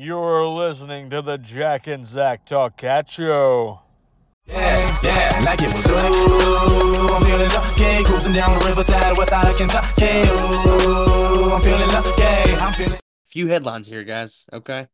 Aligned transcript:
You're 0.00 0.46
listening 0.46 1.10
to 1.10 1.22
the 1.22 1.38
Jack 1.38 1.88
and 1.88 2.06
Zach 2.06 2.46
Talk 2.46 2.76
Cat 2.76 3.10
Show. 3.10 3.80
Yeah, 4.46 4.96
yeah, 5.02 5.42
like 5.44 5.58
it 5.60 5.66
was 5.66 5.90
ooh, 5.90 7.14
I'm 7.16 7.22
feeling 7.24 7.48
lucky, 7.48 8.04
cruising 8.04 8.32
down 8.32 8.56
the 8.56 8.64
riverside, 8.64 9.18
west 9.18 9.30
side 9.30 9.50
of 9.50 9.56
Kentucky. 9.56 10.20
Ooh, 10.28 11.50
I'm 11.50 11.60
feeling 11.60 11.88
lucky, 11.88 12.54
I'm 12.60 12.72
feeling. 12.74 13.00
Few 13.26 13.48
headlines 13.48 13.88
here, 13.88 14.04
guys. 14.04 14.44
Okay. 14.52 14.86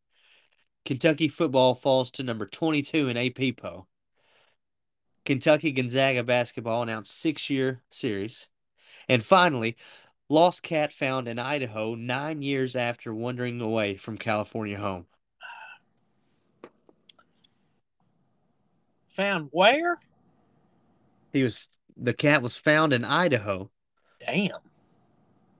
Kentucky 0.87 1.29
football 1.29 1.75
falls 1.75 2.11
to 2.13 2.23
number 2.23 2.47
22 2.47 3.11
in 3.11 3.19
AP 3.19 3.59
poll. 3.59 3.87
Kentucky 5.27 5.73
Gonzaga 5.73 6.25
basketball 6.25 6.83
announced 6.83 7.15
six 7.15 7.51
year 7.51 7.83
series. 7.91 8.49
And 9.07 9.23
finally, 9.23 9.77
lost 10.29 10.63
cat 10.63 10.93
found 10.93 11.29
in 11.29 11.39
Idaho 11.39 11.95
nine 11.95 12.43
years 12.43 12.77
after 12.77 13.15
wandering 13.15 13.61
away 13.61 13.97
from 13.97 14.19
California 14.19 14.79
home. 14.79 15.07
Found 19.11 19.49
where? 19.53 19.97
He 21.33 21.43
was 21.43 21.69
the 21.97 22.13
cat 22.13 22.43
was 22.43 22.57
found 22.57 22.93
in 22.93 23.05
Idaho 23.05 23.71
Damn. 24.27 24.51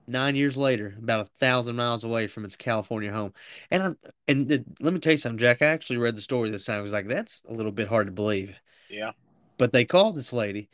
nine 0.07 0.35
years 0.35 0.57
later, 0.57 0.93
about 0.97 1.27
a 1.27 1.29
thousand 1.39 1.77
miles 1.77 2.03
away 2.03 2.27
from 2.27 2.43
its 2.43 2.57
California 2.57 3.11
home. 3.11 3.33
And 3.71 3.83
I'm, 3.83 3.97
and 4.27 4.47
the, 4.49 4.65
let 4.81 4.93
me 4.93 4.99
tell 4.99 5.13
you 5.13 5.17
something, 5.17 5.37
Jack. 5.37 5.61
I 5.61 5.67
actually 5.67 5.97
read 5.97 6.17
the 6.17 6.21
story 6.21 6.49
this 6.49 6.65
time. 6.65 6.79
I 6.79 6.81
was 6.81 6.91
like, 6.91 7.07
that's 7.07 7.43
a 7.47 7.53
little 7.53 7.71
bit 7.71 7.87
hard 7.87 8.07
to 8.07 8.11
believe. 8.11 8.59
Yeah. 8.89 9.11
But 9.57 9.71
they 9.71 9.85
called 9.85 10.17
this 10.17 10.33
lady 10.33 10.69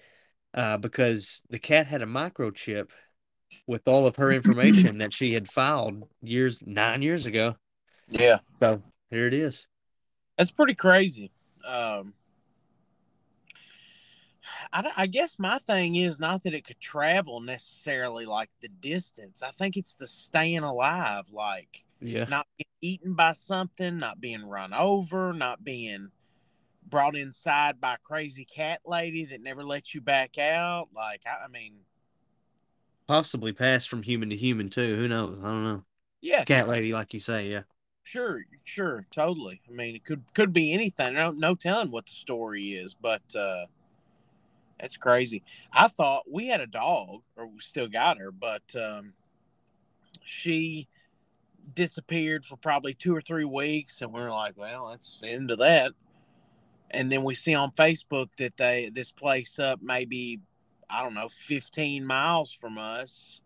uh, 0.55 0.77
because 0.77 1.43
the 1.49 1.59
cat 1.59 1.85
had 1.85 2.01
a 2.01 2.07
microchip 2.07 2.89
with 3.67 3.87
all 3.87 4.05
of 4.05 4.15
her 4.17 4.31
information 4.31 4.97
that 4.99 5.13
she 5.13 5.33
had 5.33 5.49
filed 5.49 6.07
years 6.21 6.59
nine 6.65 7.01
years 7.01 7.25
ago. 7.25 7.55
Yeah. 8.09 8.39
So 8.61 8.81
here 9.09 9.27
it 9.27 9.33
is. 9.33 9.67
That's 10.37 10.51
pretty 10.51 10.75
crazy. 10.75 11.31
Um, 11.65 12.13
I, 14.73 14.91
I 14.97 15.07
guess 15.07 15.37
my 15.37 15.59
thing 15.59 15.95
is 15.95 16.19
not 16.19 16.43
that 16.43 16.53
it 16.53 16.65
could 16.65 16.79
travel 16.79 17.39
necessarily 17.39 18.25
like 18.25 18.49
the 18.61 18.69
distance. 18.69 19.43
I 19.43 19.51
think 19.51 19.77
it's 19.77 19.95
the 19.95 20.07
staying 20.07 20.63
alive, 20.63 21.25
like 21.31 21.83
Yeah. 21.99 22.25
not 22.27 22.47
being 22.57 22.93
eaten 22.93 23.13
by 23.13 23.33
something, 23.33 23.97
not 23.97 24.19
being 24.19 24.43
run 24.43 24.73
over, 24.73 25.33
not 25.33 25.63
being 25.63 26.09
brought 26.89 27.15
inside 27.15 27.79
by 27.79 27.93
a 27.93 27.99
crazy 27.99 28.45
cat 28.45 28.81
lady 28.85 29.25
that 29.25 29.41
never 29.41 29.63
lets 29.63 29.93
you 29.93 30.01
back 30.01 30.37
out. 30.37 30.89
Like, 30.93 31.21
I, 31.25 31.45
I 31.45 31.47
mean, 31.47 31.75
Possibly 33.11 33.51
pass 33.51 33.83
from 33.83 34.03
human 34.03 34.29
to 34.29 34.37
human 34.37 34.69
too. 34.69 34.95
Who 34.95 35.05
knows? 35.05 35.37
I 35.43 35.47
don't 35.47 35.63
know. 35.65 35.83
yeah, 36.21 36.45
Cat 36.45 36.69
lady, 36.69 36.93
like 36.93 37.13
you 37.13 37.19
say, 37.19 37.49
yeah. 37.49 37.63
Sure, 38.03 38.41
sure, 38.63 39.05
totally. 39.11 39.59
I 39.67 39.73
mean, 39.73 39.97
it 39.97 40.05
could 40.05 40.23
could 40.33 40.53
be 40.53 40.71
anything. 40.71 41.15
No, 41.15 41.31
no 41.31 41.53
telling 41.53 41.91
what 41.91 42.05
the 42.05 42.13
story 42.13 42.71
is, 42.71 42.93
but 42.93 43.21
uh 43.35 43.65
that's 44.79 44.95
crazy. 44.95 45.43
I 45.73 45.89
thought 45.89 46.23
we 46.31 46.47
had 46.47 46.61
a 46.61 46.67
dog, 46.67 47.23
or 47.35 47.47
we 47.47 47.59
still 47.59 47.89
got 47.89 48.17
her, 48.17 48.31
but 48.31 48.63
um 48.81 49.11
she 50.23 50.87
disappeared 51.75 52.45
for 52.45 52.55
probably 52.55 52.93
two 52.93 53.13
or 53.13 53.21
three 53.21 53.43
weeks, 53.43 54.01
and 54.01 54.13
we 54.13 54.21
are 54.21 54.31
like, 54.31 54.57
well, 54.57 54.87
that's 54.87 55.19
the 55.19 55.27
end 55.27 55.51
of 55.51 55.57
that. 55.59 55.91
And 56.89 57.11
then 57.11 57.25
we 57.25 57.35
see 57.35 57.55
on 57.55 57.71
Facebook 57.71 58.29
that 58.37 58.55
they 58.55 58.89
this 58.89 59.11
place 59.11 59.59
up 59.59 59.81
maybe 59.81 60.39
I 60.91 61.03
don't 61.03 61.13
know, 61.13 61.29
fifteen 61.29 62.05
miles 62.05 62.51
from 62.51 62.77
us. 62.77 63.41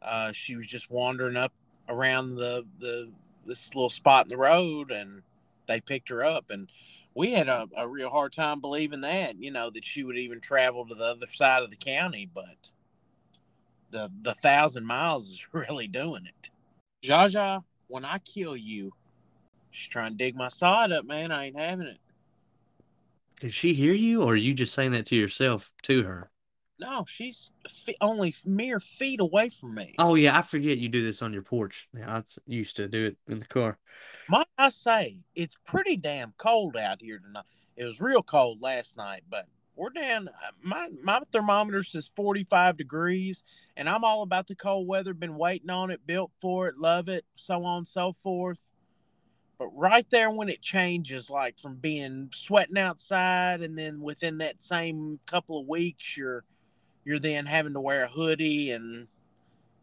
Uh, 0.00 0.32
she 0.32 0.56
was 0.56 0.66
just 0.66 0.90
wandering 0.90 1.36
up 1.36 1.52
around 1.88 2.34
the 2.34 2.64
the 2.78 3.10
this 3.46 3.74
little 3.74 3.90
spot 3.90 4.26
in 4.26 4.28
the 4.28 4.36
road 4.36 4.90
and 4.90 5.22
they 5.66 5.80
picked 5.80 6.08
her 6.08 6.24
up 6.24 6.50
and 6.50 6.70
we 7.14 7.32
had 7.32 7.48
a, 7.48 7.66
a 7.76 7.86
real 7.86 8.08
hard 8.08 8.32
time 8.32 8.60
believing 8.60 9.00
that 9.00 9.36
you 9.36 9.50
know 9.50 9.68
that 9.70 9.84
she 9.84 10.04
would 10.04 10.16
even 10.16 10.40
travel 10.40 10.86
to 10.86 10.94
the 10.94 11.04
other 11.04 11.26
side 11.26 11.62
of 11.62 11.70
the 11.70 11.76
county 11.76 12.28
but 12.32 12.70
the 13.90 14.10
the 14.22 14.34
thousand 14.34 14.86
miles 14.86 15.28
is 15.28 15.48
really 15.52 15.88
doing 15.88 16.24
it 16.26 16.50
jaja 17.04 17.62
when 17.88 18.04
i 18.04 18.18
kill 18.18 18.56
you 18.56 18.92
she's 19.70 19.88
trying 19.88 20.12
to 20.12 20.16
dig 20.16 20.36
my 20.36 20.48
side 20.48 20.92
up 20.92 21.04
man 21.04 21.32
i 21.32 21.46
ain't 21.46 21.58
having 21.58 21.86
it 21.86 21.98
Did 23.40 23.52
she 23.52 23.74
hear 23.74 23.92
you, 23.92 24.22
or 24.22 24.34
are 24.34 24.36
you 24.36 24.54
just 24.54 24.72
saying 24.72 24.92
that 24.92 25.06
to 25.06 25.16
yourself 25.16 25.72
to 25.82 26.04
her? 26.04 26.30
No 26.82 27.04
she's 27.08 27.50
fe- 27.68 27.96
only 28.00 28.34
mere 28.44 28.78
feet 28.80 29.20
away 29.20 29.48
from 29.48 29.74
me 29.74 29.94
Oh 29.98 30.14
yeah, 30.14 30.36
I 30.36 30.42
forget 30.42 30.78
you 30.78 30.88
do 30.88 31.02
this 31.02 31.22
on 31.22 31.32
your 31.32 31.42
porch. 31.42 31.88
Yeah, 31.96 32.18
I 32.18 32.22
used 32.46 32.76
to 32.76 32.88
do 32.88 33.06
it 33.06 33.16
in 33.28 33.38
the 33.38 33.46
car. 33.46 33.78
Might 34.28 34.46
I 34.58 34.68
say, 34.68 35.18
it's 35.34 35.56
pretty 35.66 35.96
damn 35.96 36.32
cold 36.38 36.76
out 36.76 37.00
here 37.00 37.18
tonight. 37.18 37.44
It 37.76 37.84
was 37.84 38.00
real 38.00 38.22
cold 38.22 38.60
last 38.62 38.96
night, 38.96 39.22
but 39.30 39.46
we're 39.74 39.90
down. 39.90 40.28
uh, 40.28 40.50
My 40.62 40.88
my 41.02 41.20
thermometer 41.32 41.82
says 41.82 42.10
45 42.14 42.76
degrees, 42.76 43.42
and 43.76 43.88
I'm 43.88 44.04
all 44.04 44.22
about 44.22 44.46
the 44.46 44.54
cold 44.54 44.86
weather. 44.86 45.14
Been 45.14 45.36
waiting 45.36 45.70
on 45.70 45.90
it, 45.90 46.06
built 46.06 46.30
for 46.40 46.68
it, 46.68 46.76
love 46.78 47.08
it, 47.08 47.24
so 47.34 47.64
on 47.64 47.78
and 47.78 47.88
so 47.88 48.12
forth. 48.12 48.70
But 49.58 49.68
right 49.68 50.08
there, 50.10 50.30
when 50.30 50.48
it 50.48 50.60
changes, 50.60 51.30
like 51.30 51.58
from 51.58 51.76
being 51.76 52.30
sweating 52.34 52.78
outside, 52.78 53.60
and 53.62 53.78
then 53.78 54.00
within 54.00 54.38
that 54.38 54.60
same 54.60 55.20
couple 55.26 55.60
of 55.60 55.66
weeks, 55.68 56.16
you're 56.16 56.44
you're 57.04 57.18
then 57.18 57.46
having 57.46 57.74
to 57.74 57.80
wear 57.80 58.04
a 58.04 58.08
hoodie 58.08 58.70
and 58.70 59.08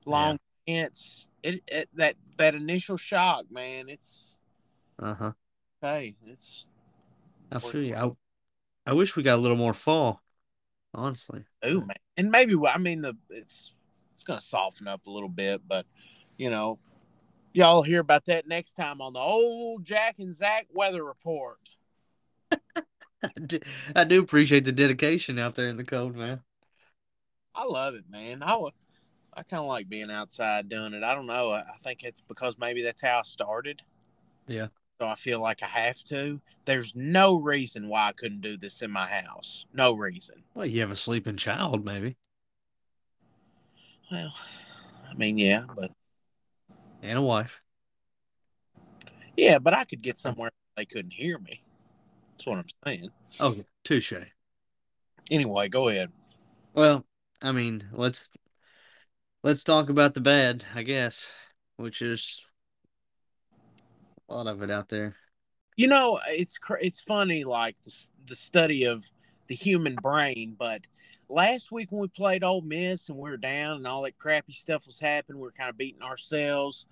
long 0.06 0.40
pants. 0.68 1.28
It, 1.44 1.62
it 1.68 1.90
that 1.96 2.16
that 2.38 2.56
initial 2.56 2.98
shock, 2.98 3.46
man. 3.52 3.90
It's 3.90 4.38
Uh 5.02 5.14
huh. 5.14 5.32
Hey, 5.82 6.16
it's 6.26 6.68
I 7.52 7.60
feel 7.60 7.82
you. 7.82 7.96
I, 7.96 8.12
I 8.86 8.94
wish 8.94 9.16
we 9.16 9.24
got 9.24 9.36
a 9.36 9.42
little 9.42 9.58
more 9.58 9.74
fall. 9.74 10.22
Honestly. 10.94 11.44
ooh 11.66 11.82
man, 11.82 11.96
and 12.18 12.32
maybe 12.32 12.56
I 12.68 12.78
mean 12.78 13.02
the 13.02 13.16
it's 13.30 13.74
it's 14.14 14.24
gonna 14.24 14.42
soften 14.42 14.88
up 14.88 15.06
a 15.08 15.12
little 15.12 15.30
bit, 15.30 15.62
but 15.68 15.86
you 16.38 16.50
know, 16.50 16.80
y'all 17.54 17.84
hear 17.84 18.00
about 18.00 18.26
that 18.26 18.48
next 18.48 18.74
time 18.74 19.02
on 19.02 19.14
the 19.14 19.20
old 19.20 19.84
Jack 19.84 20.16
and 20.20 20.34
Zach 20.34 20.68
weather 20.74 21.04
report. 21.04 21.60
I 23.96 24.04
do 24.04 24.22
appreciate 24.22 24.66
the 24.66 24.72
dedication 24.72 25.40
out 25.40 25.56
there 25.56 25.68
in 25.68 25.78
the 25.78 25.84
cold, 25.84 26.16
man. 26.16 26.42
I 27.60 27.66
love 27.66 27.94
it, 27.96 28.06
man. 28.10 28.42
I 28.42 28.56
wa- 28.56 28.72
I 29.34 29.44
kind 29.44 29.60
of 29.60 29.68
like 29.68 29.90
being 29.90 30.10
outside 30.10 30.70
doing 30.70 30.94
it. 30.94 31.04
I 31.04 31.14
don't 31.14 31.26
know. 31.26 31.52
I, 31.52 31.60
I 31.60 31.78
think 31.84 32.04
it's 32.04 32.22
because 32.22 32.58
maybe 32.58 32.82
that's 32.84 33.02
how 33.02 33.20
I 33.20 33.24
started. 33.24 33.82
Yeah. 34.48 34.68
So 35.02 35.08
I 35.08 35.16
feel 35.16 35.42
like 35.42 35.62
I 35.62 35.66
have 35.66 36.02
to. 36.06 36.40
There's 36.64 36.96
no 36.96 37.36
reason 37.36 37.90
why 37.90 38.08
I 38.08 38.12
couldn't 38.14 38.40
do 38.40 38.56
this 38.56 38.82
in 38.82 38.92
my 38.92 39.08
house. 39.08 39.66
No 39.74 39.92
reason. 39.94 40.42
Well, 40.54 40.66
you 40.66 40.80
have 40.80 40.92
a 40.92 40.96
sleeping 40.96 41.36
child, 41.36 41.84
maybe, 41.84 42.16
Well, 44.10 44.34
I 45.10 45.14
mean, 45.16 45.38
yeah, 45.38 45.66
but 45.76 45.92
and 47.04 47.20
a 47.20 47.22
wife. 47.22 47.60
yeah, 49.36 49.60
but 49.60 49.74
I 49.74 49.84
could 49.84 50.02
get 50.02 50.18
somewhere 50.18 50.52
they 50.78 50.86
couldn't 50.86 51.12
hear 51.12 51.38
me. 51.40 51.62
That's 52.32 52.48
what 52.48 52.60
I'm 52.60 52.66
saying. 52.86 53.10
Oh, 53.42 53.48
okay, 53.50 53.66
touche. 53.84 54.14
Anyway, 55.30 55.68
go 55.68 55.90
ahead. 55.90 56.10
Well, 56.74 57.06
I 57.42 57.52
mean, 57.52 57.88
let's 57.92 58.30
let's 59.44 59.64
talk 59.64 59.90
about 59.90 60.14
the 60.14 60.22
bad, 60.22 60.66
I 60.76 60.84
guess, 60.84 61.32
which 61.78 62.02
is 62.02 62.42
a 64.28 64.34
lot 64.34 64.48
of 64.48 64.62
it 64.62 64.72
out 64.72 64.90
there. 64.90 65.16
You 65.76 65.88
know, 65.88 66.20
it's 66.28 66.60
it's 66.82 67.00
funny, 67.00 67.44
like 67.44 67.82
the, 67.84 67.94
the 68.28 68.36
study 68.36 68.84
of 68.84 69.06
the 69.48 69.56
human 69.56 69.96
brain. 69.96 70.56
But 70.58 70.82
last 71.30 71.72
week 71.72 71.92
when 71.92 72.02
we 72.02 72.08
played 72.10 72.44
Ole 72.44 72.62
Miss 72.62 73.08
and 73.10 73.18
we 73.18 73.30
were 73.30 73.38
down 73.38 73.78
and 73.78 73.88
all 73.88 74.04
that 74.04 74.18
crappy 74.18 74.54
stuff 74.54 74.86
was 74.86 75.00
happening, 75.00 75.40
we 75.40 75.46
were 75.46 75.52
kind 75.52 75.70
of 75.70 75.78
beating 75.78 76.02
ourselves. 76.02 76.86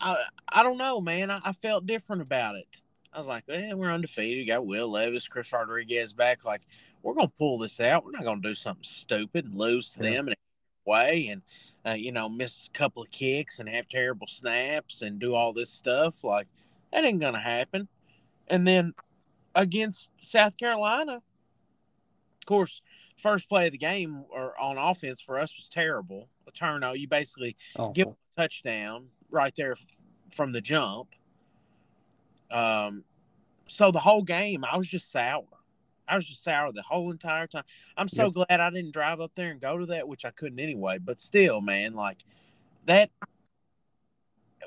I 0.00 0.16
I 0.48 0.62
don't 0.64 0.78
know, 0.78 1.00
man. 1.00 1.30
I, 1.30 1.40
I 1.44 1.52
felt 1.52 1.86
different 1.86 2.22
about 2.22 2.56
it. 2.56 2.82
I 3.14 3.18
was 3.18 3.28
like, 3.28 3.44
"Eh, 3.48 3.72
we're 3.72 3.92
undefeated. 3.92 4.38
We 4.38 4.44
got 4.44 4.66
Will 4.66 4.88
Levis, 4.88 5.28
Chris 5.28 5.52
Rodriguez 5.52 6.12
back. 6.12 6.44
Like, 6.44 6.62
we're 7.02 7.14
gonna 7.14 7.28
pull 7.38 7.58
this 7.58 7.78
out. 7.80 8.04
We're 8.04 8.10
not 8.10 8.24
gonna 8.24 8.40
do 8.40 8.54
something 8.56 8.82
stupid 8.82 9.44
and 9.44 9.54
lose 9.54 9.90
to 9.90 10.04
Yeah. 10.04 10.16
them 10.16 10.28
in 10.28 10.34
a 10.34 10.90
way 10.90 11.28
and 11.28 11.42
uh, 11.86 11.92
you 11.92 12.10
know 12.12 12.28
miss 12.28 12.66
a 12.66 12.70
couple 12.70 13.02
of 13.02 13.10
kicks 13.10 13.58
and 13.60 13.68
have 13.68 13.88
terrible 13.88 14.26
snaps 14.26 15.02
and 15.02 15.18
do 15.20 15.34
all 15.34 15.52
this 15.52 15.70
stuff. 15.70 16.24
Like, 16.24 16.48
that 16.92 17.04
ain't 17.04 17.20
gonna 17.20 17.38
happen." 17.40 17.88
And 18.48 18.66
then 18.66 18.94
against 19.54 20.10
South 20.20 20.56
Carolina, 20.56 21.14
of 21.16 22.46
course, 22.46 22.82
first 23.16 23.48
play 23.48 23.66
of 23.66 23.72
the 23.72 23.78
game 23.78 24.24
or 24.28 24.58
on 24.58 24.76
offense 24.76 25.20
for 25.20 25.38
us 25.38 25.56
was 25.56 25.68
terrible. 25.68 26.28
A 26.48 26.50
turnover. 26.50 26.96
You 26.96 27.06
basically 27.06 27.56
give 27.92 28.08
a 28.08 28.16
touchdown 28.36 29.08
right 29.30 29.54
there 29.54 29.76
from 30.30 30.50
the 30.52 30.60
jump. 30.60 31.14
Um, 32.50 33.04
so 33.66 33.90
the 33.90 33.98
whole 33.98 34.22
game, 34.22 34.64
I 34.64 34.76
was 34.76 34.88
just 34.88 35.10
sour. 35.10 35.44
I 36.06 36.16
was 36.16 36.26
just 36.26 36.44
sour 36.44 36.70
the 36.70 36.82
whole 36.82 37.10
entire 37.10 37.46
time. 37.46 37.64
I'm 37.96 38.08
so 38.08 38.24
Yep. 38.24 38.32
glad 38.46 38.60
I 38.60 38.70
didn't 38.70 38.92
drive 38.92 39.20
up 39.20 39.32
there 39.34 39.50
and 39.50 39.60
go 39.60 39.78
to 39.78 39.86
that, 39.86 40.06
which 40.06 40.24
I 40.24 40.30
couldn't 40.30 40.60
anyway. 40.60 40.98
But 40.98 41.18
still, 41.18 41.60
man, 41.60 41.94
like 41.94 42.18
that. 42.86 43.10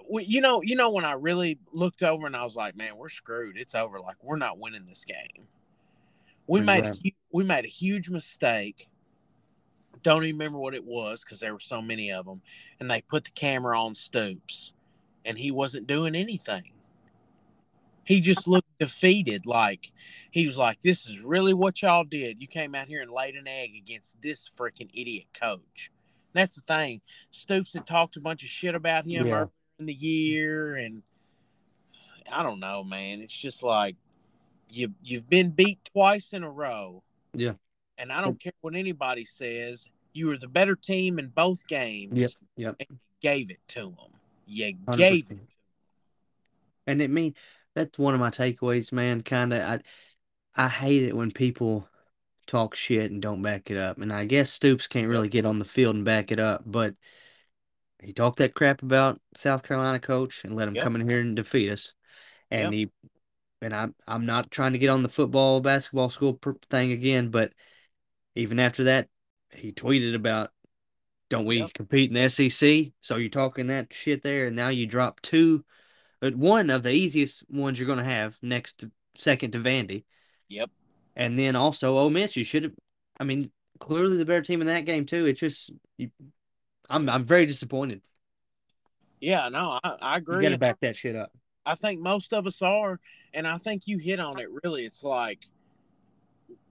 you 0.09 0.41
know, 0.41 0.61
you 0.63 0.75
know 0.75 0.89
when 0.89 1.05
I 1.05 1.13
really 1.13 1.59
looked 1.71 2.03
over 2.03 2.25
and 2.25 2.35
I 2.35 2.43
was 2.43 2.55
like, 2.55 2.75
man, 2.75 2.97
we're 2.97 3.09
screwed. 3.09 3.57
It's 3.57 3.75
over. 3.75 3.99
Like 3.99 4.17
we're 4.23 4.37
not 4.37 4.59
winning 4.59 4.85
this 4.87 5.05
game. 5.05 5.47
We 6.47 6.61
made 6.61 6.85
a, 6.85 6.93
we 7.31 7.43
made 7.43 7.65
a 7.65 7.69
huge 7.69 8.09
mistake. 8.09 8.87
Don't 10.01 10.23
even 10.23 10.37
remember 10.37 10.59
what 10.59 10.75
it 10.75 10.85
was 10.85 11.23
because 11.23 11.39
there 11.39 11.53
were 11.53 11.59
so 11.59 11.81
many 11.81 12.11
of 12.11 12.25
them, 12.25 12.41
and 12.79 12.89
they 12.89 13.01
put 13.01 13.25
the 13.25 13.31
camera 13.31 13.79
on 13.79 13.95
Stoops, 13.95 14.71
and 15.25 15.37
he 15.37 15.51
wasn't 15.51 15.87
doing 15.87 16.15
anything. 16.15 16.71
He 18.07 18.21
just 18.21 18.47
looked 18.47 18.69
defeated. 18.79 19.45
Like 19.45 19.91
he 20.31 20.45
was 20.45 20.57
like, 20.57 20.79
"This 20.79 21.05
is 21.07 21.19
really 21.19 21.53
what 21.53 21.81
y'all 21.81 22.05
did. 22.05 22.41
You 22.41 22.47
came 22.47 22.73
out 22.73 22.87
here 22.87 23.01
and 23.01 23.11
laid 23.11 23.35
an 23.35 23.49
egg 23.49 23.71
against 23.75 24.21
this 24.21 24.49
freaking 24.57 24.89
idiot 24.93 25.25
coach." 25.33 25.91
That's 26.31 26.55
the 26.55 26.61
thing. 26.61 27.01
Stoops 27.31 27.73
had 27.73 27.85
talked 27.85 28.15
a 28.15 28.21
bunch 28.21 28.43
of 28.43 28.49
shit 28.49 28.75
about 28.75 29.05
him 29.05 29.27
Yeah. 29.27 29.33
earlier 29.33 29.51
in 29.79 29.85
the 29.87 29.93
year, 29.93 30.75
and 30.75 31.03
I 32.31 32.43
don't 32.43 32.61
know, 32.61 32.81
man. 32.81 33.19
It's 33.19 33.37
just 33.37 33.61
like 33.61 33.97
you 34.71 34.93
you've 35.03 35.29
been 35.29 35.49
beat 35.49 35.79
twice 35.93 36.31
in 36.31 36.43
a 36.43 36.49
row. 36.49 37.03
Yeah. 37.33 37.53
And 37.97 38.13
I 38.13 38.21
don't 38.21 38.39
care 38.39 38.53
what 38.61 38.75
anybody 38.75 39.25
says. 39.25 39.89
You 40.13 40.27
were 40.27 40.37
the 40.37 40.47
better 40.47 40.77
team 40.77 41.19
in 41.19 41.27
both 41.27 41.67
games. 41.67 42.17
Yep, 42.17 42.31
yep. 42.55 42.75
And 42.79 42.87
you 42.89 42.97
gave 43.21 43.51
it 43.51 43.59
to 43.69 43.81
them. 43.81 44.13
You 44.45 44.75
100%. 44.75 44.97
gave 44.97 45.31
it. 45.31 45.55
And 46.85 47.01
it 47.01 47.09
mean 47.09 47.35
that's 47.77 47.99
one 47.99 48.15
of 48.15 48.19
my 48.19 48.31
takeaways, 48.31 48.91
man. 48.91 49.21
Kind 49.21 49.53
of, 49.53 49.61
I 49.61 49.79
I 50.55 50.67
hate 50.67 51.03
it 51.03 51.15
when 51.15 51.31
people 51.31 51.87
talk 52.47 52.73
shit 52.73 53.11
and 53.11 53.21
don't 53.21 53.43
back 53.43 53.69
it 53.69 53.77
up. 53.77 53.99
And 53.99 54.11
I 54.11 54.25
guess 54.25 54.51
Stoops 54.51 54.87
can't 54.87 55.09
really 55.09 55.29
get 55.29 55.45
on 55.45 55.59
the 55.59 55.65
field 55.65 55.95
and 55.95 56.03
back 56.03 56.31
it 56.31 56.39
up, 56.39 56.63
but 56.65 56.95
he 58.01 58.13
talked 58.13 58.39
that 58.39 58.55
crap 58.55 58.81
about 58.81 59.21
South 59.35 59.61
Carolina 59.61 59.99
coach 59.99 60.43
and 60.43 60.55
let 60.55 60.67
him 60.67 60.73
Yep. 60.75 60.83
come 60.83 60.95
in 60.95 61.07
here 61.07 61.19
and 61.19 61.35
defeat 61.35 61.69
us. 61.69 61.93
And 62.49 62.63
Yep. 62.63 62.73
he, 62.73 62.89
and 63.61 63.75
I'm 63.75 63.95
I'm 64.07 64.25
not 64.25 64.49
trying 64.49 64.73
to 64.73 64.79
get 64.79 64.89
on 64.89 65.03
the 65.03 65.09
football 65.09 65.61
basketball 65.61 66.09
school 66.09 66.39
thing 66.71 66.91
again, 66.91 67.29
but 67.29 67.53
even 68.35 68.59
after 68.59 68.85
that, 68.85 69.07
he 69.53 69.71
tweeted 69.71 70.15
about. 70.15 70.51
Don't 71.29 71.45
we 71.45 71.59
Yep. 71.59 71.73
compete 71.73 72.09
in 72.09 72.13
the 72.13 72.29
SEC? 72.29 72.93
So 73.01 73.17
you're 73.17 73.29
talking 73.29 73.67
that 73.67 73.91
shit 73.93 74.23
there, 74.23 74.47
and 74.47 74.55
now 74.55 74.69
you 74.69 74.87
drop 74.87 75.19
two 75.21 75.65
one 76.21 76.69
of 76.69 76.83
the 76.83 76.91
easiest 76.91 77.43
ones 77.49 77.79
you're 77.79 77.87
going 77.87 77.99
to 77.99 78.03
have 78.03 78.37
next 78.41 78.79
to 78.79 78.91
second 79.15 79.51
to 79.51 79.59
Vandy. 79.59 80.03
Yep. 80.49 80.69
And 81.15 81.37
then 81.37 81.55
also 81.55 81.97
Ole 81.97 82.09
Miss, 82.09 82.35
you 82.35 82.43
should 82.43 82.63
have. 82.63 82.73
I 83.19 83.23
mean, 83.23 83.51
clearly 83.79 84.17
the 84.17 84.25
better 84.25 84.41
team 84.41 84.61
in 84.61 84.67
that 84.67 84.85
game 84.85 85.05
too. 85.05 85.25
It's 85.25 85.39
just, 85.39 85.71
you, 85.97 86.11
I'm 86.89 87.09
I'm 87.09 87.23
very 87.23 87.45
disappointed. 87.45 88.01
Yeah, 89.19 89.49
no, 89.49 89.79
I, 89.83 89.95
I 90.01 90.15
You 90.15 90.17
agree. 90.17 90.41
got 90.43 90.49
to 90.49 90.57
back 90.57 90.79
that 90.81 90.95
shit 90.95 91.15
up. 91.15 91.31
I 91.65 91.75
think 91.75 91.99
most 91.99 92.33
of 92.33 92.45
us 92.47 92.61
are, 92.61 92.99
and 93.33 93.47
I 93.47 93.57
think 93.57 93.87
you 93.87 93.97
hit 93.97 94.19
on 94.19 94.39
it. 94.39 94.47
Really, 94.63 94.85
it's 94.85 95.03
like 95.03 95.45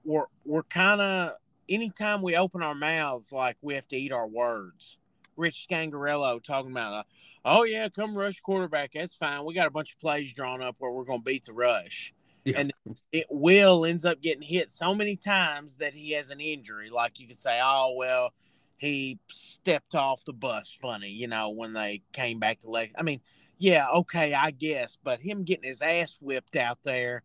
we're 0.04 0.26
we're 0.44 0.62
kind 0.62 1.00
of 1.00 1.32
anytime 1.68 2.22
we 2.22 2.36
open 2.36 2.62
our 2.62 2.74
mouths, 2.74 3.32
like 3.32 3.56
we 3.62 3.74
have 3.74 3.88
to 3.88 3.96
eat 3.96 4.12
our 4.12 4.26
words. 4.26 4.98
Rich 5.36 5.66
Scangarello 5.70 6.42
talking 6.42 6.70
about, 6.70 6.92
uh, 6.92 7.02
oh 7.44 7.64
yeah, 7.64 7.88
come 7.88 8.16
rush 8.16 8.40
quarterback. 8.40 8.92
That's 8.92 9.14
fine. 9.14 9.44
We 9.44 9.54
got 9.54 9.66
a 9.66 9.70
bunch 9.70 9.92
of 9.92 10.00
plays 10.00 10.32
drawn 10.32 10.62
up 10.62 10.76
where 10.78 10.90
we're 10.90 11.04
going 11.04 11.20
to 11.20 11.24
beat 11.24 11.44
the 11.44 11.52
rush. 11.52 12.12
Yeah. 12.44 12.60
And 12.60 12.72
it 13.10 13.26
will 13.28 13.84
ends 13.84 14.04
up 14.04 14.20
getting 14.22 14.42
hit 14.42 14.70
so 14.70 14.94
many 14.94 15.16
times 15.16 15.78
that 15.78 15.94
he 15.94 16.12
has 16.12 16.30
an 16.30 16.40
injury. 16.40 16.90
Like 16.90 17.18
you 17.18 17.26
could 17.26 17.40
say, 17.40 17.60
oh 17.62 17.94
well, 17.96 18.32
he 18.76 19.18
stepped 19.30 19.94
off 19.94 20.24
the 20.24 20.32
bus 20.32 20.76
funny, 20.80 21.10
you 21.10 21.26
know, 21.26 21.50
when 21.50 21.72
they 21.72 22.02
came 22.12 22.38
back 22.38 22.60
to 22.60 22.70
leg. 22.70 22.92
I 22.96 23.02
mean, 23.02 23.20
yeah, 23.58 23.86
okay, 23.88 24.34
I 24.34 24.50
guess, 24.50 24.98
but 25.02 25.18
him 25.20 25.44
getting 25.44 25.68
his 25.68 25.82
ass 25.82 26.18
whipped 26.20 26.56
out 26.56 26.82
there, 26.82 27.22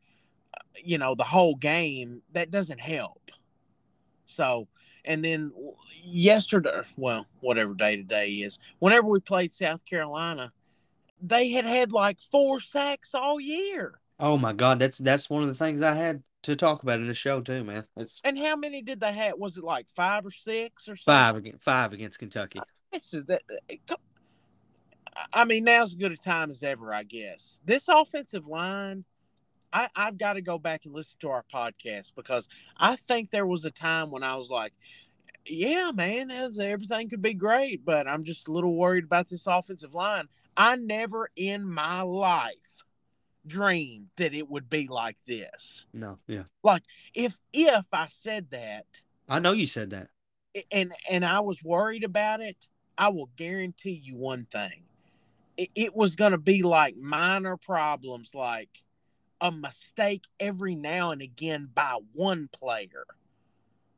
uh, 0.56 0.62
you 0.84 0.98
know, 0.98 1.14
the 1.14 1.24
whole 1.24 1.56
game 1.56 2.22
that 2.32 2.52
doesn't 2.52 2.80
help. 2.80 3.32
So, 4.26 4.70
and 5.06 5.24
then 5.24 5.52
yesterday, 6.04 6.82
well, 6.98 7.26
whatever 7.40 7.74
day 7.74 7.96
today 7.96 8.30
is, 8.30 8.60
whenever 8.80 9.08
we 9.08 9.20
played 9.20 9.54
South 9.54 9.84
Carolina, 9.86 10.52
they 11.22 11.50
had 11.50 11.66
had 11.66 11.92
like 11.92 12.20
four 12.32 12.60
sacks 12.60 13.14
all 13.14 13.40
year. 13.40 14.00
Oh 14.20 14.38
my 14.38 14.54
God, 14.54 14.80
that's 14.80 14.98
that's 14.98 15.30
one 15.30 15.42
of 15.42 15.50
the 15.50 15.56
things 15.56 15.82
I 15.82 15.94
had 15.94 16.24
to 16.44 16.56
talk 16.56 16.84
about 16.84 17.00
in 17.00 17.08
the 17.08 17.14
show 17.14 17.42
too, 17.42 17.64
man. 17.64 17.86
It's 17.98 18.20
And 18.24 18.38
how 18.38 18.56
many 18.56 18.82
did 18.82 19.00
they 19.00 19.14
have? 19.14 19.38
Was 19.38 19.58
it 19.58 19.64
like 19.64 19.88
five 19.90 20.26
or 20.26 20.32
six 20.32 20.84
or 20.88 20.96
something? 20.96 21.20
five 21.20 21.36
against 21.36 21.64
five 21.64 21.94
against 21.94 22.20
Kentucky. 22.20 22.60
Uh, 22.60 22.64
this 22.92 23.14
is 23.14 23.26
that. 23.26 23.44
I 25.34 25.44
mean, 25.44 25.66
now's 25.66 25.90
as 25.90 25.96
good 25.96 26.12
a 26.12 26.18
time 26.18 26.50
as 26.50 26.64
ever, 26.64 26.94
I 26.94 27.04
guess. 27.04 27.60
This 27.66 27.90
offensive 27.90 28.48
line, 28.48 29.04
I, 29.74 29.90
I've 29.96 30.18
got 30.18 30.34
to 30.34 30.42
go 30.42 30.58
back 30.58 30.86
and 30.86 30.94
listen 30.94 31.18
to 31.22 31.30
our 31.30 31.46
podcast 31.54 32.12
because 32.16 32.48
I 32.78 32.96
think 32.96 33.32
there 33.32 33.46
was 33.46 33.66
a 33.66 33.72
time 33.72 34.12
when 34.12 34.24
I 34.24 34.36
was 34.36 34.50
like, 34.50 34.74
yeah, 35.46 35.92
man, 35.94 36.30
everything 36.30 37.10
could 37.10 37.22
be 37.22 37.34
great, 37.34 37.84
but 37.84 38.08
I'm 38.08 38.24
just 38.24 38.48
a 38.48 38.52
little 38.52 38.76
worried 38.76 39.04
about 39.04 39.30
this 39.30 39.48
offensive 39.48 39.94
line. 39.94 40.28
I 40.56 40.76
never 40.76 41.30
in 41.36 41.66
my 41.66 42.02
life 42.02 42.84
dreamed 43.48 44.08
that 44.18 44.34
it 44.34 44.50
would 44.50 44.70
be 44.70 44.88
like 44.88 45.18
this. 45.26 45.86
No, 45.94 46.20
yeah, 46.28 46.44
Like 46.64 46.84
If 47.14 47.40
if 47.54 47.86
I 47.92 48.08
said 48.08 48.52
that, 48.52 48.86
I 49.28 49.40
know 49.40 49.54
you 49.54 49.66
said 49.66 49.90
that. 49.92 50.10
and 50.72 50.94
and 51.10 51.26
I 51.26 51.40
was 51.40 51.64
worried 51.64 52.04
about 52.04 52.42
it, 52.42 52.68
I 52.98 53.10
will 53.10 53.30
guarantee 53.36 54.00
you 54.04 54.16
one 54.16 54.46
thing. 54.52 54.84
It, 55.58 55.70
it 55.76 55.96
was 55.96 56.16
going 56.16 56.32
to 56.32 56.38
be 56.38 56.62
like 56.62 56.98
minor 56.98 57.58
problems 57.58 58.36
like 58.36 58.70
a 59.42 59.52
mistake 59.52 60.24
every 60.40 60.76
now 60.76 61.12
and 61.12 61.22
again 61.22 61.70
by 61.74 61.98
one 62.14 62.48
player. 62.54 63.06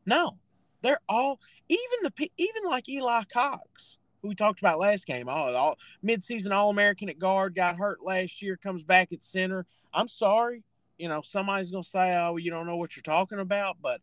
No. 0.05 0.37
They're 0.81 0.99
all 1.07 1.39
even 1.69 1.99
the 2.03 2.31
even 2.37 2.63
like 2.65 2.89
Eli 2.89 3.23
Cox, 3.31 3.97
who 4.21 4.29
we 4.29 4.35
talked 4.35 4.59
about 4.59 4.79
last 4.79 5.05
game. 5.05 5.29
Oh, 5.29 5.53
all 5.53 5.77
midseason 6.05 6.51
All-American 6.51 7.09
at 7.09 7.19
guard 7.19 7.55
got 7.55 7.77
hurt 7.77 8.03
last 8.03 8.41
year, 8.41 8.57
comes 8.57 8.83
back 8.83 9.13
at 9.13 9.23
center. 9.23 9.65
I'm 9.93 10.09
sorry. 10.09 10.63
You 10.97 11.07
know, 11.07 11.21
somebody's 11.21 11.71
to 11.71 11.83
say, 11.83 12.17
"Oh, 12.17 12.35
you 12.35 12.51
don't 12.51 12.67
know 12.67 12.75
what 12.75 12.95
you're 12.97 13.03
talking 13.03 13.39
about," 13.39 13.77
but 13.81 14.01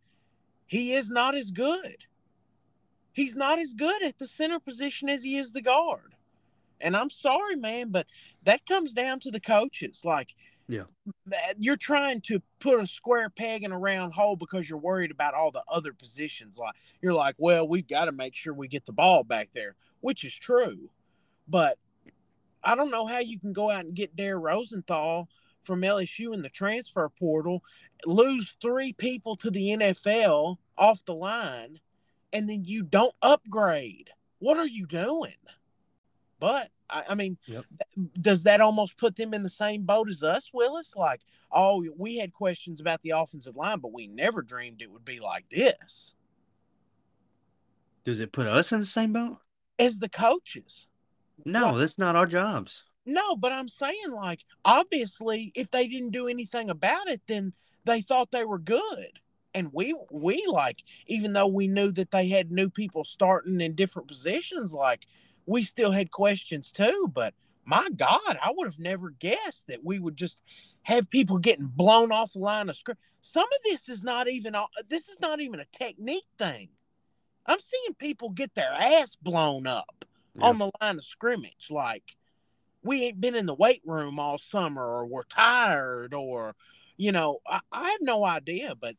he 0.66 0.94
is 0.94 1.10
not 1.10 1.34
as 1.34 1.50
good 1.50 2.06
he's 3.12 3.36
not 3.36 3.58
as 3.58 3.74
good 3.74 4.02
at 4.02 4.18
the 4.18 4.26
center 4.26 4.58
position 4.58 5.08
as 5.08 5.22
he 5.22 5.38
is 5.38 5.52
the 5.52 5.62
guard. 5.62 6.14
And 6.80 6.96
I'm 6.96 7.10
sorry, 7.10 7.56
man, 7.56 7.90
but 7.90 8.06
that 8.44 8.66
comes 8.66 8.92
down 8.92 9.20
to 9.20 9.30
the 9.30 9.40
coaches. 9.40 10.00
Like, 10.04 10.34
Yeah. 10.70 10.84
you're 11.58 11.76
trying 11.76 12.20
to 12.22 12.40
put 12.60 12.78
a 12.78 12.86
square 12.86 13.28
peg 13.28 13.64
in 13.64 13.72
a 13.72 13.78
round 13.78 14.14
hole 14.14 14.36
because 14.36 14.68
you're 14.68 14.78
worried 14.78 15.10
about 15.10 15.34
all 15.34 15.50
the 15.50 15.64
other 15.68 15.92
positions. 15.92 16.58
Like, 16.58 16.74
you're 17.02 17.12
like, 17.12 17.34
well, 17.38 17.66
we've 17.66 17.88
got 17.88 18.04
to 18.04 18.12
make 18.12 18.36
sure 18.36 18.54
we 18.54 18.68
get 18.68 18.84
the 18.84 18.92
ball 18.92 19.24
back 19.24 19.50
there, 19.52 19.74
which 20.00 20.24
is 20.24 20.34
true. 20.34 20.88
But 21.48 21.76
I 22.62 22.76
don't 22.76 22.92
know 22.92 23.06
how 23.06 23.18
you 23.18 23.40
can 23.40 23.52
go 23.52 23.68
out 23.68 23.84
and 23.84 23.94
get 23.94 24.14
Dare 24.14 24.38
Rosenthal 24.38 25.28
from 25.62 25.82
LSU 25.82 26.32
in 26.34 26.42
the 26.42 26.48
transfer 26.48 27.08
portal, 27.08 27.64
lose 28.06 28.54
three 28.62 28.92
people 28.92 29.36
to 29.36 29.50
the 29.50 29.70
NFL 29.70 30.56
off 30.78 31.04
the 31.04 31.14
line, 31.14 31.80
and 32.32 32.48
then 32.48 32.64
you 32.64 32.84
don't 32.84 33.14
upgrade. 33.22 34.10
What 34.38 34.56
are 34.56 34.66
you 34.66 34.86
doing? 34.86 35.34
But 36.38 36.70
I, 36.90 37.04
I 37.10 37.14
mean, 37.14 37.36
Yep. 37.46 37.64
th- 37.96 38.08
does 38.20 38.42
that 38.44 38.60
almost 38.60 38.96
put 38.96 39.16
them 39.16 39.34
in 39.34 39.42
the 39.42 39.48
same 39.50 39.82
boat 39.82 40.08
as 40.08 40.22
us, 40.22 40.50
Willis? 40.52 40.94
Like, 40.96 41.20
oh, 41.52 41.84
we 41.96 42.16
had 42.16 42.32
questions 42.32 42.80
about 42.80 43.00
the 43.02 43.10
offensive 43.10 43.56
line, 43.56 43.78
but 43.80 43.92
we 43.92 44.06
never 44.06 44.42
dreamed 44.42 44.82
it 44.82 44.90
would 44.90 45.04
be 45.04 45.20
like 45.20 45.48
this. 45.50 46.14
Does 48.04 48.20
it 48.20 48.32
put 48.32 48.46
us 48.46 48.72
in 48.72 48.80
the 48.80 48.86
same 48.86 49.12
boat? 49.12 49.38
As 49.78 49.98
the 49.98 50.08
coaches, 50.08 50.86
No, 51.46 51.62
Well- 51.72 51.74
that's 51.76 51.98
not 51.98 52.16
our 52.16 52.26
jobs. 52.26 52.84
No, 53.06 53.34
but 53.34 53.50
I'm 53.50 53.66
saying 53.68 54.12
like 54.12 54.44
obviously 54.64 55.52
if 55.54 55.70
they 55.70 55.88
didn't 55.88 56.10
do 56.10 56.28
anything 56.28 56.68
about 56.68 57.08
it, 57.08 57.22
then 57.26 57.54
they 57.86 58.02
thought 58.02 58.30
they 58.30 58.44
were 58.44 58.58
good. 58.58 59.20
And 59.54 59.72
we 59.72 59.94
we 60.10 60.44
like 60.46 60.84
even 61.06 61.32
though 61.32 61.46
we 61.46 61.66
knew 61.66 61.90
that 61.92 62.10
they 62.10 62.28
had 62.28 62.52
new 62.52 62.68
people 62.68 63.04
starting 63.04 63.60
in 63.62 63.74
different 63.74 64.06
positions, 64.06 64.74
like 64.74 65.06
we 65.50 65.64
still 65.64 65.90
had 65.90 66.10
questions 66.12 66.70
too. 66.70 67.10
But 67.12 67.34
my 67.64 67.88
God, 67.96 68.38
I 68.42 68.52
would 68.54 68.66
have 68.66 68.78
never 68.78 69.10
guessed 69.10 69.66
that 69.66 69.84
we 69.84 69.98
would 69.98 70.16
just 70.16 70.42
have 70.82 71.10
people 71.10 71.38
getting 71.38 71.66
blown 71.66 72.12
off 72.12 72.32
the 72.32 72.38
line 72.38 72.68
of 72.68 72.76
script. 72.76 73.00
Some 73.20 73.44
of 73.44 73.58
this 73.64 73.88
is 73.88 74.02
not 74.02 74.28
even 74.28 74.54
this 74.88 75.08
is 75.08 75.18
not 75.20 75.40
even 75.40 75.60
a 75.60 75.66
technique 75.76 76.24
thing. 76.38 76.68
I'm 77.46 77.60
seeing 77.60 77.94
people 77.94 78.30
get 78.30 78.54
their 78.54 78.70
ass 78.72 79.16
blown 79.16 79.66
up 79.66 80.04
Yeah. 80.36 80.46
on 80.46 80.58
the 80.58 80.70
line 80.80 80.98
of 80.98 81.04
scrimmage. 81.04 81.68
Like 81.70 82.16
we 82.82 83.04
ain't 83.04 83.20
been 83.20 83.34
in 83.34 83.46
the 83.46 83.54
weight 83.54 83.82
room 83.84 84.18
all 84.20 84.38
summer, 84.38 84.84
or 84.84 85.04
we're 85.04 85.24
tired, 85.24 86.14
or 86.14 86.54
you 86.96 87.12
know, 87.12 87.40
I, 87.46 87.60
I 87.72 87.90
have 87.90 88.02
no 88.02 88.24
idea. 88.24 88.74
But 88.76 88.94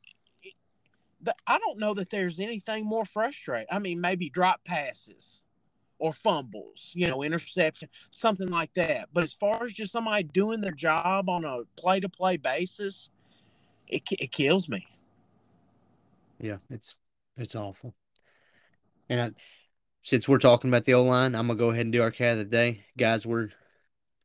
I 1.47 1.59
don't 1.59 1.79
know 1.79 1.93
that 1.93 2.09
there's 2.09 2.39
anything 2.39 2.85
more 2.85 3.05
frustrating. 3.05 3.67
I 3.71 3.79
mean, 3.79 4.01
maybe 4.01 4.29
drop 4.29 4.63
passes, 4.65 5.40
or 6.01 6.11
fumbles, 6.11 6.91
you 6.95 7.07
know, 7.07 7.21
interception, 7.21 7.87
something 8.09 8.47
like 8.47 8.73
that. 8.73 9.07
But 9.13 9.23
as 9.23 9.35
far 9.35 9.63
as 9.63 9.71
just 9.71 9.91
somebody 9.91 10.23
doing 10.23 10.59
their 10.59 10.71
job 10.71 11.29
on 11.29 11.45
a 11.45 11.59
play 11.79 11.99
to 11.99 12.09
play 12.09 12.37
basis, 12.37 13.11
it, 13.87 14.01
it 14.11 14.31
kills 14.31 14.67
me. 14.67 14.87
Yeah, 16.39 16.57
it's 16.71 16.95
it's 17.37 17.55
awful. 17.55 17.93
And 19.09 19.21
I, 19.21 19.31
since 20.01 20.27
we're 20.27 20.39
talking 20.39 20.71
about 20.71 20.85
the 20.85 20.95
O 20.95 21.03
line, 21.03 21.35
I'm 21.35 21.45
gonna 21.45 21.59
go 21.59 21.69
ahead 21.69 21.85
and 21.85 21.93
do 21.93 22.01
our 22.01 22.09
cat 22.09 22.31
of 22.31 22.39
the 22.39 22.45
day, 22.45 22.83
guys. 22.97 23.23
We're 23.23 23.49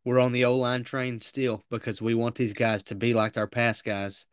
we're 0.03 0.19
on 0.19 0.33
the 0.33 0.47
O 0.47 0.57
line 0.57 0.83
train 0.83 1.21
still 1.21 1.63
because 1.71 2.01
we 2.01 2.15
want 2.15 2.37
these 2.37 2.55
guys 2.55 2.85
to 2.85 2.95
be 2.95 3.13
like 3.13 3.37
our 3.37 3.47
past 3.47 3.85
guys. 3.85 4.25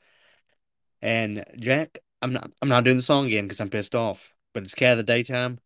And 1.02 1.44
Jack, 1.58 2.00
I'm 2.22 2.32
not 2.32 2.52
I'm 2.62 2.70
not 2.70 2.86
doing 2.86 2.98
the 2.98 3.04
song 3.04 3.26
again 3.26 3.44
because 3.44 3.60
I'm 3.60 3.70
pissed 3.70 3.96
off. 3.96 4.34
But 4.54 4.64
it's 4.64 4.76
cat 4.76 4.92
of 4.92 4.98
the 4.98 5.04
day 5.04 5.24
time. 5.24 5.60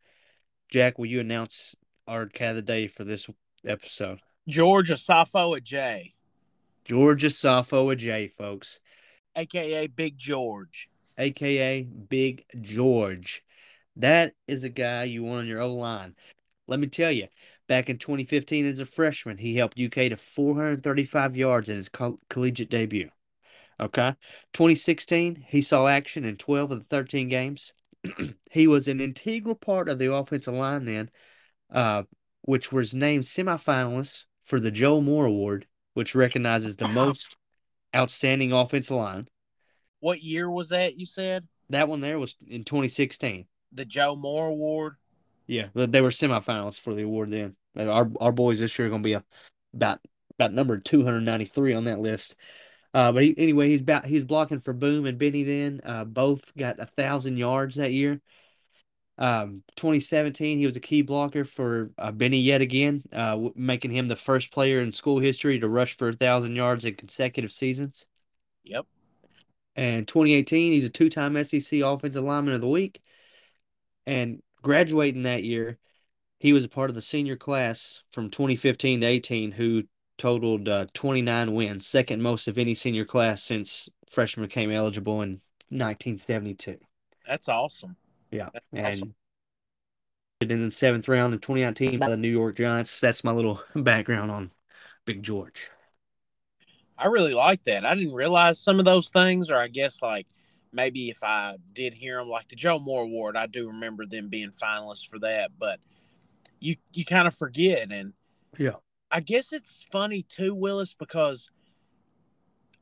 Jack, 0.70 0.98
will 0.98 1.06
you 1.06 1.20
announce 1.20 1.76
our 2.08 2.26
cat 2.26 2.52
of 2.52 2.56
the 2.58 2.62
day 2.62 2.88
for 2.88 3.04
this 3.04 3.30
episode? 3.66 4.20
George 4.48 4.90
Asafo-Adjei, 4.90 6.14
Georgia 6.86 7.28
Safoa 7.28 7.98
J, 7.98 8.28
folks, 8.28 8.80
aka 9.36 9.88
Big 9.88 10.18
George. 10.18 10.90
aka 11.18 11.84
Big 11.84 12.46
George. 12.62 13.44
That 13.98 14.34
is 14.48 14.64
a 14.64 14.70
guy 14.70 15.04
you 15.04 15.24
want 15.24 15.40
on 15.42 15.48
your 15.48 15.62
O 15.62 15.74
line. 15.74 16.16
Let 16.68 16.80
me 16.80 16.88
tell 16.88 17.12
you, 17.12 17.28
back 17.68 17.90
in 17.90 17.98
2015 17.98 18.66
as 18.66 18.80
a 18.80 18.86
freshman, 18.86 19.38
he 19.38 19.56
helped 19.56 19.80
UK 19.80 20.10
to 20.10 20.18
435 20.18 21.36
yards 21.36 21.70
in 21.70 21.76
his 21.76 21.90
coll- 21.90 22.20
collegiate 22.30 22.70
debut. 22.70 23.10
Okay. 23.80 24.16
2016, 24.54 25.46
he 25.48 25.62
saw 25.62 25.88
action 25.88 26.24
in 26.26 26.38
12 26.38 26.72
of 26.72 26.80
the 26.80 26.86
13 26.86 27.28
games. 27.30 27.74
he 28.52 28.68
was 28.68 28.88
an 28.88 29.00
integral 29.00 29.56
part 29.56 29.90
of 29.90 30.00
the 30.00 30.12
offensive 30.12 30.54
line 30.54 30.86
then, 30.86 31.10
uh, 31.72 32.04
which 32.42 32.72
was 32.72 32.94
named 32.94 33.24
semifinalist 33.24 34.24
for 34.44 34.60
the 34.60 34.72
Joe 34.72 35.02
Moore 35.02 35.26
Award, 35.26 35.68
which 35.94 36.16
recognizes 36.16 36.78
the 36.78 36.88
most 36.88 37.38
outstanding 37.96 38.54
offensive 38.54 38.96
line. 38.96 39.28
What 40.00 40.22
year 40.22 40.50
was 40.50 40.70
that? 40.70 40.98
You 40.98 41.06
said 41.06 41.48
That 41.70 41.88
one 41.88 42.02
there 42.02 42.20
was 42.20 42.36
in 42.48 42.64
2016. 42.64 43.46
the 43.72 43.86
Joe 43.86 44.16
Moore 44.16 44.48
Award. 44.48 44.96
Yeah, 45.48 45.68
they 45.74 46.02
were 46.02 46.10
semifinalists 46.10 46.80
for 46.80 46.94
the 46.94 47.04
award 47.04 47.32
then. 47.32 47.56
Our 47.78 48.10
our 48.20 48.32
boys 48.32 48.60
this 48.60 48.78
year 48.78 48.88
are 48.88 48.90
going 48.90 49.04
to 49.04 49.08
be 49.08 49.14
a, 49.14 49.24
about 49.74 50.00
about 50.38 50.54
number 50.54 50.78
293 50.78 51.74
on 51.74 51.86
that 51.86 52.00
list. 52.00 52.36
Uh, 52.94 53.12
but 53.12 53.24
he, 53.24 53.36
anyway, 53.38 53.70
he's 53.70 53.82
about 53.82 54.06
he's 54.06 54.24
blocking 54.24 54.60
for 54.60 54.74
Boom 54.74 55.06
and 55.06 55.18
Benny. 55.18 55.44
Then 55.44 55.82
uh, 55.84 56.04
both 56.06 56.56
got 56.56 56.80
a 56.80 56.86
thousand 56.86 57.38
yards 57.38 57.76
that 57.76 57.92
year. 57.92 58.22
Um, 59.20 59.64
2017, 59.76 60.60
he 60.60 60.66
was 60.66 60.76
a 60.76 60.82
key 60.82 61.02
blocker 61.02 61.44
for 61.44 61.92
uh, 61.98 62.12
Benny 62.12 62.40
yet 62.40 62.62
again, 62.62 63.04
uh, 63.12 63.32
w- 63.32 63.54
making 63.56 63.92
him 63.92 64.08
the 64.08 64.16
first 64.16 64.52
player 64.52 64.80
in 64.80 64.92
school 64.92 65.20
history 65.20 65.60
to 65.60 65.68
rush 65.68 65.98
for 65.98 66.10
a 66.10 66.14
thousand 66.14 66.56
yards 66.56 66.86
in 66.86 66.94
consecutive 66.94 67.52
seasons. 67.52 68.06
Yep. 68.64 68.86
And 69.76 70.08
2018, 70.08 70.74
he's 70.74 70.86
a 70.86 70.90
two-time 70.90 71.42
SEC 71.44 71.82
Offensive 71.82 72.24
Lineman 72.24 72.54
of 72.54 72.62
the 72.62 72.68
Week. 72.68 73.02
And 74.06 74.42
graduating 74.62 75.24
that 75.24 75.44
year, 75.44 75.80
he 76.40 76.54
was 76.54 76.64
a 76.64 76.70
part 76.70 76.90
of 76.90 76.96
the 76.96 77.02
senior 77.02 77.36
class 77.36 78.04
from 78.12 78.30
2015 78.30 79.02
to 79.02 79.08
18 79.08 79.52
who 79.52 79.84
totaled 80.18 80.68
uh, 80.70 80.88
29 80.94 81.54
wins, 81.54 81.88
second 81.88 82.22
most 82.22 82.48
of 82.48 82.58
any 82.58 82.76
senior 82.76 83.06
class 83.06 83.44
since 83.44 83.90
freshmen 84.10 84.48
became 84.48 84.72
eligible 84.72 85.22
in 85.22 85.42
1972. 85.72 86.80
That's 87.28 87.48
awesome. 87.48 87.96
Yeah. 88.32 88.50
That's 88.54 88.66
And 88.74 89.04
awesome. 89.04 89.16
in 90.42 90.64
the 90.66 90.72
seventh 90.72 91.08
round 91.08 91.34
in 91.34 91.40
2019 91.40 92.00
by 92.00 92.10
the 92.10 92.18
New 92.18 92.30
York 92.30 92.56
Giants. 92.56 93.00
That's 93.00 93.24
my 93.24 93.32
little 93.32 93.62
background 93.76 94.32
on 94.32 94.52
Big 95.06 95.24
George. 95.24 95.70
I 96.98 97.08
really 97.08 97.34
like 97.34 97.64
that. 97.66 97.86
I 97.86 97.94
didn't 97.96 98.14
realize 98.14 98.60
some 98.60 98.80
of 98.80 98.86
those 98.86 99.10
things, 99.10 99.52
or 99.52 99.58
I 99.58 99.68
guess 99.68 100.02
like 100.02 100.28
maybe 100.72 101.10
if 101.10 101.24
I 101.24 101.58
did 101.74 101.94
hear 101.94 102.18
them, 102.18 102.30
like 102.30 102.48
the 102.48 102.56
Joe 102.56 102.80
Moore 102.80 103.04
Award, 103.04 103.38
I 103.38 103.46
do 103.46 103.68
remember 103.68 104.06
them 104.06 104.30
being 104.30 104.50
finalists 104.52 105.08
for 105.08 105.20
that. 105.20 105.52
But 105.60 105.80
you 106.60 106.78
you 106.94 107.06
kind 107.06 107.28
of 107.28 107.36
forget, 107.36 107.92
and 107.92 108.14
Yeah. 108.58 108.78
I 109.12 109.22
guess 109.22 109.54
it's 109.54 109.86
funny 109.92 110.24
too, 110.24 110.54
Willis, 110.54 110.94
because 110.94 111.52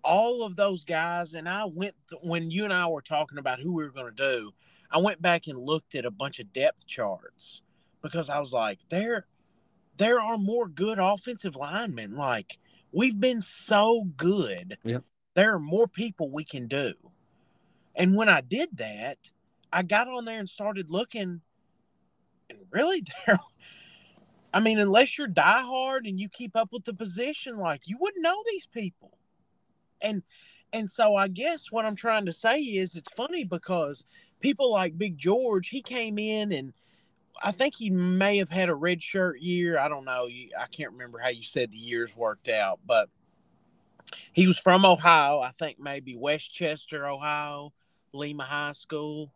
all 0.03 0.43
of 0.43 0.55
those 0.55 0.83
guys, 0.83 1.33
and 1.33 1.49
I 1.49 1.65
went 1.65 1.95
when 2.21 2.51
you 2.51 2.63
and 2.63 2.73
I 2.73 2.87
were 2.87 3.01
talking 3.01 3.37
about 3.37 3.59
who 3.59 3.73
we 3.73 3.83
were 3.83 3.91
going 3.91 4.13
to 4.15 4.39
do. 4.39 4.51
I 4.91 4.99
went 4.99 5.21
back 5.21 5.47
and 5.47 5.57
looked 5.57 5.95
at 5.95 6.05
a 6.05 6.11
bunch 6.11 6.39
of 6.39 6.53
depth 6.53 6.85
charts 6.85 7.63
because 8.01 8.29
I 8.29 8.39
was 8.39 8.53
like, 8.53 8.79
there, 8.89 9.25
there 9.97 10.19
are 10.21 10.37
more 10.37 10.67
good 10.67 10.99
offensive 10.99 11.55
linemen. 11.55 12.15
Like 12.15 12.59
we've 12.91 13.19
been 13.19 13.41
so 13.41 14.05
good. 14.15 14.77
Yep. 14.83 15.03
There 15.33 15.53
are 15.53 15.59
more 15.59 15.87
people 15.87 16.29
we 16.29 16.45
can 16.45 16.67
do. 16.67 16.93
And 17.95 18.15
when 18.15 18.29
I 18.29 18.41
did 18.41 18.69
that, 18.77 19.17
I 19.71 19.83
got 19.83 20.07
on 20.07 20.25
there 20.25 20.39
and 20.39 20.49
started 20.49 20.89
looking, 20.89 21.41
and 22.49 22.59
really 22.71 23.03
there. 23.27 23.39
I 24.55 24.61
mean, 24.61 24.79
unless 24.79 25.17
you're 25.17 25.27
diehard 25.27 26.07
and 26.07 26.17
you 26.17 26.29
keep 26.29 26.55
up 26.55 26.69
with 26.71 26.85
the 26.85 26.93
position, 26.93 27.57
like 27.57 27.81
you 27.89 27.97
wouldn't 27.99 28.23
know 28.23 28.37
these 28.47 28.65
people. 28.65 29.11
And 29.99 30.23
and 30.71 30.89
so 30.89 31.17
I 31.17 31.27
guess 31.27 31.73
what 31.73 31.85
I'm 31.85 31.97
trying 31.97 32.25
to 32.25 32.31
say 32.31 32.61
is 32.61 32.95
it's 32.95 33.11
funny 33.11 33.43
because 33.43 34.05
people 34.39 34.71
like 34.71 34.97
Big 34.97 35.17
George, 35.17 35.67
he 35.67 35.81
came 35.81 36.17
in 36.17 36.53
and 36.53 36.71
I 37.43 37.51
think 37.51 37.75
he 37.75 37.89
may 37.89 38.37
have 38.37 38.49
had 38.49 38.69
a 38.69 38.75
red 38.75 39.03
shirt 39.03 39.41
year. 39.41 39.77
I 39.77 39.89
don't 39.89 40.05
know. 40.05 40.29
I 40.57 40.67
can't 40.71 40.93
remember 40.93 41.19
how 41.19 41.29
you 41.29 41.43
said 41.43 41.69
the 41.69 41.77
years 41.77 42.15
worked 42.15 42.47
out, 42.47 42.79
but 42.85 43.09
he 44.31 44.47
was 44.47 44.57
from 44.57 44.85
Ohio. 44.85 45.41
I 45.41 45.51
think 45.51 45.81
maybe 45.81 46.15
Westchester, 46.15 47.05
Ohio, 47.05 47.73
Lima 48.13 48.43
High 48.43 48.71
School, 48.71 49.33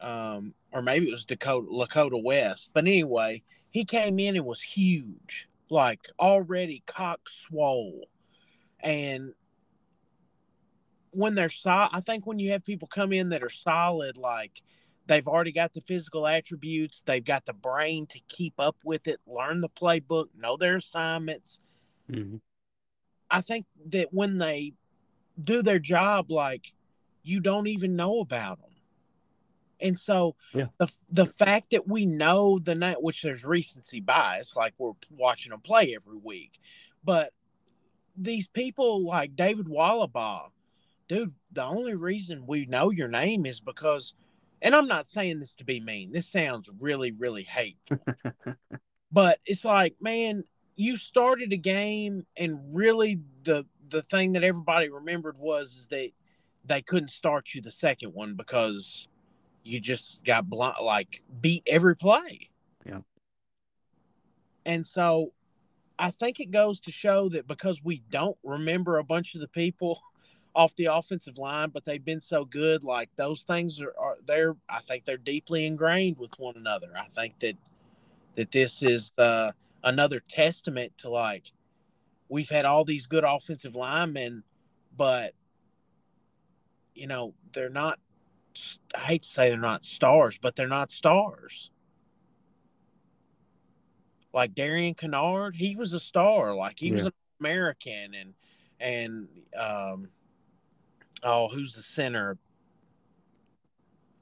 um, 0.00 0.54
or 0.72 0.80
maybe 0.80 1.08
it 1.08 1.12
was 1.12 1.26
Dakota 1.26 1.66
Lakota 1.70 2.22
West. 2.22 2.70
But 2.72 2.86
anyway, 2.86 3.42
he 3.78 3.84
came 3.84 4.18
in 4.18 4.34
and 4.34 4.44
was 4.44 4.60
huge, 4.60 5.48
like 5.70 6.08
already 6.18 6.82
cock 6.84 7.28
swole, 7.28 8.08
and 8.80 9.32
when 11.12 11.36
they're 11.36 11.48
solid, 11.48 11.90
I 11.92 12.00
think 12.00 12.26
when 12.26 12.40
you 12.40 12.50
have 12.50 12.64
people 12.64 12.88
come 12.88 13.12
in 13.12 13.28
that 13.28 13.44
are 13.44 13.48
solid, 13.48 14.16
like 14.16 14.64
they've 15.06 15.28
already 15.28 15.52
got 15.52 15.74
the 15.74 15.80
physical 15.80 16.26
attributes, 16.26 17.04
they've 17.06 17.24
got 17.24 17.46
the 17.46 17.52
brain 17.52 18.06
to 18.08 18.20
keep 18.26 18.54
up 18.58 18.74
with 18.84 19.06
it, 19.06 19.20
learn 19.28 19.60
the 19.60 19.68
playbook, 19.68 20.26
know 20.36 20.56
their 20.56 20.74
assignments. 20.74 21.60
Mm-hmm. 22.10 22.38
I 23.30 23.40
think 23.42 23.66
that 23.90 24.08
when 24.12 24.38
they 24.38 24.72
do 25.40 25.62
their 25.62 25.78
job, 25.78 26.32
like 26.32 26.72
you 27.22 27.38
don't 27.38 27.68
even 27.68 27.94
know 27.94 28.18
about 28.18 28.60
them. 28.60 28.67
And 29.80 29.98
so 29.98 30.36
Yeah. 30.54 30.66
the 30.78 30.90
the 31.10 31.26
fact 31.26 31.70
that 31.70 31.88
we 31.88 32.06
know 32.06 32.58
the 32.58 32.74
night, 32.74 33.02
which 33.02 33.22
there's 33.22 33.44
recency 33.44 34.00
bias, 34.00 34.56
like 34.56 34.74
we're 34.78 34.92
watching 35.10 35.50
them 35.50 35.60
play 35.60 35.94
every 35.94 36.16
week, 36.16 36.60
but 37.04 37.32
these 38.16 38.48
people 38.48 39.04
like 39.04 39.36
David 39.36 39.66
Wallabaugh, 39.66 40.50
dude, 41.08 41.32
the 41.52 41.64
only 41.64 41.94
reason 41.94 42.46
we 42.46 42.66
know 42.66 42.90
your 42.90 43.08
name 43.08 43.46
is 43.46 43.60
because, 43.60 44.14
and 44.60 44.74
I'm 44.74 44.88
not 44.88 45.08
saying 45.08 45.38
this 45.38 45.54
to 45.56 45.64
be 45.64 45.80
mean. 45.80 46.12
This 46.12 46.26
sounds 46.26 46.68
really, 46.80 47.12
really 47.12 47.44
hateful, 47.44 47.98
but 49.12 49.38
it's 49.46 49.64
like, 49.64 49.94
man, 50.00 50.44
you 50.76 50.96
started 50.96 51.52
a 51.52 51.56
game, 51.56 52.26
and 52.36 52.58
really 52.72 53.20
the 53.44 53.64
the 53.90 54.02
thing 54.02 54.32
that 54.32 54.44
everybody 54.44 54.88
remembered 54.90 55.38
was 55.38 55.76
is 55.76 55.86
that 55.88 56.10
they 56.64 56.82
couldn't 56.82 57.08
start 57.10 57.54
you 57.54 57.62
the 57.62 57.70
second 57.70 58.12
one 58.12 58.34
because 58.34 59.08
you 59.68 59.80
just 59.80 60.24
got 60.24 60.48
blunt, 60.48 60.82
like 60.82 61.22
beat 61.40 61.62
every 61.66 61.96
play. 61.96 62.50
Yeah. 62.86 63.00
And 64.64 64.86
so 64.86 65.32
I 65.98 66.10
think 66.10 66.40
it 66.40 66.50
goes 66.50 66.80
to 66.80 66.92
show 66.92 67.28
that 67.30 67.46
because 67.46 67.82
we 67.82 68.02
don't 68.10 68.36
remember 68.42 68.98
a 68.98 69.04
bunch 69.04 69.34
of 69.34 69.40
the 69.40 69.48
people 69.48 70.00
off 70.54 70.74
the 70.76 70.86
offensive 70.86 71.38
line, 71.38 71.70
but 71.70 71.84
they've 71.84 72.04
been 72.04 72.20
so 72.20 72.44
good, 72.44 72.82
like 72.82 73.10
those 73.16 73.42
things 73.42 73.80
are, 73.80 73.94
are 73.98 74.16
they're 74.26 74.56
I 74.68 74.80
think 74.80 75.04
they're 75.04 75.16
deeply 75.16 75.66
ingrained 75.66 76.18
with 76.18 76.36
one 76.38 76.56
another. 76.56 76.88
I 76.98 77.04
think 77.04 77.38
that 77.40 77.56
that 78.34 78.50
this 78.50 78.82
is 78.82 79.12
uh, 79.18 79.52
another 79.84 80.20
testament 80.20 80.92
to 80.98 81.10
like 81.10 81.52
we've 82.28 82.48
had 82.48 82.64
all 82.64 82.84
these 82.84 83.06
good 83.06 83.24
offensive 83.24 83.74
linemen, 83.74 84.42
but 84.96 85.34
you 86.94 87.06
know 87.06 87.34
they're 87.52 87.70
not. 87.70 87.98
I 88.94 89.00
hate 89.00 89.22
to 89.22 89.28
say 89.28 89.48
they're 89.48 89.58
not 89.58 89.84
stars, 89.84 90.38
but 90.40 90.56
they're 90.56 90.68
not 90.68 90.90
stars. 90.90 91.70
Like 94.32 94.54
Darian 94.54 94.94
Kinnard, 94.94 95.54
he 95.54 95.74
was 95.74 95.92
a 95.92 96.00
star. 96.00 96.54
Like 96.54 96.78
he 96.78 96.92
was 96.92 97.06
an 97.06 97.12
American, 97.40 98.14
and 98.14 98.34
and 98.80 99.28
um, 99.58 100.08
oh, 101.22 101.48
who's 101.48 101.74
the 101.74 101.82
center? 101.82 102.36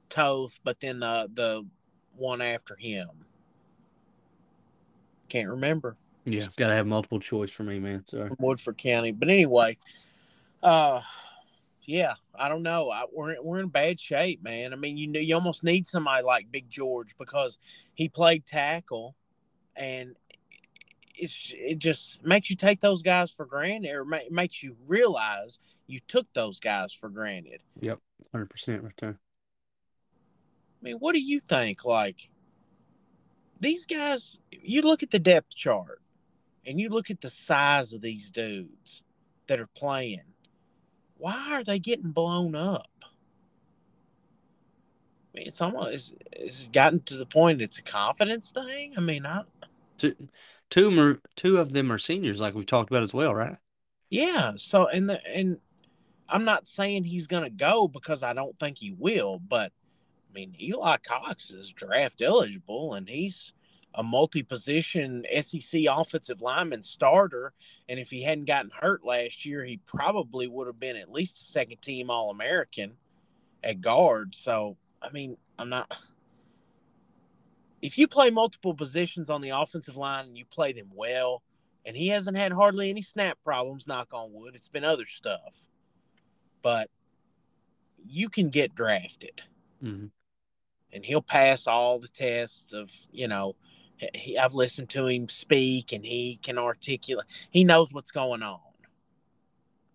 Toth, 0.09 0.59
but 0.63 0.79
then 0.79 0.99
the 0.99 1.29
the 1.33 1.65
one 2.15 2.41
after 2.41 2.75
him. 2.75 3.09
Can't 5.29 5.49
remember. 5.49 5.97
Yeah, 6.25 6.47
gotta 6.55 6.75
have 6.75 6.87
multiple 6.87 7.19
choice 7.19 7.51
for 7.51 7.63
me, 7.63 7.79
man. 7.79 8.03
Sorry. 8.07 8.31
Woodford 8.39 8.77
County. 8.77 9.11
But 9.11 9.29
anyway, 9.29 9.77
uh, 10.63 11.01
yeah, 11.83 12.15
I 12.37 12.49
don't 12.49 12.63
know. 12.63 12.89
I, 12.89 13.05
we're 13.11 13.41
we're 13.41 13.59
in 13.59 13.69
bad 13.69 13.99
shape, 13.99 14.43
man. 14.43 14.73
I 14.73 14.75
mean, 14.75 14.97
you 14.97 15.07
know, 15.07 15.19
you 15.19 15.35
almost 15.35 15.63
need 15.63 15.87
somebody 15.87 16.23
like 16.23 16.51
Big 16.51 16.69
George 16.69 17.17
because 17.17 17.57
he 17.93 18.09
played 18.09 18.45
tackle, 18.45 19.15
and 19.75 20.15
it's 21.15 21.53
it 21.57 21.79
just 21.79 22.23
makes 22.23 22.49
you 22.49 22.55
take 22.55 22.79
those 22.79 23.01
guys 23.01 23.31
for 23.31 23.45
granted, 23.45 23.91
or 23.91 24.05
ma- 24.05 24.19
makes 24.29 24.61
you 24.61 24.75
realize 24.87 25.59
you 25.87 25.99
took 26.07 26.27
those 26.33 26.59
guys 26.59 26.93
for 26.93 27.09
granted. 27.09 27.61
Yep, 27.79 27.99
Hundred 28.31 28.49
percent 28.49 28.83
right 28.83 28.93
there. 28.99 29.19
I 30.81 30.83
mean, 30.83 30.97
what 30.97 31.13
do 31.13 31.19
you 31.19 31.39
think? 31.39 31.85
Like 31.85 32.29
these 33.59 33.85
guys, 33.85 34.39
you 34.51 34.81
look 34.81 35.03
at 35.03 35.09
the 35.09 35.19
depth 35.19 35.55
chart 35.55 36.01
and 36.65 36.79
you 36.79 36.89
look 36.89 37.09
at 37.09 37.21
the 37.21 37.29
size 37.29 37.93
of 37.93 38.01
these 38.01 38.29
dudes 38.29 39.03
that 39.47 39.59
are 39.59 39.67
playing. 39.67 40.21
Why 41.17 41.53
are 41.53 41.63
they 41.63 41.79
getting 41.79 42.11
blown 42.11 42.55
up? 42.55 42.87
I 45.33 45.39
mean, 45.39 45.47
it's 45.47 45.61
almost 45.61 45.93
it's, 45.93 46.13
it's 46.31 46.67
gotten 46.69 46.99
to 47.01 47.15
the 47.17 47.25
point 47.25 47.61
it's 47.61 47.77
a 47.77 47.83
confidence 47.83 48.51
thing. 48.51 48.93
I 48.97 49.01
mean, 49.01 49.25
I 49.25 49.43
Two, 49.97 50.15
two, 50.69 50.99
are, 50.99 51.21
two 51.35 51.57
of 51.57 51.73
them 51.73 51.91
are 51.91 51.97
seniors, 51.99 52.39
like 52.39 52.53
we've 52.55 52.65
talked 52.65 52.89
about 52.91 53.03
as 53.03 53.13
well, 53.13 53.33
right? 53.33 53.57
yeah. 54.09 54.53
So 54.57 54.87
and 54.87 55.09
the 55.09 55.25
and 55.27 55.57
I'm 56.29 56.45
not 56.45 56.67
saying 56.67 57.03
he's 57.03 57.27
gonna 57.27 57.49
go 57.49 57.87
because 57.87 58.23
I 58.23 58.33
don't 58.33 58.57
think 58.59 58.77
he 58.77 58.91
will, 58.91 59.39
but 59.39 59.71
I 60.29 60.33
mean 60.33 60.55
Eli 60.61 60.97
Cox 60.97 61.51
is 61.51 61.71
draft 61.71 62.21
eligible 62.21 62.93
and 62.95 63.07
he's 63.09 63.53
a 63.97 64.03
multi-position 64.03 65.25
SEC 65.41 65.81
offensive 65.89 66.41
lineman 66.41 66.81
starter. 66.81 67.51
And 67.89 67.99
if 67.99 68.09
he 68.09 68.23
hadn't 68.23 68.45
gotten 68.45 68.71
hurt 68.71 69.03
last 69.03 69.45
year, 69.45 69.65
he 69.65 69.81
probably 69.85 70.47
would 70.47 70.67
have 70.67 70.79
been 70.79 70.95
at 70.95 71.11
least 71.11 71.41
a 71.41 71.43
second 71.43 71.81
team 71.81 72.09
All 72.09 72.29
American 72.29 72.93
at 73.63 73.81
guard. 73.81 74.33
So 74.33 74.77
I 75.01 75.09
mean, 75.09 75.35
I'm 75.59 75.69
not. 75.69 75.91
If 77.81 77.97
you 77.97 78.07
play 78.07 78.29
multiple 78.29 78.73
positions 78.73 79.29
on 79.29 79.41
the 79.41 79.49
offensive 79.49 79.97
line 79.97 80.25
and 80.25 80.37
you 80.37 80.45
play 80.45 80.73
them 80.73 80.89
well, 80.95 81.43
and 81.85 81.95
he 81.95 82.07
hasn't 82.07 82.37
had 82.37 82.51
hardly 82.51 82.89
any 82.89 83.01
snap 83.01 83.37
problems, 83.43 83.87
knock 83.87 84.13
on 84.13 84.33
wood, 84.33 84.55
it's 84.55 84.67
been 84.67 84.83
other 84.83 85.05
stuff. 85.05 85.53
But 86.61 86.89
you 88.05 88.29
can 88.29 88.49
get 88.49 88.75
drafted 88.75 89.41
Mm-hmm. 89.83 90.07
and 90.91 91.05
he'll 91.05 91.21
pass 91.21 91.67
all 91.67 91.99
the 91.99 92.07
tests 92.07 92.73
of, 92.73 92.91
you 93.11 93.27
know, 93.27 93.55
he, 94.13 94.37
I've 94.37 94.53
listened 94.53 94.89
to 94.89 95.07
him 95.07 95.29
speak 95.29 95.93
and 95.93 96.05
he 96.05 96.39
can 96.41 96.57
articulate, 96.57 97.25
he 97.49 97.63
knows 97.63 97.93
what's 97.93 98.11
going 98.11 98.43
on. 98.43 98.59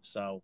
So 0.03 0.43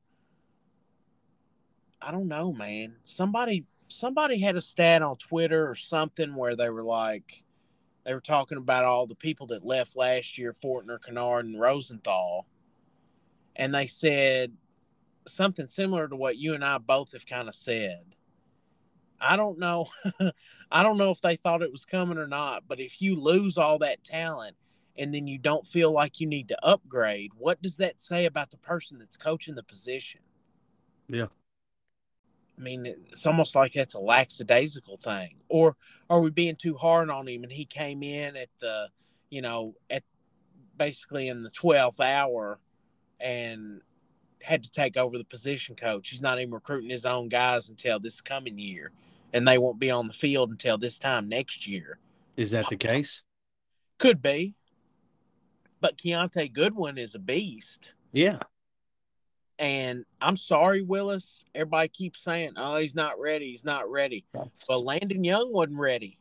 I 2.01 2.11
don't 2.11 2.29
know, 2.29 2.53
man. 2.53 2.97
Somebody 3.05 3.65
somebody 3.89 4.39
had 4.39 4.57
a 4.57 4.61
stat 4.61 5.03
on 5.03 5.17
Twitter 5.17 5.69
or 5.69 5.75
something 5.75 6.35
where 6.35 6.55
they 6.55 6.71
were 6.71 6.85
like 6.85 7.45
they 8.05 8.15
were 8.15 8.21
talking 8.21 8.59
about 8.59 8.85
all 8.85 9.07
the 9.07 9.15
people 9.15 9.49
that 9.49 9.67
left 9.67 9.97
last 9.97 10.39
year, 10.39 10.55
Fortner, 10.55 10.99
Kinnard, 10.99 11.41
and 11.41 11.61
Rosenthal. 11.61 12.47
And 13.57 13.75
they 13.75 13.87
said 13.87 14.53
something 15.27 15.67
similar 15.67 16.09
to 16.09 16.17
what 16.17 16.39
you 16.39 16.55
and 16.55 16.65
I 16.65 16.79
both 16.79 17.13
have 17.13 17.27
kind 17.27 17.49
of 17.49 17.55
said. 17.55 18.03
I 19.21 19.37
don't 19.37 19.59
know. 19.59 19.89
I 20.71 20.83
don't 20.83 20.99
know 20.99 21.11
if 21.11 21.21
they 21.21 21.37
thought 21.37 21.63
it 21.63 21.73
was 21.73 21.85
coming 21.85 22.19
or 22.19 22.27
not, 22.27 22.65
but 22.69 22.81
if 22.81 23.01
you 23.01 23.17
lose 23.17 23.57
all 23.57 23.79
that 23.79 24.05
talent 24.05 24.57
and 24.97 25.15
then 25.15 25.27
you 25.27 25.39
don't 25.39 25.67
feel 25.67 25.93
like 25.93 26.21
you 26.21 26.27
need 26.27 26.49
to 26.49 26.65
upgrade, 26.65 27.33
what 27.37 27.61
does 27.63 27.77
that 27.77 28.01
say 28.01 28.27
about 28.27 28.51
the 28.51 28.59
person 28.59 28.99
that's 28.99 29.17
coaching 29.17 29.55
the 29.55 29.63
position? 29.63 30.21
Yeah. 31.09 31.27
I 32.59 32.61
mean, 32.61 32.87
it's 32.87 33.25
almost 33.27 33.55
like 33.55 33.73
that's 33.73 33.95
a 33.95 34.01
lackadaisical 34.01 34.97
thing. 34.99 35.37
Or 35.49 35.77
are 36.11 36.21
we 36.21 36.31
being 36.31 36.57
too 36.57 36.77
hard 36.77 37.09
on 37.09 37.29
him 37.29 37.45
and 37.45 37.53
he 37.53 37.65
came 37.65 38.03
in 38.03 38.37
at 38.37 38.49
the, 38.59 38.89
you 39.31 39.41
know, 39.41 39.75
at 39.89 40.03
basically 40.77 41.29
in 41.29 41.43
the 41.43 41.51
12th 41.51 42.01
hour 42.01 42.59
and 43.21 43.81
had 44.43 44.63
to 44.63 44.71
take 44.71 44.97
over 44.97 45.19
the 45.19 45.25
position 45.25 45.75
coach. 45.77 46.11
He's 46.11 46.23
not 46.23 46.39
even 46.41 46.55
recruiting 46.55 46.91
his 46.91 47.05
own 47.05 47.29
guys 47.29 47.69
until 47.69 47.99
this 47.99 48.21
coming 48.21 48.59
year. 48.59 48.93
And 49.33 49.47
they 49.47 49.59
won't 49.59 49.79
be 49.79 49.91
on 49.91 50.07
the 50.07 50.13
field 50.13 50.51
until 50.51 50.79
this 50.79 50.99
time 50.99 51.29
next 51.29 51.67
year. 51.67 51.99
Is 52.37 52.53
that 52.53 52.69
the 52.69 52.77
case? 52.77 53.23
Could 53.99 54.23
be. 54.23 54.55
But 55.81 55.99
Kiyaunta 55.99 56.53
Goodwin 56.53 56.99
is 56.99 57.15
a 57.15 57.19
beast. 57.19 57.95
Yeah. 58.13 58.39
And 59.59 60.05
I'm 60.21 60.37
sorry, 60.37 60.83
Willis. 60.83 61.45
Everybody 61.55 61.89
keeps 61.89 62.21
saying, 62.21 62.53
oh, 62.57 62.77
he's 62.77 62.95
not 62.95 63.21
ready. 63.21 63.51
He's 63.51 63.65
not 63.65 63.91
ready. 63.91 64.25
But 64.33 64.85
Landon 64.85 65.25
Young 65.25 65.53
wasn't 65.53 65.79
ready. 65.79 66.19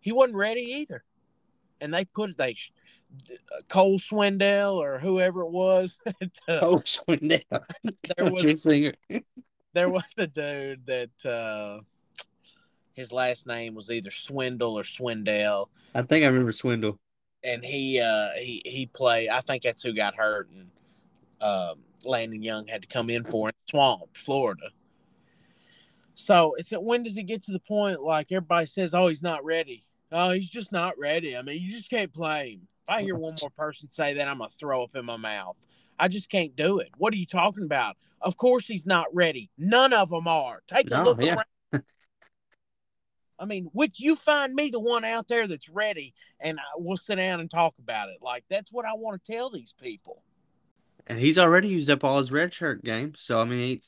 He 0.00 0.12
wasn't 0.12 0.36
ready 0.36 0.62
either. 0.62 1.04
And 1.80 1.92
they 1.92 2.04
put 2.06 2.36
they 2.38 2.56
Cole 3.68 3.98
Swindell 3.98 4.76
or 4.76 4.98
whoever 4.98 5.42
it 5.42 5.50
was. 5.50 5.98
Oh, 6.48 6.76
Swindell. 6.76 7.42
there 8.16 8.30
was 8.30 8.62
there 9.74 9.88
was 9.90 10.04
the 10.16 10.26
dude 10.26 10.86
that 10.86 11.26
uh, 11.26 11.80
his 12.96 13.12
last 13.12 13.46
name 13.46 13.74
was 13.74 13.90
either 13.90 14.10
Swindle 14.10 14.76
or 14.78 14.82
Swindell, 14.82 15.68
I 15.94 16.02
think 16.02 16.24
I 16.24 16.26
remember 16.28 16.50
Swindle. 16.52 16.98
and 17.44 17.62
he 17.64 18.00
uh, 18.00 18.28
he 18.36 18.62
he 18.64 18.86
played. 18.86 19.28
I 19.28 19.40
think 19.42 19.62
that's 19.62 19.82
who 19.82 19.92
got 19.94 20.14
hurt, 20.16 20.48
and 20.50 20.68
um, 21.40 21.78
Landon 22.04 22.42
Young 22.42 22.66
had 22.66 22.82
to 22.82 22.88
come 22.88 23.10
in 23.10 23.22
for 23.24 23.50
it. 23.50 23.54
Swamp, 23.70 24.04
Florida. 24.16 24.70
So 26.14 26.54
it's 26.58 26.70
when 26.70 27.02
does 27.02 27.16
it 27.18 27.24
get 27.24 27.42
to 27.44 27.52
the 27.52 27.60
point 27.60 28.02
like 28.02 28.32
everybody 28.32 28.66
says, 28.66 28.94
"Oh, 28.94 29.08
he's 29.08 29.22
not 29.22 29.44
ready." 29.44 29.84
Oh, 30.12 30.30
he's 30.30 30.48
just 30.48 30.72
not 30.72 30.96
ready. 30.98 31.36
I 31.36 31.42
mean, 31.42 31.60
you 31.60 31.70
just 31.70 31.90
can't 31.90 32.12
play 32.12 32.52
him. 32.52 32.60
If 32.84 32.88
I 32.88 33.02
hear 33.02 33.16
one 33.16 33.34
more 33.40 33.50
person 33.50 33.90
say 33.90 34.14
that, 34.14 34.28
I'm 34.28 34.38
gonna 34.38 34.50
throw 34.50 34.82
up 34.84 34.94
in 34.94 35.04
my 35.04 35.16
mouth. 35.16 35.56
I 35.98 36.08
just 36.08 36.30
can't 36.30 36.54
do 36.56 36.78
it. 36.78 36.90
What 36.98 37.12
are 37.12 37.16
you 37.16 37.26
talking 37.26 37.64
about? 37.64 37.96
Of 38.20 38.36
course 38.36 38.66
he's 38.66 38.86
not 38.86 39.06
ready. 39.14 39.50
None 39.58 39.92
of 39.92 40.10
them 40.10 40.28
are. 40.28 40.60
Take 40.68 40.86
a 40.86 40.90
No, 40.90 41.04
look 41.04 41.22
yeah. 41.22 41.34
around. 41.34 41.44
I 43.38 43.44
mean, 43.44 43.70
would 43.74 43.98
you 43.98 44.16
find 44.16 44.54
me 44.54 44.70
the 44.70 44.80
one 44.80 45.04
out 45.04 45.28
there 45.28 45.46
that's 45.46 45.68
ready, 45.68 46.14
and 46.40 46.58
I, 46.58 46.62
we'll 46.76 46.96
sit 46.96 47.16
down 47.16 47.40
and 47.40 47.50
talk 47.50 47.74
about 47.78 48.08
it. 48.08 48.18
Like 48.22 48.44
that's 48.48 48.72
what 48.72 48.86
I 48.86 48.94
want 48.94 49.22
to 49.22 49.32
tell 49.32 49.50
these 49.50 49.74
people. 49.80 50.22
And 51.06 51.18
he's 51.18 51.38
already 51.38 51.68
used 51.68 51.90
up 51.90 52.02
all 52.02 52.18
his 52.18 52.32
red 52.32 52.52
shirt 52.52 52.82
game. 52.82 53.12
So, 53.16 53.38
I 53.40 53.44
mean, 53.44 53.80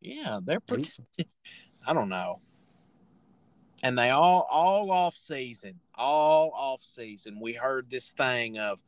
Yeah, 0.00 0.40
they're 0.42 0.60
pretty. 0.60 0.88
I 1.86 1.92
don't 1.92 2.08
know. 2.08 2.40
And 3.82 3.98
they 3.98 4.10
all 4.10 4.46
all 4.50 4.90
off 4.90 5.16
season, 5.16 5.80
all 5.94 6.52
off 6.54 6.82
season. 6.82 7.40
We 7.40 7.54
heard 7.54 7.88
this 7.88 8.12
thing 8.12 8.58
of, 8.58 8.80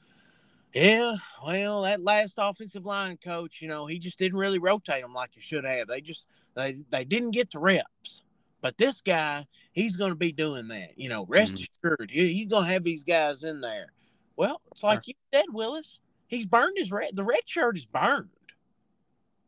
yeah, 0.75 1.15
well, 1.45 1.83
that 1.83 2.03
last 2.03 2.35
offensive 2.37 2.85
line 2.85 3.17
coach, 3.17 3.63
you 3.63 3.69
know, 3.69 3.87
he 3.87 3.99
just 3.99 4.19
didn't 4.19 4.39
really 4.39 4.59
rotate 4.59 5.01
them 5.01 5.15
like 5.15 5.31
he 5.33 5.41
should 5.41 5.65
have. 5.65 5.89
They 5.89 6.03
just 6.03 6.27
they 6.55 6.77
they 6.91 7.05
didn't 7.05 7.31
get 7.31 7.51
the 7.51 7.59
reps. 7.59 8.23
But 8.61 8.79
this 8.79 9.01
guy, 9.01 9.47
he's 9.73 9.97
going 9.97 10.11
to 10.11 10.17
be 10.17 10.33
doing 10.33 10.69
that. 10.69 10.99
You 10.99 11.09
know, 11.09 11.25
rest 11.27 11.55
Mhm. 11.55 11.69
assured, 11.69 12.11
he, 12.11 12.33
he's 12.33 12.49
going 12.49 12.65
to 12.65 12.71
have 12.73 12.85
these 12.85 13.05
guys 13.05 13.43
in 13.45 13.61
there. 13.61 13.93
Well, 14.37 14.61
it's 14.71 14.83
like 14.83 15.07
you 15.09 15.15
said, 15.33 15.47
Willis. 15.51 16.01
He's 16.29 16.47
burned 16.47 16.79
his 16.79 16.91
red. 16.91 17.15
The 17.15 17.25
red 17.25 17.43
shirt 17.47 17.77
is 17.77 17.85
burned. 17.85 18.31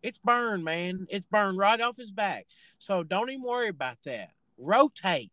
It's 0.02 0.18
burned, 0.18 0.64
man. 0.64 1.06
It's 1.08 1.24
burned 1.24 1.56
right 1.56 1.80
off 1.80 1.96
his 1.96 2.10
back. 2.10 2.46
So 2.78 3.02
don't 3.02 3.30
even 3.30 3.42
worry 3.42 3.68
about 3.68 3.96
that. 4.04 4.32
Rotate. 4.58 5.30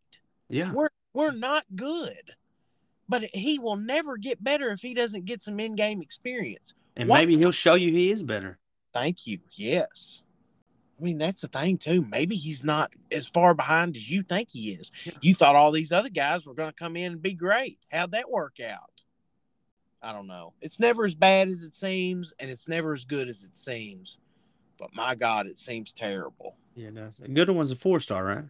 yeah. 0.48 0.72
We're 0.72 0.88
we're 1.12 1.30
not 1.32 1.64
good. 1.76 2.34
But 3.08 3.24
he 3.34 3.58
will 3.58 3.76
never 3.76 4.16
get 4.16 4.42
better 4.42 4.70
if 4.70 4.80
he 4.80 4.94
doesn't 4.94 5.26
get 5.26 5.42
some 5.42 5.60
in-game 5.60 6.00
experience. 6.00 6.72
And 6.96 7.06
What- 7.08 7.18
maybe 7.20 7.36
he'll 7.36 7.50
show 7.52 7.74
you 7.74 7.92
he 7.92 8.10
is 8.10 8.22
better. 8.22 8.58
Thank 8.94 9.26
you. 9.26 9.38
Yes. 9.52 10.21
I 11.00 11.04
mean, 11.04 11.18
that's 11.18 11.40
the 11.40 11.48
thing 11.48 11.78
too. 11.78 12.06
Maybe 12.08 12.36
he's 12.36 12.62
not 12.62 12.92
as 13.10 13.26
far 13.26 13.54
behind 13.54 13.96
as 13.96 14.08
you 14.08 14.22
think 14.22 14.50
he 14.52 14.70
is. 14.72 14.92
You 15.20 15.34
thought 15.34 15.56
all 15.56 15.72
these 15.72 15.92
other 15.92 16.08
guys 16.08 16.46
were 16.46 16.54
going 16.54 16.70
to 16.70 16.74
come 16.74 16.96
in 16.96 17.12
and 17.12 17.22
be 17.22 17.34
great. 17.34 17.78
How'd 17.90 18.12
that 18.12 18.30
work 18.30 18.58
out? 18.60 18.90
I 20.02 20.12
don't 20.12 20.26
know. 20.26 20.52
It's 20.60 20.80
never 20.80 21.04
as 21.04 21.14
bad 21.14 21.48
as 21.48 21.62
it 21.62 21.74
seems, 21.74 22.32
and 22.38 22.50
it's 22.50 22.68
never 22.68 22.94
as 22.94 23.04
good 23.04 23.28
as 23.28 23.44
it 23.44 23.56
seems. 23.56 24.18
But 24.78 24.94
my 24.94 25.14
God, 25.14 25.46
it 25.46 25.58
seems 25.58 25.92
terrible. 25.92 26.56
Yeah, 26.74 26.88
it 26.88 26.94
does. 26.94 27.20
Goodwin's 27.32 27.70
a 27.70 27.76
four 27.76 28.00
star, 28.00 28.24
right? 28.24 28.44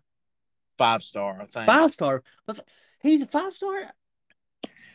Five 0.79 1.03
star, 1.03 1.39
I 1.41 1.45
think. 1.45 1.67
Five 1.67 1.93
star. 1.93 2.23
But 2.47 2.61
he's 3.03 3.23
a 3.23 3.27
five 3.27 3.53
star. 3.53 3.85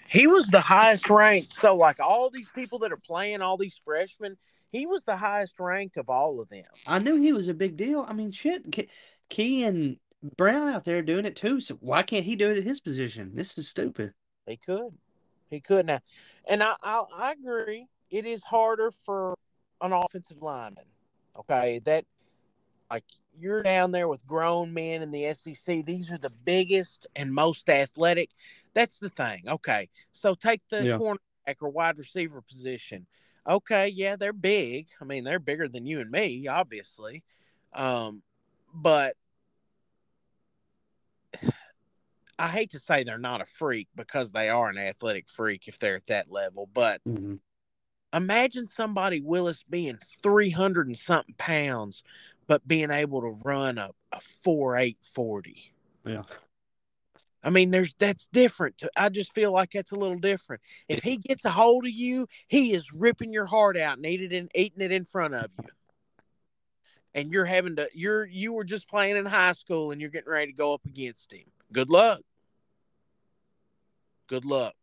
He 0.10 0.26
was 0.26 0.48
the 0.48 0.62
highest 0.62 1.10
ranked. 1.10 1.54
So, 1.54 1.76
like 1.76 2.00
all 2.00 2.30
these 2.30 2.50
people 2.56 2.80
that 2.80 2.92
are 2.92 2.98
playing, 2.98 3.42
all 3.42 3.58
these 3.58 3.80
freshmen, 3.86 4.38
he 4.78 4.86
was 4.86 5.04
the 5.04 5.18
highest 5.18 5.60
ranked 5.60 5.98
of 5.98 6.10
all 6.10 6.40
of 6.40 6.50
them. 6.50 6.66
I 6.86 7.00
knew 7.00 7.16
he 7.16 7.34
was 7.34 7.48
a 7.48 7.54
big 7.54 7.78
deal. 7.78 8.06
I 8.08 8.14
mean, 8.14 8.32
shit. 8.32 8.88
Key, 9.30 9.64
and 9.64 9.98
Brown 10.36 10.70
out 10.70 10.86
there 10.86 11.02
doing 11.02 11.26
it 11.26 11.36
too. 11.36 11.60
So 11.60 11.76
why 11.76 12.04
can't 12.04 12.24
he 12.24 12.36
do 12.36 12.50
it 12.50 12.58
at 12.58 12.64
his 12.64 12.80
position? 12.80 13.32
This 13.34 13.58
is 13.58 13.68
stupid. 13.68 14.14
He 14.46 14.58
could. 14.58 14.94
He 15.50 15.60
couldn't 15.60 15.90
have. 15.90 16.02
And 16.48 16.64
I, 16.64 16.76
I, 16.84 17.04
I 17.16 17.32
agree. 17.34 17.88
It 18.10 18.26
is 18.26 18.44
harder 18.44 18.92
for 19.06 19.36
an 19.82 19.94
offensive 19.94 20.42
lineman. 20.42 20.86
Okay, 21.38 21.80
that 21.86 22.06
like 22.90 23.04
you're 23.40 23.62
down 23.64 23.92
there 23.92 24.08
with 24.08 24.26
grown 24.26 24.74
men 24.74 25.02
in 25.02 25.12
the 25.12 25.34
SEC. 25.34 25.86
These 25.86 26.12
are 26.12 26.18
the 26.18 26.34
biggest 26.46 27.06
and 27.16 27.34
most 27.34 27.70
athletic. 27.70 28.30
That's 28.74 29.00
the 29.00 29.10
thing. 29.10 29.44
Okay, 29.48 29.90
so 30.12 30.34
take 30.36 30.62
the 30.70 30.86
Yeah. 30.86 30.98
cornerback 30.98 31.62
or 31.62 31.70
wide 31.70 31.98
receiver 31.98 32.42
position. 32.42 33.06
Okay, 33.48 33.88
yeah, 33.88 34.16
they're 34.18 34.34
big. 34.34 34.88
I 35.02 35.06
mean, 35.06 35.24
they're 35.24 35.40
bigger 35.40 35.70
than 35.70 35.86
you 35.86 36.02
and 36.02 36.12
me, 36.12 36.48
obviously. 36.48 37.24
Um, 37.74 38.22
but 38.74 39.16
I 42.40 42.50
hate 42.50 42.72
to 42.72 42.80
say 42.80 43.04
they're 43.04 43.18
not 43.18 43.42
a 43.42 43.46
freak 43.46 43.88
because 43.96 44.32
they 44.32 44.50
are 44.50 44.70
an 44.70 44.78
athletic 44.78 45.28
freak 45.28 45.68
if 45.68 45.80
they're 45.80 45.96
at 45.96 46.06
that 46.08 46.30
level. 46.30 46.70
But 46.72 47.02
Mhm. 47.08 47.40
imagine 48.14 48.68
somebody 48.68 49.22
Willis 49.22 49.64
being 49.64 49.98
three 50.22 50.50
hundred 50.50 50.88
and 50.88 50.98
something 50.98 51.36
pounds, 51.38 52.04
but 52.48 52.68
being 52.68 52.92
able 52.92 53.22
to 53.22 53.30
run 53.44 53.78
a, 53.78 53.92
a 54.12 54.20
four 54.20 54.76
eight 54.78 55.00
forty. 55.02 55.74
Yeah. 56.06 56.24
I 57.48 57.50
mean, 57.50 57.72
there's 57.72 57.96
that's 57.98 58.28
different. 58.34 58.80
To, 58.80 58.92
I 58.98 59.08
just 59.08 59.34
feel 59.34 59.54
like 59.54 59.72
that's 59.72 59.94
a 59.94 59.96
little 59.96 60.20
different. 60.20 60.62
If 60.90 61.02
he 61.02 61.16
gets 61.16 61.46
a 61.46 61.50
hold 61.50 61.86
of 61.86 61.94
you, 61.94 62.28
he 62.50 62.74
is 62.74 62.92
ripping 62.92 63.32
your 63.32 63.46
heart 63.46 63.78
out 63.78 63.96
and 63.96 64.06
eating 64.06 64.34
it 64.34 64.34
in, 64.34 64.50
eating 64.54 64.82
it 64.82 64.92
in 64.92 65.06
front 65.06 65.34
of 65.34 65.50
you. 65.58 65.70
And 67.14 67.32
you're 67.32 67.46
having 67.46 67.78
to 67.78 67.88
you're 67.94 68.26
you 68.26 68.52
were 68.52 68.66
just 68.66 68.90
playing 68.90 69.16
in 69.16 69.26
high 69.26 69.54
school 69.54 69.92
and 69.92 70.02
you're 70.02 70.10
getting 70.10 70.30
ready 70.30 70.52
to 70.52 70.58
go 70.58 70.74
up 70.74 70.82
against 70.86 71.32
him. 71.32 71.46
Good 71.72 71.90
luck. 71.90 72.20
Good 74.28 74.44
luck. 74.44 74.74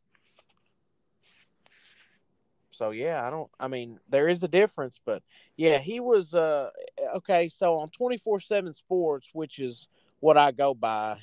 So 2.71 2.93
yeah, 2.93 3.27
I 3.27 3.29
don't 3.29 3.51
I 3.61 3.69
mean, 3.69 4.01
there 4.09 4.27
is 4.27 4.43
a 4.43 4.49
difference, 4.49 4.99
but 5.05 5.23
yeah, 5.59 5.77
he 5.77 6.01
was 6.01 6.35
uh 6.35 6.71
okay, 7.17 7.51
so 7.51 7.75
on 7.77 7.91
24/7 7.91 8.75
Sports, 8.75 9.29
which 9.35 9.59
is 9.59 9.87
what 10.21 10.39
I 10.39 10.51
go 10.51 10.73
by, 10.73 11.19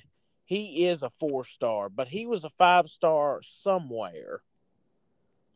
he 0.51 0.85
is 0.85 1.01
a 1.01 1.09
four 1.09 1.45
star, 1.45 1.87
but 1.87 2.09
he 2.09 2.25
was 2.25 2.43
a 2.43 2.49
five 2.49 2.89
star 2.89 3.41
somewhere 3.41 4.41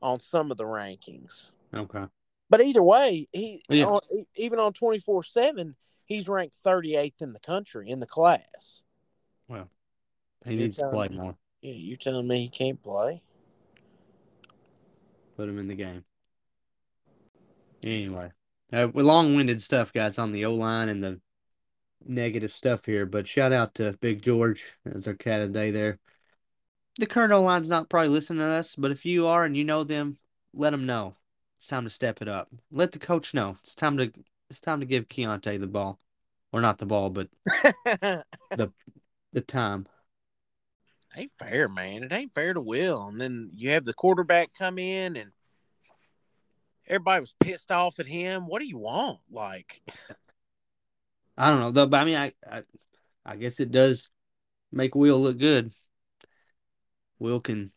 on 0.01 0.21
some 0.21 0.51
of 0.51 0.58
the 0.58 0.63
rankings. 0.63 1.51
Okay. 1.73 2.05
But 2.49 2.62
either 2.62 2.81
way, 2.81 3.27
he 3.34 3.62
Yeah. 3.67 3.88
on, 3.88 3.99
even 4.36 4.58
on 4.58 4.71
twenty 4.71 4.99
four 4.99 5.21
seven, 5.21 5.75
he's 6.05 6.29
ranked 6.29 6.55
thirty 6.55 6.95
eighth 6.95 7.21
in 7.21 7.34
the 7.34 7.41
country 7.41 7.89
in 7.89 7.99
the 7.99 8.08
class. 8.08 8.84
He 9.49 10.51
You're 10.51 10.60
needs 10.62 10.77
to 10.77 10.89
play 10.89 11.10
me. 11.10 11.17
more. 11.17 11.36
Yeah, 11.62 11.73
you're 11.73 11.97
telling 11.97 12.27
me 12.27 12.43
he 12.43 12.49
can't 12.49 12.81
play? 12.81 13.21
Put 15.36 15.49
him 15.49 15.58
in 15.58 15.67
the 15.67 15.75
game. 15.75 16.05
Anyway, 17.84 18.31
uh, 18.71 18.88
we're 18.93 19.03
long-winded 19.03 19.62
stuff, 19.62 19.91
guys, 19.91 20.19
on 20.19 20.31
the 20.31 20.45
O 20.45 20.53
line 20.53 20.88
and 20.88 21.03
the 21.03 21.19
negative 22.03 22.51
stuff 22.51 22.86
here. 22.86 23.05
But 23.05 23.27
shout 23.27 23.53
out 23.53 23.75
to 23.75 23.93
Big 24.01 24.21
George 24.21 24.63
as 24.86 25.08
our 25.08 25.13
cat 25.13 25.41
of 25.41 25.53
the 25.53 25.60
day 25.60 25.71
there. 25.71 25.99
The 26.97 27.05
current 27.05 27.34
O 27.34 27.41
line's 27.41 27.69
not 27.69 27.89
probably 27.89 28.10
listening 28.10 28.39
to 28.39 28.45
us, 28.45 28.75
but 28.75 28.91
if 28.91 29.05
you 29.05 29.27
are 29.27 29.43
and 29.43 29.55
you 29.55 29.63
know 29.63 29.84
them, 29.84 30.17
let 30.53 30.69
them 30.69 30.86
know 30.86 31.15
it's 31.58 31.67
time 31.67 31.84
to 31.84 31.89
step 31.89 32.21
it 32.21 32.27
up. 32.27 32.49
Let 32.71 32.91
the 32.91 32.99
coach 32.99 33.34
know 33.34 33.58
it's 33.62 33.75
time 33.75 33.97
to 33.97 34.12
it's 34.49 34.60
time 34.60 34.79
to 34.79 34.86
give 34.86 35.10
Kiyaunta 35.10 35.60
the 35.60 35.67
ball, 35.67 35.99
or 36.51 36.62
not 36.62 36.77
the 36.77 36.86
ball, 36.86 37.10
but 37.10 37.27
the 38.55 39.41
time. 39.47 39.86
ain't 41.17 41.34
fair, 41.38 41.67
man. 41.67 42.03
It 42.03 42.12
ain't 42.12 42.34
fair 42.34 42.53
to 42.53 42.62
Will. 42.62 43.08
And 43.08 43.19
then 43.19 43.49
you 43.53 43.71
have 43.71 43.84
the 43.84 43.93
quarterback 43.93 44.51
come 44.58 44.77
in 44.79 45.17
and 45.17 45.31
everybody 46.88 47.21
was 47.21 47.34
pissed 47.39 47.71
off 47.71 47.99
at 47.99 48.08
him. 48.08 48.47
What 48.47 48.60
do 48.60 48.67
you 48.67 48.77
want? 48.77 49.19
Like, 49.31 49.81
I 51.38 51.50
don't 51.50 51.60
know 51.60 51.71
though, 51.71 51.88
but 51.88 52.02
I 52.02 52.06
mean, 52.06 52.15
I, 52.17 52.34
I, 52.50 52.63
I 53.26 53.36
guess 53.36 53.60
it 53.60 53.71
does 53.71 54.10
make 54.71 54.95
Will 54.95 55.21
look 55.21 55.38
good. 55.38 55.74
Will 57.19 57.39
can 57.39 57.71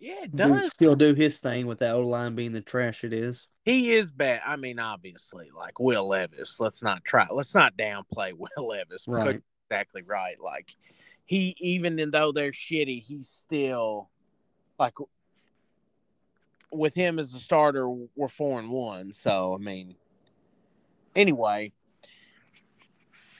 yeah, 0.00 0.24
it 0.24 0.34
do, 0.34 0.48
does. 0.48 0.72
still 0.72 0.96
do 0.96 1.14
his 1.14 1.40
thing 1.40 1.66
with 1.66 1.78
that 1.80 1.94
O 1.94 2.00
line 2.00 2.34
being 2.34 2.52
the 2.52 2.62
trash 2.62 3.04
it 3.04 3.12
is. 3.12 3.46
He 3.64 3.92
is 3.92 4.10
bad. 4.10 4.40
I 4.46 4.56
mean, 4.56 4.78
obviously, 4.78 5.50
like 5.54 5.78
Will 5.78 6.08
Levis. 6.08 6.58
Let's 6.58 6.82
not 6.82 7.04
try. 7.04 7.26
Let's 7.30 7.54
not 7.54 7.76
downplay 7.76 8.32
Will 8.36 8.66
Levis. 8.68 9.04
Right. 9.06 9.42
Exactly 9.70 10.02
right. 10.02 10.36
Like 10.42 10.74
he, 11.26 11.54
even 11.58 11.96
though 12.10 12.32
they're 12.32 12.50
shitty, 12.50 13.02
he's 13.02 13.28
still 13.28 14.08
like 14.78 14.94
with 16.72 16.94
him 16.94 17.18
as 17.18 17.34
a 17.34 17.38
starter. 17.38 17.88
We're 18.16 18.28
four 18.28 18.58
and 18.58 18.70
one. 18.70 19.12
So 19.12 19.54
I 19.54 19.62
mean, 19.62 19.94
anyway, 21.14 21.72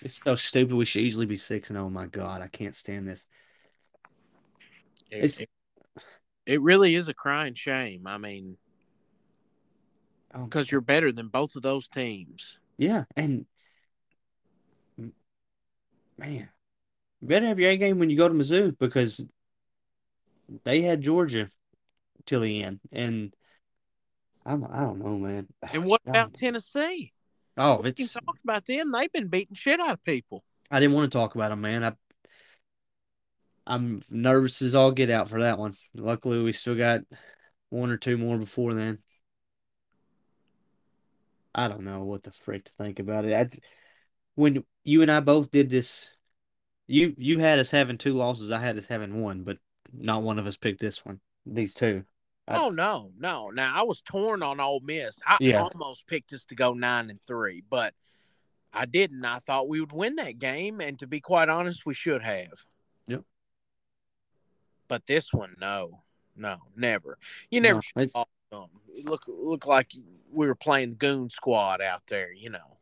It's 0.03 0.21
so 0.25 0.35
stupid. 0.35 0.75
We 0.75 0.85
should 0.85 1.03
easily 1.03 1.27
be 1.27 1.37
six 1.37 1.69
and 1.71 1.79
oh 1.79 1.91
my 1.91 2.07
god, 2.07 2.43
I 2.43 2.49
can't 2.49 2.75
stand 2.75 3.09
this. 3.09 3.27
it, 5.11 5.17
It's- 5.17 5.41
it, 5.41 5.51
it 6.47 6.63
really 6.63 6.95
is 6.95 7.09
a 7.09 7.15
crying 7.15 7.55
shame. 7.55 8.07
I 8.07 8.19
mean, 8.19 8.57
Oh, 10.33 10.45
because 10.45 10.71
you're 10.71 10.81
better 10.81 11.11
than 11.11 11.27
both 11.29 11.57
of 11.57 11.63
those 11.63 11.89
teams. 11.89 12.59
yeah, 12.79 13.05
and 13.17 13.47
man, 14.97 16.49
you 17.21 17.29
better 17.29 17.47
have 17.47 17.59
your 17.59 17.71
A 17.71 17.77
game 17.77 17.99
when 17.99 18.11
you 18.11 18.17
go 18.17 18.29
to 18.29 18.35
Mizzou 18.35 18.79
because 18.79 19.27
they 20.65 20.83
had 20.83 21.01
Georgia 21.03 21.49
till 22.27 22.41
the 22.41 22.63
end, 22.63 22.81
and 22.93 23.35
I 24.47 24.53
don't, 24.53 24.71
I 24.71 24.83
don't 24.83 25.01
know, 25.01 25.19
man. 25.19 25.49
And 25.73 25.85
what 25.85 26.01
God. 26.07 26.11
about 26.13 26.35
Tennessee? 26.35 27.13
Oh, 27.61 27.81
we 27.83 27.91
it's 27.91 28.15
talk 28.15 28.39
about 28.43 28.65
them. 28.65 28.91
They've 28.91 29.13
been 29.13 29.29
beating 29.29 29.55
shit 29.55 29.81
out 29.81 29.93
of 29.93 30.05
people. 30.05 30.43
I 30.71 30.81
didn't 30.81 30.95
want 30.95 31.13
to 31.13 31.19
talk 31.19 31.35
about 31.35 31.51
them, 31.51 31.61
man. 31.61 31.85
I 31.85 31.93
I'm 33.67 34.01
nervous 34.09 34.63
as 34.63 34.75
all 34.75 34.93
get 34.93 35.11
out 35.11 35.29
for 35.29 35.41
that 35.41 35.59
one. 35.59 35.77
Luckily, 35.95 36.43
we 36.43 36.53
still 36.53 36.75
got 36.75 37.03
one 37.69 37.91
or 37.91 37.99
two 37.99 38.17
more 38.17 38.39
before 38.39 38.73
then. 38.73 38.99
I 41.55 41.69
don't 41.69 41.83
know 41.83 42.03
what 42.05 42.23
the 42.23 42.33
frick 42.33 42.65
to 42.65 42.73
think 42.73 42.99
about 42.99 43.27
it. 43.27 43.35
I, 43.35 43.59
when 44.37 44.65
you 44.83 45.03
and 45.03 45.11
I 45.11 45.21
both 45.21 45.51
did 45.51 45.69
this, 45.69 46.09
you 46.87 47.15
you 47.19 47.41
had 47.41 47.59
us 47.59 47.71
having 47.71 47.99
two 47.99 48.15
losses. 48.15 48.51
I 48.51 48.59
had 48.59 48.79
us 48.79 48.89
having 48.89 49.21
one, 49.21 49.43
but 49.43 49.59
not 49.93 50.23
one 50.23 50.39
of 50.39 50.47
us 50.47 50.57
picked 50.57 50.81
this 50.81 51.05
one. 51.05 51.21
These 51.45 51.75
two. 51.75 52.05
I- 52.51 52.61
oh 52.63 52.71
no, 52.71 53.13
no. 53.19 53.51
Now 53.51 53.75
I 53.75 53.83
was 53.83 54.01
torn 54.03 54.43
on 54.43 54.61
Ole 54.61 54.81
Miss. 54.81 55.19
I 55.27 55.37
Yeah. 55.41 55.63
almost 55.63 56.07
picked 56.07 56.33
us 56.33 56.45
to 56.47 56.55
go 56.55 56.73
nine 56.73 57.11
and 57.11 57.21
three, 57.23 57.63
but 57.69 57.95
I 58.73 58.87
didn't. 58.87 59.25
I 59.25 59.39
thought 59.41 59.69
we 59.69 59.81
would 59.81 59.93
win 59.93 60.17
that 60.17 60.39
game, 60.39 60.81
and 60.81 60.99
to 61.01 61.07
be 61.07 61.21
quite 61.21 61.49
honest, 61.49 61.87
we 61.87 61.95
should 61.95 62.23
have. 62.23 62.53
Yep. 63.09 63.23
But 64.89 65.07
this 65.07 65.33
one, 65.33 65.57
no, 65.61 66.03
no, 66.37 66.59
never. 66.77 67.19
You 67.51 67.61
never 67.61 67.77
No, 67.77 67.81
should 67.81 67.97
it's- 67.97 68.13
have 68.15 68.27
lost 68.53 68.71
them. 68.73 68.81
It 68.97 69.05
look 69.07 69.25
look 69.27 69.67
like 69.67 69.93
we 70.31 70.47
were 70.47 70.55
playing 70.55 70.91
the 70.91 70.97
goon 70.97 71.31
squad 71.31 71.81
out 71.81 72.07
there. 72.07 72.33
You 72.33 72.51
know. 72.51 72.77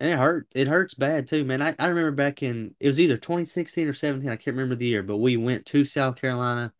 And 0.00 0.10
it 0.10 0.16
hurt. 0.18 0.46
It 0.54 0.68
hurts 0.68 0.94
bad 0.94 1.26
too, 1.26 1.44
man. 1.44 1.60
I, 1.60 1.74
I 1.78 1.88
remember 1.88 2.12
back 2.12 2.42
in 2.44 2.74
it 2.78 2.86
was 2.86 3.00
either 3.00 3.16
2016 3.16 3.88
or 3.88 3.92
17. 3.94 4.30
I 4.30 4.36
can't 4.36 4.54
remember 4.56 4.76
the 4.76 4.86
year, 4.86 5.02
but 5.02 5.16
we 5.16 5.36
went 5.36 5.66
to 5.66 5.84
South 5.84 6.14
Carolina, 6.16 6.72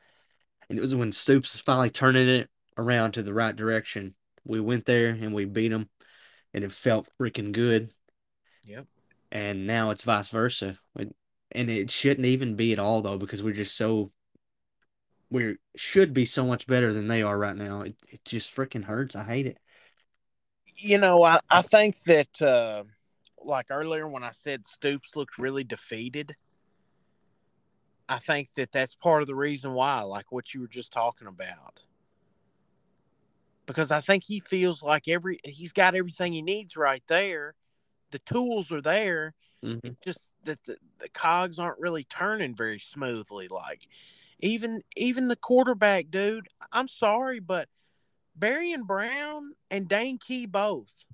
and 0.69 0.79
it 0.79 0.83
was 0.83 0.95
when 0.95 1.13
Stoops 1.13 1.55
was 1.55 1.61
finally 1.61 1.91
turning 1.91 2.29
it 2.29 2.51
around 2.77 3.13
to 3.13 3.23
the 3.23 3.35
right 3.35 3.55
direction. 3.55 4.15
We 4.45 4.61
went 4.61 4.87
there 4.87 5.11
and 5.11 5.35
we 5.35 5.45
beat 5.45 5.69
them, 5.69 5.89
and 6.55 6.65
it 6.65 6.73
felt 6.73 7.09
freaking 7.21 7.53
good. 7.53 7.93
Yep. 8.65 8.87
And 9.31 9.67
now 9.67 9.91
it's 9.91 10.03
vice 10.03 10.31
versa, 10.31 10.79
It- 10.99 11.15
and 11.53 11.71
it 11.71 11.91
shouldn't 11.91 12.27
even 12.27 12.57
be 12.57 12.73
at 12.73 12.79
all 12.79 13.03
though 13.03 13.19
because 13.19 13.43
we're 13.43 13.53
just 13.55 13.77
so 13.77 14.13
we 15.31 15.57
should 15.77 16.15
be 16.15 16.25
so 16.25 16.47
much 16.47 16.67
better 16.67 16.93
than 16.93 17.09
they 17.09 17.23
are 17.23 17.39
right 17.39 17.57
now. 17.57 17.83
It 17.83 17.97
it 18.09 18.25
just 18.25 18.55
freaking 18.55 18.85
hurts. 18.85 19.15
I 19.17 19.25
hate 19.25 19.47
it. 19.47 19.59
You 20.77 20.99
know, 20.99 21.23
I 21.25 21.41
I 21.51 21.63
think 21.63 21.99
that 22.03 22.41
uh, 22.41 22.85
like 23.43 23.67
earlier 23.71 24.07
when 24.07 24.23
I 24.23 24.31
said 24.31 24.65
Stoops 24.65 25.17
looked 25.17 25.39
really 25.39 25.65
defeated. 25.65 26.35
I 28.09 28.19
think 28.19 28.55
that 28.55 28.73
that's 28.73 28.95
part 28.95 29.23
of 29.23 29.29
the 29.29 29.35
reason 29.35 29.73
why, 29.75 30.03
like 30.03 30.33
what 30.33 30.55
you 30.55 30.61
were 30.61 30.69
just 30.69 30.93
talking 30.93 31.27
about. 31.27 31.81
Because 33.67 33.91
I 33.91 34.01
think 34.01 34.25
he 34.25 34.41
feels 34.41 34.83
like 34.83 35.09
every 35.09 35.41
he's 35.45 35.73
got 35.73 35.95
everything 35.95 36.33
he 36.33 36.43
needs 36.43 36.77
right 36.77 37.03
there. 37.07 37.55
The 38.11 38.19
tools 38.21 38.73
are 38.73 38.81
there. 38.81 39.35
Mhm. 39.63 39.81
It's 39.85 40.05
just 40.05 40.31
that 40.45 40.63
the, 40.65 40.79
the 40.99 41.11
cogs 41.11 41.59
aren't 41.59 41.79
really 41.79 42.05
turning 42.05 42.55
very 42.55 42.79
smoothly. 42.79 43.49
Like 43.49 43.87
even 44.41 44.83
even 44.97 45.29
the 45.29 45.37
quarterback, 45.37 46.07
dude. 46.11 46.49
I'm 46.73 46.89
sorry, 46.89 47.41
but 47.41 47.69
Barion 48.39 48.87
Brown 48.87 49.53
and 49.71 49.87
Dane 49.87 50.19
Key 50.19 50.47
both 50.47 51.05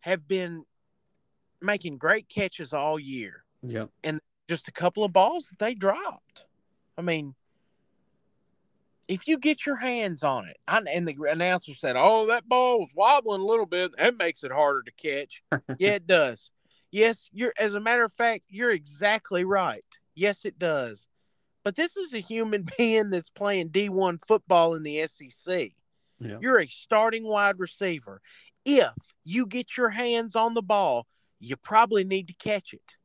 have 0.00 0.28
been 0.28 0.64
making 1.60 1.98
great 1.98 2.28
catches 2.28 2.72
all 2.72 2.98
year 2.98 3.44
Yep. 3.62 3.90
Just 4.50 4.66
a 4.66 4.72
couple 4.72 5.04
of 5.04 5.12
balls 5.12 5.46
that 5.46 5.60
they 5.60 5.74
dropped. 5.74 6.44
I 6.98 7.02
mean, 7.02 7.36
if 9.06 9.28
you 9.28 9.38
get 9.38 9.64
your 9.64 9.76
hands 9.76 10.24
on 10.24 10.48
it, 10.48 10.56
I, 10.66 10.80
and 10.92 11.06
the 11.06 11.16
announcer 11.30 11.72
said, 11.72 11.94
"Oh, 11.96 12.26
that 12.26 12.48
ball 12.48 12.80
was 12.80 12.90
wobbling 12.92 13.42
a 13.42 13.46
little 13.46 13.64
bit. 13.64 13.96
That 13.96 14.18
makes 14.18 14.42
it 14.42 14.50
harder 14.50 14.82
to 14.82 14.90
catch." 14.92 15.44
yeah, 15.78 15.92
it 15.92 16.08
does. 16.08 16.50
Yes, 16.90 17.30
you're. 17.32 17.52
As 17.56 17.74
a 17.74 17.80
matter 17.80 18.02
of 18.02 18.12
fact, 18.12 18.42
you're 18.48 18.72
exactly 18.72 19.44
right. 19.44 19.84
Yes, 20.16 20.44
it 20.44 20.58
does. 20.58 21.06
But 21.62 21.76
this 21.76 21.96
is 21.96 22.12
a 22.12 22.18
human 22.18 22.66
being 22.76 23.10
that's 23.10 23.30
playing 23.30 23.68
D1 23.68 24.18
football 24.26 24.74
in 24.74 24.82
the 24.82 25.06
SEC. 25.06 25.70
Yeah. 26.18 26.38
You're 26.40 26.58
a 26.58 26.66
starting 26.66 27.24
wide 27.24 27.60
receiver. 27.60 28.20
If 28.64 29.14
you 29.22 29.46
get 29.46 29.76
your 29.76 29.90
hands 29.90 30.34
on 30.34 30.54
the 30.54 30.62
ball, 30.62 31.06
you 31.38 31.56
probably 31.56 32.02
need 32.02 32.26
to 32.28 32.34
catch 32.34 32.74
it. 32.74 32.96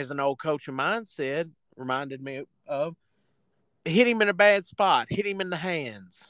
As 0.00 0.10
an 0.10 0.18
old 0.18 0.38
coach 0.38 0.66
of 0.66 0.72
mine 0.72 1.04
said, 1.04 1.50
reminded 1.76 2.22
me 2.22 2.44
of, 2.66 2.96
hit 3.84 4.08
him 4.08 4.22
in 4.22 4.30
a 4.30 4.34
bad 4.34 4.64
spot, 4.64 5.06
hit 5.10 5.26
him 5.26 5.42
in 5.42 5.50
the 5.50 5.58
hands. 5.58 6.26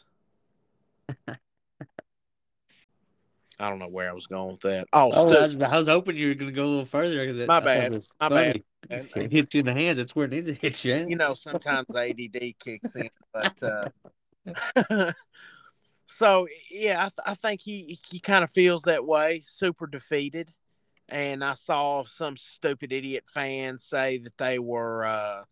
I 1.29 1.37
don't 3.69 3.79
know 3.79 3.87
where 3.87 4.11
I 4.11 4.13
was 4.13 4.27
going 4.27 4.51
with 4.53 4.61
that. 4.63 4.89
Oh, 4.93 5.13
Oh, 5.15 5.33
I 5.33 5.43
was, 5.43 5.55
I 5.55 5.79
was 5.79 5.87
hoping 5.87 6.17
you 6.17 6.29
were 6.29 6.35
going 6.35 6.51
to 6.51 6.55
go 6.55 6.65
a 6.65 6.67
little 6.67 6.85
further. 6.85 7.25
'cause 7.25 7.37
it- 7.37 7.47
My 7.47 7.59
it 7.59 7.65
bad. 7.65 7.93
My 7.93 8.01
funny. 8.29 8.65
bad. 8.89 9.09
It 9.15 9.31
hit 9.31 9.55
you 9.55 9.61
in 9.61 9.67
the 9.67 9.73
hands. 9.73 9.99
That's 9.99 10.17
where 10.17 10.25
it 10.25 10.33
needs 10.33 10.49
to 10.49 10.55
hit 10.55 10.85
you. 10.85 11.07
you 11.09 11.15
know, 11.15 11.33
sometimes 11.35 11.95
ADD 11.95 12.57
kicks 12.59 12.97
in, 12.97 13.09
but 13.33 13.63
uh, 13.63 13.89
so 16.09 16.49
yeah, 16.73 16.99
I, 17.05 17.09
th- 17.09 17.21
I 17.25 17.35
think 17.35 17.61
he 17.61 18.01
he 18.09 18.19
kind 18.19 18.43
of 18.43 18.51
feels 18.51 18.83
that 18.83 19.07
way, 19.07 19.43
super 19.45 19.87
defeated. 19.87 20.53
And 21.11 21.45
I 21.45 21.55
saw 21.55 22.05
some 22.05 22.37
stupid 22.37 22.93
idiot 22.93 23.25
fans 23.27 23.85
say 23.85 24.19
that 24.19 24.39
they 24.39 24.59
were 24.61 25.05
uh, 25.05 25.43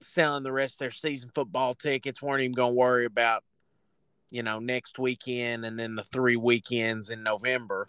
selling 0.00 0.42
the 0.42 0.52
rest 0.52 0.74
of 0.74 0.78
their 0.78 0.90
season 0.90 1.30
football 1.32 1.74
tickets, 1.74 2.20
weren't 2.20 2.42
even 2.42 2.52
going 2.52 2.72
to 2.72 2.76
worry 2.76 3.04
about, 3.04 3.44
you 4.30 4.42
know, 4.42 4.58
next 4.58 4.98
weekend 4.98 5.64
and 5.64 5.78
then 5.78 5.94
the 5.94 6.02
three 6.02 6.36
weekends 6.36 7.10
in 7.10 7.22
November. 7.22 7.88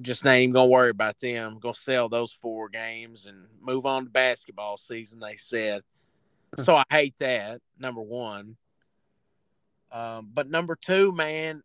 Just 0.00 0.24
not 0.24 0.36
even 0.36 0.52
going 0.52 0.68
to 0.68 0.72
worry 0.72 0.90
about 0.90 1.18
them. 1.18 1.58
Going 1.58 1.74
to 1.74 1.80
sell 1.80 2.08
those 2.08 2.32
four 2.32 2.68
games 2.68 3.26
and 3.26 3.46
move 3.60 3.84
on 3.84 4.04
to 4.04 4.10
basketball 4.10 4.76
season, 4.76 5.20
they 5.20 5.36
said. 5.36 5.82
So 6.58 6.76
I 6.76 6.84
hate 6.90 7.18
that, 7.18 7.60
number 7.78 8.00
one. 8.00 8.56
Um, 9.90 10.30
but 10.32 10.48
number 10.48 10.76
two, 10.76 11.12
man, 11.12 11.62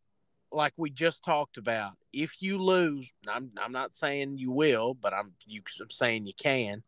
like 0.52 0.74
we 0.78 0.90
just 0.90 1.24
talked 1.24 1.58
about, 1.58 1.94
if 2.14 2.42
you 2.42 2.58
lose, 2.58 3.12
I'm 3.28 3.52
I'm 3.62 3.72
not 3.72 3.94
saying 3.94 4.38
you 4.38 4.52
will, 4.52 4.94
but 4.94 5.14
I'm 5.14 5.34
you 5.46 5.62
I'm 5.82 5.90
saying 5.90 6.26
you 6.26 6.34
can. 6.38 6.84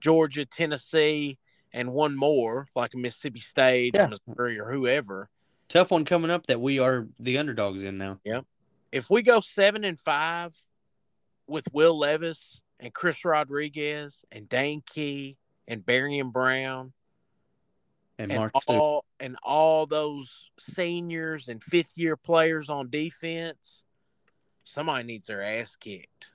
Georgia, 0.00 0.44
Tennessee, 0.44 1.38
and 1.72 1.92
one 1.92 2.14
more, 2.16 2.68
like 2.74 2.94
Mississippi 2.94 3.40
State, 3.40 3.92
Yeah. 3.94 4.06
Missouri, 4.06 4.58
or 4.60 4.70
whoever. 4.70 5.28
Tough 5.68 5.90
one 5.90 6.04
coming 6.04 6.30
up 6.30 6.46
that 6.46 6.60
we 6.60 6.78
are 6.78 7.08
the 7.18 7.38
underdogs 7.38 7.82
in 7.82 7.98
now. 7.98 8.20
If 8.92 9.10
we 9.10 9.22
go 9.22 9.40
seven 9.40 9.84
and 9.84 9.98
five 9.98 10.54
with 11.46 11.66
Will 11.72 11.98
Levis 11.98 12.60
and 12.80 12.92
Chris 12.92 13.24
Rodriguez 13.24 14.24
and 14.30 14.48
Dane 14.48 14.82
Key 14.86 15.36
and 15.66 15.84
Barion 15.84 16.32
Brown 16.32 16.92
And 18.18 18.32
and 18.32 18.50
all 18.66 19.04
and 19.20 19.36
all 19.42 19.86
those 19.86 20.50
seniors 20.58 21.48
and 21.48 21.62
fifth 21.62 21.98
year 21.98 22.16
players 22.16 22.70
on 22.70 22.88
defense, 22.88 23.82
somebody 24.64 25.04
needs 25.04 25.26
their 25.26 25.42
ass 25.42 25.76
kicked. 25.78 26.30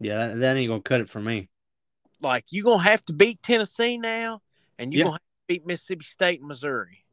Yeah, 0.00 0.28
that, 0.28 0.38
that 0.38 0.56
ain't 0.56 0.68
gonna 0.68 0.80
cut 0.80 1.00
it 1.00 1.08
for 1.08 1.20
me. 1.20 1.48
Like 2.20 2.44
you're 2.50 2.64
gonna 2.64 2.82
have 2.82 3.04
to 3.06 3.12
beat 3.12 3.42
Tennessee 3.42 3.98
now, 3.98 4.42
and 4.78 4.92
you 4.92 4.98
Yeah. 4.98 5.04
gonna 5.04 5.14
have 5.14 5.20
to 5.20 5.48
beat 5.48 5.66
Mississippi 5.66 6.04
State 6.04 6.38
and 6.40 6.48
Missouri. 6.48 7.04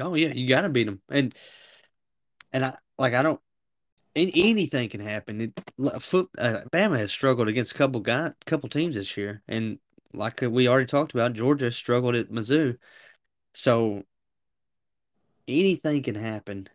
Oh 0.00 0.14
yeah, 0.14 0.32
you 0.32 0.48
got 0.48 0.62
to 0.62 0.68
beat 0.68 0.84
them, 0.84 1.00
and 1.08 1.34
and 2.52 2.64
I 2.64 2.76
like 2.98 3.14
I 3.14 3.22
don't. 3.22 3.40
an- 4.16 4.32
Anything 4.34 4.88
can 4.88 5.00
happen. 5.00 5.40
It, 5.40 6.02
foot, 6.02 6.30
uh, 6.38 6.62
Bama 6.72 6.98
has 6.98 7.12
struggled 7.12 7.48
against 7.48 7.72
a 7.72 7.76
couple 7.76 8.00
guy, 8.00 8.32
couple 8.46 8.68
teams 8.68 8.96
this 8.96 9.16
year, 9.16 9.42
and 9.46 9.78
like 10.12 10.40
we 10.42 10.68
already 10.68 10.86
talked 10.86 11.12
about, 11.12 11.32
Georgia 11.34 11.70
struggled 11.70 12.14
at 12.14 12.30
Mizzou. 12.30 12.78
So 13.54 14.02
anything 15.48 16.02
can 16.02 16.14
happen. 16.14 16.68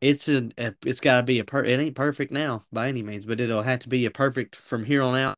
It's 0.00 0.28
a, 0.28 0.48
a 0.56 0.74
it's 0.84 1.00
got 1.00 1.16
to 1.16 1.22
be 1.22 1.38
a 1.40 1.44
per. 1.44 1.64
It 1.64 1.78
ain't 1.78 1.94
perfect 1.94 2.32
now 2.32 2.64
by 2.72 2.88
any 2.88 3.02
means, 3.02 3.26
but 3.26 3.40
it'll 3.40 3.62
have 3.62 3.80
to 3.80 3.88
be 3.88 4.06
a 4.06 4.10
perfect 4.10 4.56
from 4.56 4.84
here 4.84 5.02
on 5.02 5.14
out. 5.16 5.36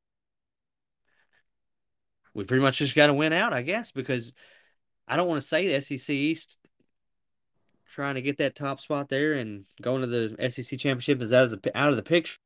We 2.34 2.44
pretty 2.44 2.62
much 2.62 2.78
just 2.78 2.94
got 2.94 3.08
to 3.08 3.14
win 3.14 3.32
out, 3.32 3.52
I 3.52 3.62
guess, 3.62 3.90
because 3.90 4.32
I 5.06 5.16
don't 5.16 5.28
want 5.28 5.42
to 5.42 5.46
say 5.46 5.66
the 5.66 5.80
SEC 5.80 6.14
East 6.14 6.58
trying 7.88 8.14
to 8.14 8.22
get 8.22 8.38
that 8.38 8.54
top 8.54 8.80
spot 8.80 9.08
there 9.08 9.34
and 9.34 9.66
going 9.82 10.00
to 10.00 10.06
the 10.06 10.50
SEC 10.50 10.78
championship 10.78 11.20
is 11.20 11.32
out 11.32 11.44
of 11.44 11.50
the 11.50 11.78
out 11.78 11.90
of 11.90 11.96
the 11.96 12.02
picture. 12.02 12.38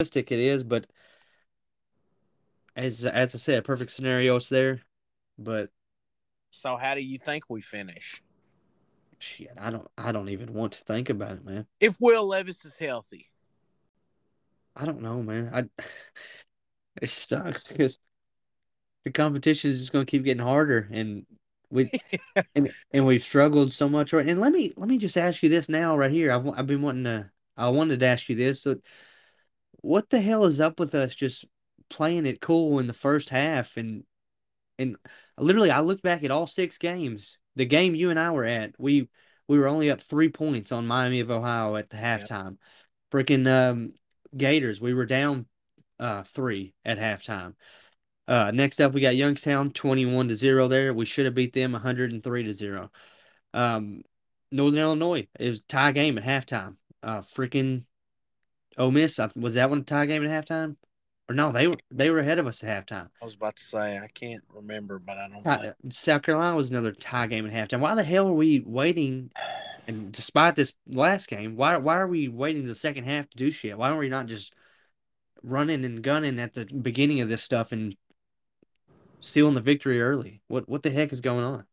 It 0.00 0.30
is, 0.32 0.64
but 0.64 0.86
as 2.76 3.04
as 3.04 3.34
I 3.34 3.38
said, 3.38 3.64
perfect 3.64 3.90
scenarios 3.90 4.48
there. 4.48 4.80
But 5.38 5.70
So 6.50 6.76
how 6.76 6.94
do 6.94 7.00
you 7.00 7.18
think 7.18 7.44
we 7.48 7.60
finish? 7.60 8.22
shit, 9.18 9.52
I 9.60 9.70
don't 9.70 9.88
I 9.96 10.12
don't 10.12 10.28
even 10.28 10.52
want 10.52 10.72
to 10.72 10.80
think 10.80 11.08
about 11.10 11.32
it, 11.32 11.44
man. 11.44 11.66
If 11.80 12.00
Will 12.00 12.26
Levis 12.26 12.64
is 12.64 12.76
healthy, 12.76 13.26
I 14.76 14.84
don't 14.84 15.02
know, 15.02 15.22
man. 15.22 15.50
I 15.54 15.82
it 17.00 17.08
sucks 17.08 17.68
because 17.68 17.98
the 19.04 19.10
competition 19.12 19.70
is 19.70 19.80
just 19.80 19.92
going 19.92 20.04
to 20.04 20.10
keep 20.10 20.24
getting 20.24 20.42
harder, 20.42 20.88
and 20.90 21.26
we 21.70 21.90
and 22.54 22.72
and 22.92 23.06
we've 23.06 23.22
struggled 23.22 23.72
so 23.72 23.88
much. 23.88 24.12
Right, 24.12 24.26
and 24.28 24.40
let 24.40 24.52
me 24.52 24.72
let 24.76 24.88
me 24.88 24.98
just 24.98 25.16
ask 25.16 25.42
you 25.42 25.48
this 25.48 25.68
now, 25.68 25.96
right 25.96 26.10
here. 26.10 26.32
I've 26.32 26.46
I've 26.48 26.66
been 26.66 26.82
wanting 26.82 27.04
to 27.04 27.30
I 27.56 27.68
wanted 27.68 28.00
to 28.00 28.06
ask 28.06 28.28
you 28.28 28.36
this. 28.36 28.62
So, 28.62 28.76
what 29.80 30.10
the 30.10 30.20
hell 30.20 30.44
is 30.46 30.60
up 30.60 30.80
with 30.80 30.94
us 30.94 31.14
just 31.14 31.44
playing 31.92 32.26
it 32.26 32.40
cool 32.40 32.78
in 32.78 32.86
the 32.86 32.92
first 32.92 33.30
half 33.30 33.76
and 33.76 34.04
and 34.78 34.96
literally 35.38 35.70
I 35.70 35.80
looked 35.80 36.02
back 36.02 36.24
at 36.24 36.30
all 36.30 36.46
six 36.46 36.78
games. 36.78 37.38
The 37.56 37.66
game 37.66 37.94
you 37.94 38.10
and 38.10 38.18
I 38.18 38.30
were 38.30 38.46
at, 38.46 38.72
we 38.78 39.08
we 39.46 39.58
were 39.58 39.68
only 39.68 39.90
up 39.90 40.00
three 40.00 40.30
points 40.30 40.72
on 40.72 40.86
Miami 40.86 41.20
of 41.20 41.30
Ohio 41.30 41.76
at 41.76 41.90
the 41.90 41.96
halftime. 41.98 42.56
Freaking 43.12 43.46
um, 43.46 43.92
Gators, 44.34 44.80
we 44.80 44.94
were 44.94 45.04
down 45.04 45.46
uh, 46.00 46.22
three 46.22 46.72
at 46.84 46.98
halftime. 46.98 47.54
Uh, 48.26 48.50
next 48.52 48.80
up, 48.80 48.92
we 48.92 49.02
got 49.02 49.14
Youngstown, 49.16 49.70
twenty-one 49.72 50.28
to 50.28 50.34
zero. 50.34 50.68
There, 50.68 50.94
we 50.94 51.04
should 51.04 51.26
have 51.26 51.34
beat 51.34 51.52
them, 51.52 51.72
one 51.72 51.82
hundred 51.82 52.12
and 52.12 52.22
three 52.22 52.44
to 52.44 52.54
zero. 52.54 52.90
Um, 53.52 54.02
Northern 54.50 54.80
Illinois, 54.80 55.28
it 55.38 55.48
was 55.48 55.58
a 55.58 55.64
tie 55.64 55.92
game 55.92 56.16
at 56.18 56.24
halftime. 56.24 56.76
Uh, 57.02 57.18
freaking 57.18 57.84
Ole 58.78 58.90
Miss, 58.90 59.18
I- 59.18 59.30
was 59.36 59.54
that 59.54 59.68
one 59.68 59.80
a 59.80 59.82
tie 59.82 60.06
game 60.06 60.24
at 60.24 60.46
halftime? 60.46 60.76
Or 61.32 61.34
no, 61.34 61.50
they 61.50 61.66
were 61.66 61.78
they 61.90 62.10
were 62.10 62.18
ahead 62.18 62.38
of 62.38 62.46
us 62.46 62.62
at 62.62 62.86
halftime. 62.86 63.08
I 63.22 63.24
was 63.24 63.32
about 63.32 63.56
to 63.56 63.64
say 63.64 63.98
I 63.98 64.08
can't 64.08 64.44
remember, 64.52 64.98
but 64.98 65.16
I 65.16 65.28
don't 65.28 65.42
Tie- 65.42 65.56
think 65.56 65.68
uh, 65.70 65.88
South 65.88 66.20
Carolina 66.20 66.54
was 66.54 66.70
another 66.70 66.92
tie 66.92 67.26
game 67.26 67.46
at 67.46 67.52
halftime. 67.54 67.80
Why 67.80 67.94
the 67.94 68.04
hell 68.04 68.28
are 68.28 68.34
we 68.34 68.60
waiting? 68.60 69.30
And 69.86 70.12
despite 70.12 70.56
this 70.56 70.74
last 70.86 71.28
game, 71.28 71.56
why 71.56 71.78
why 71.78 71.96
are 71.96 72.06
we 72.06 72.28
waiting 72.28 72.66
the 72.66 72.74
second 72.74 73.04
half 73.04 73.30
to 73.30 73.36
do 73.38 73.50
shit? 73.50 73.78
Why 73.78 73.88
don't 73.88 73.96
we 73.98 74.10
not 74.10 74.26
just 74.26 74.52
running 75.42 75.86
and 75.86 76.02
gunning 76.02 76.38
at 76.38 76.52
the 76.52 76.66
beginning 76.66 77.22
of 77.22 77.30
this 77.30 77.42
stuff 77.42 77.72
and 77.72 77.96
stealing 79.20 79.54
the 79.54 79.62
victory 79.62 80.02
early? 80.02 80.42
What 80.48 80.68
what 80.68 80.82
the 80.82 80.90
heck 80.90 81.14
is 81.14 81.22
going 81.22 81.46
on? 81.46 81.64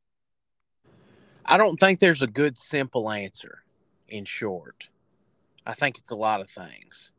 I 1.46 1.58
don't 1.58 1.78
think 1.78 2.00
there's 2.00 2.22
a 2.22 2.28
good 2.28 2.58
simple 2.58 3.12
answer. 3.12 3.64
In 4.08 4.24
short, 4.24 4.88
I 5.66 5.74
think 5.74 5.98
it's 5.98 6.12
a 6.12 6.16
lot 6.16 6.40
of 6.40 6.50
things, 6.50 7.12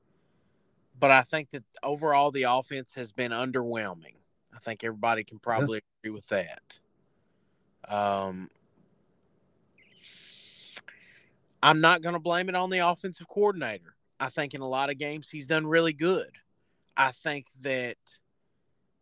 but 1.00 1.10
I 1.10 1.22
think 1.22 1.50
that 1.50 1.64
overall 1.82 2.30
the 2.30 2.44
offense 2.44 2.92
has 2.94 3.10
been 3.10 3.32
underwhelming. 3.32 4.14
I 4.54 4.58
think 4.58 4.84
everybody 4.84 5.24
can 5.24 5.38
probably 5.38 5.80
agree 6.02 6.12
with 6.12 6.28
that. 6.28 6.78
Um, 7.88 8.50
I'm 11.62 11.80
not 11.80 12.02
going 12.02 12.12
to 12.12 12.20
blame 12.20 12.48
it 12.48 12.54
on 12.54 12.70
the 12.70 12.78
offensive 12.78 13.28
coordinator. 13.28 13.94
I 14.18 14.28
think 14.28 14.54
in 14.54 14.60
a 14.60 14.68
lot 14.68 14.90
of 14.90 14.98
games 14.98 15.28
he's 15.28 15.46
done 15.46 15.66
really 15.66 15.94
good. 15.94 16.30
I 16.96 17.12
think 17.12 17.46
that 17.62 17.96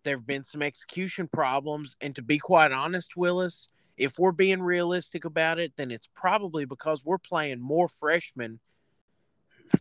there 0.04 0.16
have 0.16 0.26
been 0.26 0.44
some 0.44 0.62
execution 0.62 1.28
problems, 1.28 1.96
and 2.00 2.14
to 2.14 2.22
be 2.22 2.38
quite 2.38 2.70
honest, 2.70 3.16
Willis, 3.16 3.68
if 3.96 4.18
we're 4.18 4.32
being 4.32 4.62
realistic 4.62 5.24
about 5.24 5.58
it, 5.58 5.72
then 5.76 5.90
it's 5.90 6.08
probably 6.14 6.64
because 6.64 7.04
we're 7.04 7.18
playing 7.18 7.60
more 7.60 7.88
freshmen. 7.88 8.60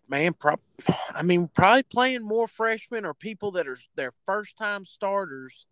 Man, 0.07 0.33
prob- 0.33 0.59
I 1.13 1.23
mean, 1.23 1.47
probably 1.53 1.83
playing 1.83 2.23
more 2.23 2.47
freshmen 2.47 3.05
or 3.05 3.13
people 3.13 3.51
that 3.51 3.67
are 3.67 3.77
their 3.95 4.11
first 4.25 4.57
time 4.57 4.85
starters 4.85 5.65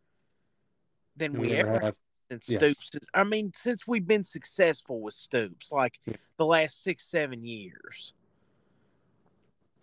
than 1.17 1.33
we, 1.33 1.53
ever 1.53 1.79
have 1.79 1.97
since 2.29 2.49
Yes. 2.49 2.59
Stoops. 2.59 2.91
I 3.13 3.23
mean, 3.23 3.51
since 3.55 3.87
we've 3.87 4.07
been 4.07 4.23
successful 4.23 5.01
with 5.01 5.13
Stoops, 5.13 5.71
like 5.71 5.99
Yeah. 6.05 6.15
the 6.37 6.45
last 6.45 6.83
six, 6.83 7.05
seven 7.05 7.43
years. 7.45 8.13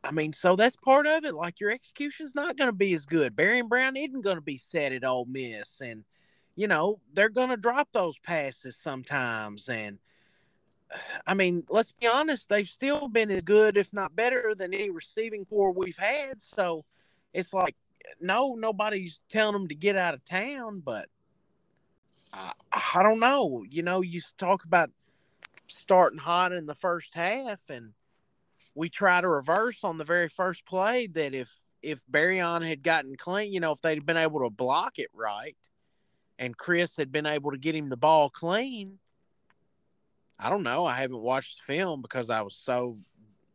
I 0.05 0.11
mean, 0.11 0.33
so 0.33 0.57
that's 0.57 0.77
part 0.77 1.07
of 1.07 1.25
it. 1.25 1.35
Like 1.35 1.61
your 1.61 1.71
execution's 1.71 2.35
not 2.35 2.57
going 2.57 2.69
to 2.69 2.77
be 2.77 2.93
as 2.95 3.07
good. 3.07 3.37
Barion 3.37 3.69
Brown 3.69 3.97
isn't 3.97 4.23
going 4.23 4.37
to 4.37 4.43
be 4.43 4.59
set 4.59 4.93
at 4.93 5.05
Ole 5.05 5.27
Miss, 5.27 5.81
and 5.81 6.05
you 6.57 6.67
know, 6.67 7.01
they're 7.15 7.29
going 7.31 7.49
to 7.49 7.57
drop 7.57 7.89
those 7.93 8.19
passes 8.19 8.77
sometimes. 8.77 9.69
And 9.69 9.99
I 11.27 11.35
mean, 11.35 11.65
let's 11.69 11.93
be 11.93 12.07
honest, 12.07 12.49
they've 12.49 12.69
still 12.69 13.09
been 13.09 13.31
as 13.31 13.43
good, 13.43 13.77
if 13.77 13.93
not 13.93 14.15
better, 14.15 14.55
than 14.57 14.75
any 14.75 14.91
receiving 14.91 15.45
corps 15.45 15.73
we've 15.73 15.97
had. 15.97 16.41
So 16.43 16.85
it's 17.33 17.53
like, 17.53 17.77
no, 18.21 18.55
nobody's 18.55 19.21
telling 19.29 19.55
them 19.55 19.69
to 19.69 19.75
get 19.75 19.97
out 19.97 20.15
of 20.15 20.25
town, 20.25 20.83
but 20.85 21.09
I, 22.33 22.53
I 22.95 23.03
don't 23.03 23.21
know. 23.21 23.65
You 23.69 23.83
know, 23.83 24.01
you 24.01 24.21
talk 24.39 24.65
about 24.65 24.91
starting 25.69 26.19
hot 26.19 26.53
in 26.53 26.67
the 26.67 26.75
first 26.75 27.15
half, 27.15 27.61
and 27.71 27.93
we 28.75 28.89
try 28.89 29.21
to 29.21 29.29
reverse 29.29 29.85
on 29.85 29.99
the 29.99 30.05
very 30.05 30.29
first 30.29 30.65
play 30.65 31.07
that 31.09 31.35
if 31.35 31.51
if 31.83 32.05
Barion 32.07 32.67
had 32.67 32.83
gotten 32.83 33.17
clean, 33.17 33.53
you 33.53 33.59
know, 33.59 33.73
if 33.73 33.81
they'd 33.81 34.07
been 34.07 34.17
able 34.17 34.41
to 34.41 34.51
block 34.51 34.99
it 34.99 35.09
right, 35.13 35.57
and 36.39 36.57
Chris 36.57 36.97
had 36.97 37.11
been 37.11 37.27
able 37.27 37.51
to 37.51 37.59
get 37.59 37.75
him 37.75 37.89
the 37.89 37.97
ball 37.97 38.31
clean, 38.31 38.99
I 40.43 40.51
don't 40.51 40.65
know. 40.65 40.85
I 40.85 40.95
haven't 40.95 41.21
watched 41.21 41.59
the 41.59 41.73
film 41.73 42.03
because 42.03 42.29
I 42.29 42.43
was 42.43 42.57
so, 42.57 42.99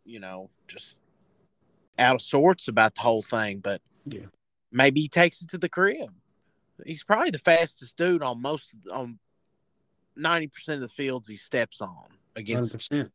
you 0.06 0.22
know, 0.22 0.50
just 0.70 1.02
out 2.00 2.16
of 2.16 2.22
sorts 2.22 2.70
about 2.70 2.96
the 2.96 3.02
whole 3.02 3.22
thing. 3.22 3.60
But 3.60 3.82
Yeah. 4.06 4.28
maybe 4.72 5.02
he 5.02 5.10
takes 5.10 5.42
it 5.42 5.50
to 5.50 5.58
the 5.58 5.68
crib. 5.68 6.14
He's 6.86 7.04
probably 7.04 7.32
the 7.32 7.40
fastest 7.40 7.98
dude 7.98 8.24
on 8.24 8.42
most 8.42 8.74
on 8.92 9.20
ninety 10.16 10.48
percent 10.48 10.82
of 10.82 10.88
the 10.88 10.94
fields 10.94 11.28
he 11.28 11.36
steps 11.36 11.82
on 11.82 12.06
against. 12.38 12.74
100%. 12.74 13.12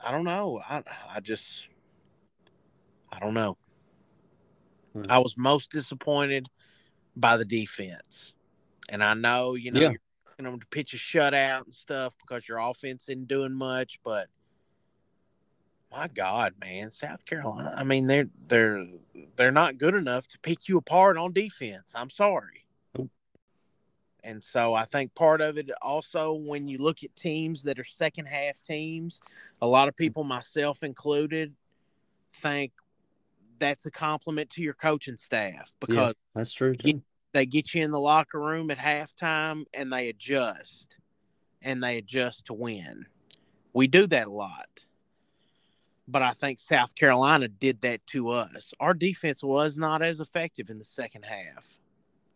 I 0.00 0.10
don't 0.10 0.24
know. 0.24 0.60
I 0.68 0.82
I 1.08 1.20
just 1.20 1.66
I 3.10 3.18
don't 3.18 3.34
know. 3.34 3.56
Hmm. 4.92 5.04
I 5.08 5.18
was 5.18 5.38
most 5.38 5.70
disappointed 5.70 6.50
by 7.16 7.38
the 7.38 7.44
defense, 7.46 8.34
and 8.90 9.02
I 9.02 9.14
know 9.14 9.54
you 9.54 9.70
know 9.70 9.80
Yeah. 9.80 9.90
you're 9.90 10.00
asking 10.34 10.50
them 10.50 10.60
to 10.60 10.66
pitch 10.66 10.94
a 10.94 10.96
shutout 10.96 11.64
and 11.64 11.74
stuff 11.74 12.14
because 12.20 12.48
your 12.48 12.58
offense 12.58 13.08
isn't 13.08 13.28
doing 13.28 13.52
much, 13.52 14.00
but 14.04 14.28
my 15.90 16.08
God, 16.08 16.54
man, 16.60 16.90
South 16.90 17.24
Carolina. 17.24 17.72
I 17.76 17.84
mean, 17.84 18.06
they're 18.06 18.28
they're 18.48 18.84
they're 19.36 19.52
not 19.52 19.78
good 19.78 19.94
enough 19.94 20.26
to 20.28 20.38
pick 20.40 20.68
you 20.68 20.78
apart 20.78 21.16
on 21.16 21.32
defense. 21.32 21.92
I'm 21.94 22.10
sorry. 22.10 22.66
And 24.24 24.42
so 24.42 24.72
I 24.72 24.86
think 24.86 25.14
part 25.14 25.42
of 25.42 25.58
it 25.58 25.70
also 25.82 26.32
when 26.32 26.66
you 26.66 26.78
look 26.78 27.04
at 27.04 27.14
teams 27.14 27.62
that 27.64 27.78
are 27.78 27.84
second 27.84 28.24
half 28.26 28.60
teams, 28.62 29.20
a 29.60 29.68
lot 29.68 29.86
of 29.86 29.94
people, 29.94 30.24
myself 30.24 30.82
included, 30.82 31.54
think 32.32 32.72
that's 33.58 33.84
a 33.84 33.90
compliment 33.90 34.48
to 34.50 34.62
your 34.62 34.72
coaching 34.72 35.18
staff 35.18 35.70
because 35.78 36.14
That's 36.34 36.52
true, 36.52 36.74
too. 36.74 37.02
They 37.34 37.44
get 37.44 37.74
you 37.74 37.82
in 37.82 37.90
the 37.90 38.00
locker 38.00 38.40
room 38.40 38.70
at 38.70 38.78
halftime 38.78 39.64
and 39.74 39.92
they 39.92 40.08
adjust 40.08 40.96
and 41.60 41.82
they 41.82 41.98
adjust 41.98 42.46
to 42.46 42.54
win. 42.54 43.04
We 43.74 43.88
do 43.88 44.06
that 44.06 44.28
a 44.28 44.32
lot. 44.32 44.68
But 46.06 46.22
I 46.22 46.30
think 46.30 46.58
South 46.58 46.94
Carolina 46.94 47.48
did 47.48 47.80
that 47.82 48.06
to 48.08 48.30
us. 48.30 48.72
Our 48.78 48.94
defense 48.94 49.42
was 49.42 49.76
not 49.76 50.02
as 50.02 50.20
effective 50.20 50.70
in 50.70 50.78
the 50.78 50.84
second 50.84 51.24
half. 51.24 51.78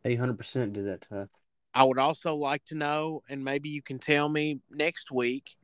800% 0.04 0.72
did 0.72 0.86
that 0.86 1.02
to 1.02 1.20
us. 1.20 1.28
I 1.74 1.84
would 1.84 1.98
also 1.98 2.34
like 2.34 2.64
to 2.66 2.74
know, 2.74 3.22
and 3.28 3.44
maybe 3.44 3.68
you 3.68 3.82
can 3.82 3.98
tell 3.98 4.28
me 4.28 4.60
next 4.70 5.12
week, 5.12 5.56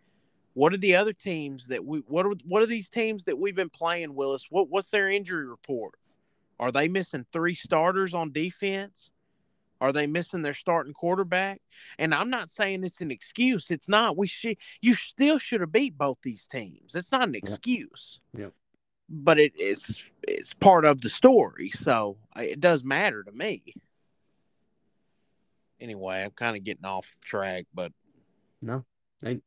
what 0.53 0.73
are 0.73 0.79
the 0.79 0.95
other 0.95 1.13
teams 1.13 1.67
that 1.67 1.85
we 1.85 2.01
what 2.07 2.25
are 2.27 2.33
what 2.45 2.63
are 2.63 2.67
these 2.67 2.89
teams 2.89 3.25
that 3.25 3.37
we've 3.37 3.57
been 3.57 3.71
playing, 3.71 4.15
Willis? 4.15 4.45
What 4.51 4.69
what's 4.69 4.91
their 4.91 5.09
injury 5.09 5.49
report? 5.49 5.95
Are 6.61 6.71
they 6.71 6.87
missing 6.87 7.27
three 7.33 7.57
starters 7.57 8.15
on 8.15 8.31
defense? 8.31 9.11
Are 9.85 9.93
they 9.93 10.07
missing 10.07 10.41
their 10.41 10.55
starting 10.55 10.95
quarterback? 10.95 11.61
And 11.99 12.15
I'm 12.15 12.31
not 12.31 12.51
saying 12.51 12.85
it's 12.85 13.03
an 13.03 13.11
excuse. 13.11 13.71
It's 13.71 13.87
not. 13.87 14.17
We 14.17 14.27
should 14.27 14.57
you 14.81 14.95
still 14.95 15.39
should 15.39 15.61
have 15.61 15.73
beat 15.73 15.99
both 15.99 16.17
these 16.23 16.47
teams. 16.47 16.95
It's 16.95 17.13
not 17.13 17.29
an 17.29 17.35
excuse. 17.35 18.19
Yep. 18.35 18.55
But 19.11 19.39
it, 19.39 19.53
it's 19.57 20.03
it's 20.27 20.55
part 20.55 20.87
of 20.87 21.03
the 21.03 21.11
story, 21.11 21.69
so 21.69 22.17
uh, 22.35 22.41
it 22.41 22.61
does 22.61 22.83
matter 22.83 23.23
to 23.25 23.31
me. 23.31 23.75
Anyway, 25.79 26.23
I'm 26.23 26.31
kind 26.31 26.57
of 26.57 26.65
getting 26.65 26.87
off 26.87 27.19
track, 27.23 27.67
but 27.75 27.93
No. 28.63 28.87
They, 29.21 29.43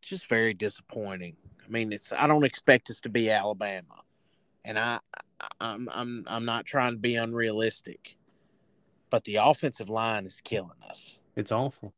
just 0.00 0.28
very 0.28 0.54
disappointing. 0.54 1.36
I 1.66 1.68
mean, 1.68 1.92
it's 1.92 2.12
I 2.12 2.28
don't 2.28 2.44
expect 2.44 2.88
us 2.88 3.00
to 3.00 3.08
be 3.08 3.30
Alabama, 3.30 4.02
and 4.64 4.78
I, 4.78 5.00
I'm 5.60 5.88
I'm 5.92 6.24
I'm 6.28 6.44
not 6.44 6.66
trying 6.66 6.92
to 6.92 6.98
be 6.98 7.16
unrealistic, 7.16 8.16
but 9.10 9.24
the 9.24 9.36
offensive 9.36 9.88
line 9.88 10.26
is 10.26 10.40
killing 10.40 10.82
us. 10.88 11.20
it's 11.36 11.52
awful. 11.52 11.92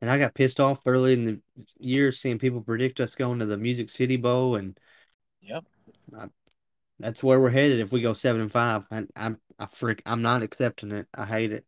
And 0.00 0.10
I 0.10 0.18
got 0.18 0.34
pissed 0.34 0.60
off 0.60 0.80
early 0.86 1.14
in 1.14 1.24
the 1.24 1.40
year 1.78 2.12
seeing 2.12 2.38
people 2.38 2.60
predict 2.60 3.00
us 3.00 3.14
going 3.14 3.38
to 3.38 3.46
the 3.46 3.56
Music 3.56 3.88
City 3.88 4.16
Bowl, 4.16 4.56
and 4.56 4.78
Yep. 5.40 5.64
that's 6.98 7.22
where 7.22 7.40
we're 7.40 7.50
headed 7.50 7.80
if 7.80 7.92
we 7.92 8.02
go 8.02 8.12
seven 8.12 8.40
and 8.42 8.52
five. 8.52 8.86
And 8.90 9.08
I'm 9.16 9.38
I 9.58 9.66
freak 9.66 10.02
I'm 10.04 10.20
not 10.22 10.42
accepting 10.42 10.90
it. 10.92 11.06
I 11.14 11.24
hate 11.24 11.52
it. 11.52 11.64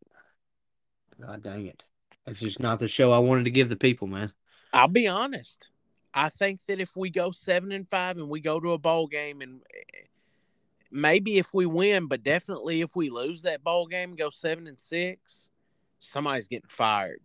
God 1.19 1.41
dang 1.41 1.65
it! 1.65 1.83
It's 2.27 2.39
just 2.39 2.59
not 2.59 2.79
the 2.79 2.87
show 2.87 3.11
I 3.11 3.17
wanted 3.17 3.45
to 3.45 3.51
give 3.51 3.69
the 3.69 3.75
people, 3.75 4.07
man. 4.07 4.31
I'll 4.73 4.87
be 4.87 5.07
honest. 5.07 5.69
I 6.13 6.29
think 6.29 6.63
that 6.65 6.79
if 6.79 6.95
we 6.95 7.09
go 7.09 7.31
seven 7.31 7.71
and 7.71 7.87
five 7.87 8.17
and 8.17 8.29
we 8.29 8.39
go 8.39 8.59
to 8.59 8.73
a 8.73 8.77
bowl 8.77 9.07
game 9.07 9.41
and 9.41 9.61
maybe 10.91 11.37
if 11.37 11.53
we 11.53 11.65
win, 11.65 12.07
but 12.07 12.23
definitely 12.23 12.81
if 12.81 12.95
we 12.95 13.09
lose 13.09 13.41
that 13.43 13.63
bowl 13.63 13.87
game 13.87 14.15
go 14.15 14.29
seven 14.29 14.67
and 14.67 14.79
six, 14.79 15.49
somebody's 15.99 16.47
getting 16.47 16.69
fired. 16.69 17.19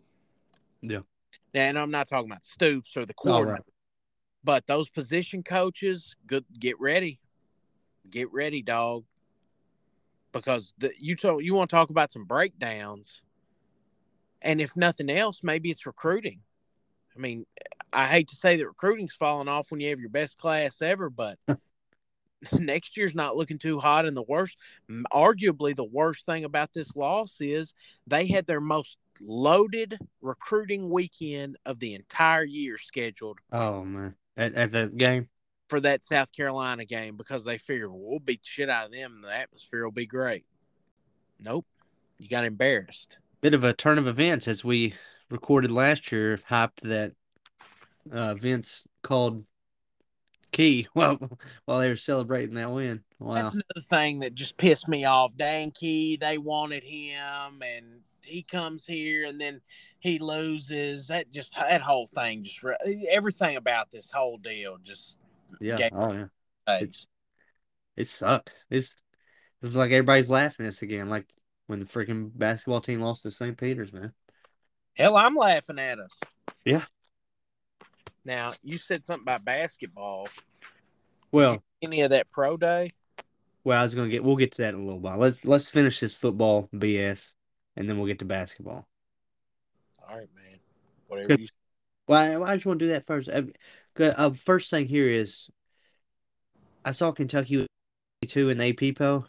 Yeah. 0.81 1.01
Now, 1.55 1.61
and 1.63 1.79
I'm 1.79 1.91
not 1.91 2.09
talking 2.09 2.31
about 2.31 2.45
Stoops 2.45 2.97
or 2.97 3.05
the 3.05 3.15
coordinator. 3.15 3.53
right. 3.53 3.63
But 4.45 4.67
those 4.67 4.89
position 4.89 5.43
coaches, 5.43 6.17
good, 6.27 6.45
get 6.59 6.81
ready, 6.81 7.21
get 8.11 8.33
ready, 8.33 8.63
dog. 8.63 9.05
Because 10.33 10.73
the, 10.79 10.91
you 10.99 11.15
told 11.15 11.45
you 11.45 11.55
want 11.55 11.71
to 11.71 11.77
talk 11.77 11.91
about 11.91 12.11
some 12.11 12.25
breakdowns, 12.25 13.21
and 14.41 14.61
if 14.61 14.77
nothing 14.77 15.11
else, 15.11 15.41
maybe 15.43 15.71
it's 15.71 15.87
recruiting. 15.87 16.41
I 17.15 17.21
mean, 17.21 17.45
I 17.93 18.07
hate 18.07 18.29
to 18.29 18.37
say 18.37 18.57
that 18.57 18.67
recruiting's 18.67 19.15
falling 19.15 19.49
off 19.49 19.71
when 19.71 19.81
you 19.81 19.91
have 19.91 20.01
your 20.01 20.09
best 20.09 20.39
class 20.39 20.81
ever, 20.81 21.11
but 21.11 21.39
next 22.53 22.97
year's 22.97 23.15
not 23.15 23.37
looking 23.37 23.59
too 23.59 23.79
hot. 23.79 24.07
And 24.07 24.17
the 24.17 24.23
worst, 24.23 24.57
arguably, 25.13 25.75
the 25.77 25.85
worst 25.85 26.27
thing 26.27 26.45
about 26.45 26.73
this 26.73 26.95
loss 26.97 27.37
is 27.41 27.73
they 28.07 28.27
had 28.27 28.47
their 28.47 28.61
most 28.61 28.97
loaded 29.21 29.99
recruiting 30.21 30.91
weekend 30.91 31.57
of 31.67 31.79
the 31.79 31.95
entire 31.95 32.45
year 32.45 32.79
scheduled 32.79 33.39
Oh 33.53 33.85
man, 33.85 34.15
at, 34.37 34.55
at 34.55 34.73
the 34.73 34.89
game. 34.89 35.29
for 35.69 35.81
that 35.81 36.03
South 36.03 36.33
Carolina 36.33 36.85
game 36.85 37.17
because 37.17 37.45
they 37.45 37.59
figured 37.59 37.91
well, 37.91 38.01
we'll 38.03 38.19
beat 38.19 38.43
the 38.43 38.49
shit 38.49 38.71
out 38.71 38.87
of 38.87 38.93
them. 38.93 39.21
The 39.23 39.37
atmosphere 39.37 39.85
will 39.85 39.93
be 39.93 40.07
great. 40.07 40.45
Nope, 41.45 41.67
you 42.19 42.29
got 42.29 42.45
embarrassed. 42.45 43.19
Bit 43.43 43.55
of 43.55 43.65
a 43.65 43.73
turn 43.73 43.99
of 43.99 44.07
events 44.07 44.49
as 44.49 44.65
we 44.65 44.95
recorded 45.31 45.71
last 45.71 46.11
year, 46.11 46.39
hyped 46.51 46.81
that 46.83 47.13
uh, 48.11 48.35
Vince 48.35 48.87
called 49.03 49.45
Key 50.53 50.87
well 50.95 51.19
while 51.65 51.81
they 51.81 51.89
were 51.89 51.97
celebrating 51.97 52.55
that 52.55 52.71
win. 52.71 53.03
Wow. 53.19 53.35
That's 53.35 53.55
another 53.55 53.81
thing 53.83 54.21
that 54.21 54.35
just 54.35 54.57
pissed 54.57 54.89
me 54.89 55.05
off. 55.05 55.37
Dane 55.37 55.71
Key, 55.71 56.17
they 56.17 56.39
wanted 56.39 56.85
him, 56.85 57.63
and 57.63 58.01
he 58.25 58.43
comes 58.43 58.87
here, 58.87 59.27
and 59.27 59.41
then 59.41 59.61
he 60.01 60.19
loses. 60.19 61.09
That 61.09 61.31
just 61.31 61.55
that 61.55 61.83
whole 61.83 62.07
thing, 62.07 62.45
just 62.45 62.65
everything 63.09 63.57
about 63.57 63.91
this 63.91 64.11
whole 64.11 64.39
deal, 64.39 64.79
just 64.83 65.19
yeah. 65.61 65.89
Oh 65.93 66.13
yeah. 66.13 66.27
It's, 66.69 67.07
It 67.97 68.07
sucks. 68.07 68.55
It's 68.71 68.97
it's 69.63 69.75
like 69.75 69.91
everybody's 69.91 70.31
laughing 70.31 70.67
at 70.67 70.71
us 70.71 70.83
again, 70.83 71.09
like 71.09 71.27
when 71.67 71.81
the 71.81 71.87
freaking 71.87 72.31
basketball 72.35 72.81
team 72.81 73.01
lost 73.01 73.23
to 73.23 73.31
St. 73.31 73.57
Peter's, 73.57 73.93
man. 73.93 74.13
hell, 74.95 75.17
I'm 75.17 75.37
laughing 75.37 75.79
at 75.79 75.99
us. 75.99 76.19
Yeah. 76.65 76.83
Now 78.25 78.53
you 78.63 78.79
said 78.79 79.05
something 79.05 79.25
about 79.25 79.45
basketball. 79.45 80.29
Well, 81.31 81.63
Any 81.81 82.03
of 82.03 82.11
that 82.11 82.31
pro 82.31 82.57
day? 82.57 82.91
well, 83.65 83.79
I 83.79 83.83
was 83.83 83.95
gonna 83.95 84.09
get. 84.09 84.23
We'll 84.23 84.37
get 84.37 84.53
to 84.53 84.63
that 84.63 84.75
in 84.75 84.81
a 84.81 84.85
little 84.85 85.01
while. 85.01 85.19
Let's 85.19 85.45
let's 85.45 85.71
finish 85.71 86.01
this 86.01 86.15
football 86.15 86.69
BS, 86.75 87.33
and 87.77 87.89
then 87.89 87.97
we'll 87.99 88.07
get 88.07 88.19
to 88.21 88.25
basketball. 88.25 88.87
All 90.09 90.17
right, 90.17 90.29
man. 90.35 90.59
Whatever 91.09 91.35
you. 91.35 91.49
Well, 92.07 92.45
I, 92.45 92.53
I 92.53 92.55
just 92.57 92.67
want 92.67 92.81
to 92.81 92.85
do 92.87 92.91
that 92.93 93.07
first. 93.07 93.29
Uh, 93.29 93.43
good, 93.95 94.15
uh, 94.17 94.31
first 94.31 94.71
thing 94.71 94.87
here 94.89 95.09
is, 95.09 95.49
I 96.85 96.93
saw 96.93 97.13
Kentucky 97.13 97.67
two 98.27 98.51
in 98.51 98.61
AP 98.61 98.97
poll, 98.97 99.27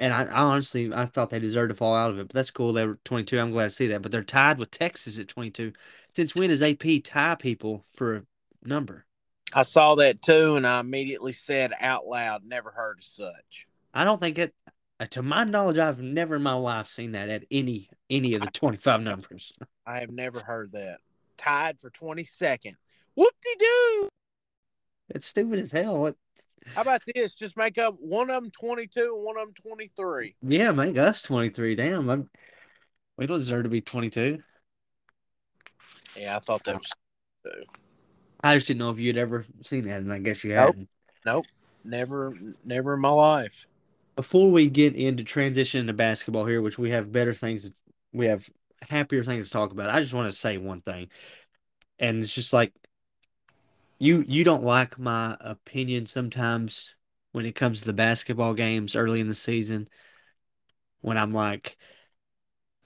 and 0.00 0.14
I, 0.14 0.22
I 0.24 0.42
honestly 0.42 0.92
I 0.92 1.04
thought 1.04 1.30
they 1.30 1.38
deserved 1.38 1.68
to 1.68 1.74
fall 1.74 1.94
out 1.94 2.10
of 2.10 2.18
it. 2.18 2.28
But 2.28 2.34
that's 2.34 2.50
cool. 2.50 2.72
They 2.72 2.86
were 2.86 2.98
twenty 3.04 3.24
two. 3.24 3.38
I'm 3.38 3.52
glad 3.52 3.64
to 3.64 3.70
see 3.70 3.86
that. 3.88 4.02
But 4.02 4.10
they're 4.10 4.24
tied 4.24 4.58
with 4.58 4.70
Texas 4.70 5.18
at 5.18 5.28
twenty 5.28 5.50
two. 5.50 5.72
Since 6.08 6.34
when 6.34 6.48
does 6.48 6.62
AP 6.62 7.04
tie 7.04 7.36
people 7.36 7.84
for 7.94 8.16
a 8.16 8.22
number? 8.64 9.04
I 9.52 9.62
saw 9.62 9.94
that 9.96 10.22
too, 10.22 10.56
and 10.56 10.66
I 10.66 10.80
immediately 10.80 11.32
said 11.32 11.72
out 11.78 12.06
loud, 12.06 12.44
"Never 12.44 12.70
heard 12.70 12.98
of 12.98 13.04
such." 13.04 13.66
I 13.92 14.04
don't 14.04 14.18
think 14.18 14.38
it. 14.38 14.54
uh, 14.98 15.06
to 15.06 15.22
my 15.22 15.44
knowledge, 15.44 15.78
I've 15.78 16.00
never 16.00 16.36
in 16.36 16.42
my 16.42 16.54
life 16.54 16.88
seen 16.88 17.12
that 17.12 17.28
at 17.28 17.44
any 17.50 17.90
any 18.08 18.34
of 18.34 18.40
the 18.40 18.50
twenty 18.50 18.78
five 18.78 19.02
numbers. 19.02 19.52
I 19.86 20.00
have 20.00 20.10
never 20.10 20.40
heard 20.40 20.72
that. 20.72 20.98
Tied 21.36 21.80
for 21.80 21.90
22nd. 21.90 22.74
Whoop 23.14 23.34
de 23.42 23.58
doo. 23.58 24.08
It's 25.08 25.26
stupid 25.26 25.58
as 25.58 25.72
hell. 25.72 25.98
What? 25.98 26.16
How 26.74 26.82
about 26.82 27.02
this? 27.14 27.34
Just 27.34 27.56
make 27.56 27.78
up 27.78 27.96
one 27.98 28.30
of 28.30 28.42
them 28.42 28.50
22 28.50 29.00
and 29.14 29.24
one 29.24 29.36
of 29.36 29.48
them 29.48 29.54
23. 29.54 30.36
Yeah, 30.42 30.72
make 30.72 30.98
us 30.98 31.22
twenty 31.22 31.50
three. 31.50 31.74
Damn, 31.74 32.08
I'm, 32.08 32.30
we 33.16 33.26
don't 33.26 33.38
deserve 33.38 33.64
to 33.64 33.68
be 33.68 33.80
twenty 33.80 34.10
two. 34.10 34.38
Yeah, 36.16 36.36
I 36.36 36.40
thought 36.40 36.64
that 36.64 36.76
was 36.76 36.92
I 38.42 38.56
just 38.56 38.68
didn't 38.68 38.80
know 38.80 38.90
if 38.90 38.98
you'd 38.98 39.18
ever 39.18 39.44
seen 39.62 39.86
that, 39.86 40.00
and 40.00 40.12
I 40.12 40.18
guess 40.18 40.44
you 40.44 40.54
Nope. 40.54 40.74
hadn't. 40.74 40.88
nope. 41.26 41.46
Never, 41.84 42.34
never 42.64 42.94
in 42.94 43.00
my 43.00 43.10
life. 43.10 43.66
Before 44.16 44.50
we 44.50 44.68
get 44.68 44.94
into 44.94 45.24
transition 45.24 45.86
to 45.86 45.92
basketball 45.92 46.44
here, 46.46 46.60
which 46.60 46.78
we 46.78 46.90
have 46.90 47.12
better 47.12 47.32
things, 47.32 47.70
we 48.12 48.26
have 48.26 48.48
happier 48.82 49.24
things 49.24 49.46
to 49.46 49.52
talk 49.52 49.72
about. 49.72 49.90
I 49.90 50.00
just 50.00 50.14
want 50.14 50.30
to 50.30 50.38
say 50.38 50.56
one 50.58 50.80
thing, 50.82 51.08
and 51.98 52.18
it's 52.18 52.32
just 52.32 52.52
like 52.52 52.72
you 54.00 54.24
you 54.26 54.42
don't 54.42 54.64
like 54.64 54.98
my 54.98 55.36
opinion 55.40 56.06
sometimes 56.06 56.94
when 57.32 57.46
it 57.46 57.54
comes 57.54 57.80
to 57.80 57.86
the 57.86 57.92
basketball 57.92 58.54
games 58.54 58.96
early 58.96 59.20
in 59.20 59.28
the 59.28 59.34
season. 59.34 59.88
When 61.02 61.16
I'm 61.16 61.32
like, 61.32 61.76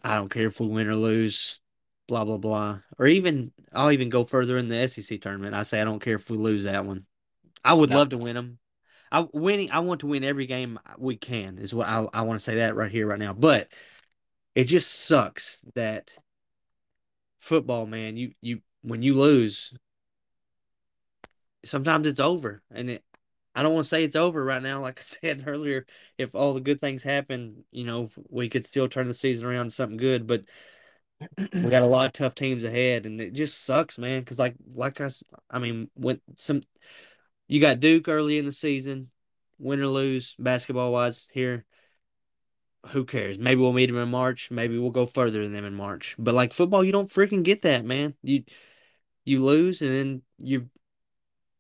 I 0.02 0.16
don't 0.16 0.28
care 0.28 0.46
if 0.46 0.60
we 0.60 0.66
win 0.66 0.88
or 0.88 0.96
lose, 0.96 1.60
blah 2.08 2.24
blah 2.24 2.36
blah, 2.36 2.80
or 2.98 3.06
even 3.06 3.52
I'll 3.72 3.92
even 3.92 4.10
go 4.10 4.24
further 4.24 4.58
in 4.58 4.68
the 4.68 4.88
SEC 4.88 5.20
tournament. 5.20 5.54
I 5.54 5.62
say 5.62 5.80
I 5.80 5.84
don't 5.84 6.02
care 6.02 6.16
if 6.16 6.28
we 6.28 6.36
lose 6.36 6.64
that 6.64 6.84
one. 6.84 7.06
I 7.64 7.74
would 7.74 7.90
No. 7.90 7.96
love 7.96 8.10
to 8.10 8.18
win 8.18 8.34
them. 8.34 8.58
I 9.10 9.26
winning. 9.32 9.70
I 9.70 9.78
want 9.78 10.00
to 10.00 10.08
win 10.08 10.24
every 10.24 10.46
game 10.46 10.80
we 10.98 11.16
can. 11.16 11.58
Is 11.58 11.72
what 11.72 11.86
I 11.86 12.06
I 12.12 12.22
want 12.22 12.40
to 12.40 12.44
say 12.44 12.56
that 12.56 12.74
right 12.74 12.90
here 12.90 13.06
right 13.06 13.18
now. 13.18 13.32
But 13.32 13.68
it 14.56 14.64
just 14.64 14.90
sucks 14.92 15.60
that 15.76 16.12
football, 17.38 17.86
man. 17.86 18.16
You 18.16 18.32
you 18.42 18.60
when 18.82 19.02
you 19.02 19.14
lose, 19.14 19.72
sometimes 21.64 22.06
it's 22.06 22.20
over, 22.20 22.62
and 22.70 22.90
it. 22.90 23.04
I 23.56 23.62
don't 23.62 23.72
want 23.72 23.84
to 23.84 23.88
say 23.88 24.02
it's 24.02 24.16
over 24.16 24.44
right 24.44 24.62
now. 24.62 24.80
Like 24.80 24.98
I 24.98 25.02
said 25.02 25.44
earlier, 25.46 25.86
if 26.18 26.34
all 26.34 26.54
the 26.54 26.60
good 26.60 26.80
things 26.80 27.02
happen, 27.02 27.64
you 27.70 27.84
know, 27.84 28.10
we 28.28 28.48
could 28.48 28.66
still 28.66 28.88
turn 28.88 29.08
the 29.08 29.14
season 29.14 29.46
around 29.46 29.66
to 29.66 29.70
something 29.70 29.96
good. 29.96 30.26
But 30.26 30.42
we 31.20 31.70
got 31.70 31.82
a 31.82 31.86
lot 31.86 32.06
of 32.06 32.12
tough 32.14 32.34
teams 32.34 32.64
ahead, 32.64 33.06
and 33.06 33.20
it 33.20 33.32
just 33.32 33.64
sucks, 33.64 33.98
man. 33.98 34.20
Because 34.20 34.38
like 34.38 34.54
like 34.74 35.00
I, 35.00 35.08
I 35.50 35.58
mean, 35.58 35.90
when 35.94 36.20
some 36.36 36.62
you 37.46 37.60
got 37.60 37.80
Duke 37.80 38.08
early 38.08 38.38
in 38.38 38.44
the 38.44 38.52
season, 38.52 39.10
win 39.58 39.80
or 39.80 39.88
lose, 39.88 40.34
basketball 40.38 40.92
wise 40.92 41.28
here. 41.32 41.64
Who 42.88 43.04
cares? 43.04 43.38
Maybe 43.38 43.60
we'll 43.60 43.72
meet 43.72 43.86
them 43.86 43.96
in 43.96 44.10
March. 44.10 44.50
Maybe 44.50 44.78
we'll 44.78 44.90
go 44.90 45.06
further 45.06 45.42
than 45.42 45.52
them 45.52 45.64
in 45.64 45.74
March. 45.74 46.16
But 46.18 46.34
like 46.34 46.52
football, 46.52 46.84
you 46.84 46.92
don't 46.92 47.10
freaking 47.10 47.42
get 47.42 47.62
that, 47.62 47.84
man. 47.84 48.14
You 48.22 48.44
you 49.24 49.42
lose, 49.42 49.80
and 49.80 49.90
then 49.90 50.22
you 50.38 50.68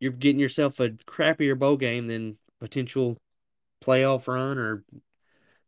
you're 0.04 0.12
getting 0.12 0.38
yourself 0.38 0.80
a 0.80 0.90
crappier 0.90 1.58
bowl 1.58 1.78
game 1.78 2.06
than 2.06 2.36
potential 2.60 3.16
playoff 3.82 4.28
run 4.28 4.58
or 4.58 4.84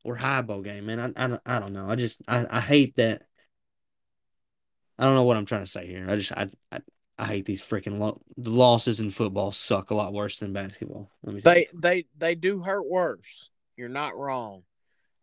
or 0.05 0.15
high 0.15 0.43
bowl 0.43 0.61
game, 0.61 0.85
man. 0.87 1.01
I 1.01 1.25
I, 1.25 1.27
don't- 1.27 1.43
I 1.47 1.59
don't 1.59 1.73
know. 1.73 1.89
I 1.89 1.97
just 1.97 2.21
I, 2.29 2.45
I 2.51 2.61
hate 2.61 2.97
that. 2.97 3.23
I 4.99 5.05
don't 5.05 5.15
know 5.15 5.25
what 5.25 5.39
I'm 5.39 5.47
trying 5.47 5.65
to 5.65 5.71
say 5.71 5.87
here. 5.87 6.07
I 6.07 6.17
just 6.17 6.33
I 6.33 6.49
I, 6.71 6.81
I 7.19 7.25
hate 7.25 7.47
these 7.47 7.63
freaking 7.63 7.99
lo- 7.99 8.21
the 8.37 8.51
losses 8.51 9.01
in 9.01 9.09
football 9.11 9.53
suck 9.53 9.91
a 9.91 9.95
lot 9.95 10.13
worse 10.13 10.39
than 10.39 10.53
basketball. 10.53 11.11
Let 11.23 11.35
me 11.35 11.41
They, 11.41 11.67
they, 11.75 12.05
they 12.19 12.35
do 12.35 12.61
hurt 12.61 12.87
worse. 12.87 13.49
You're 13.79 13.89
not 13.89 14.19
wrong. 14.19 14.65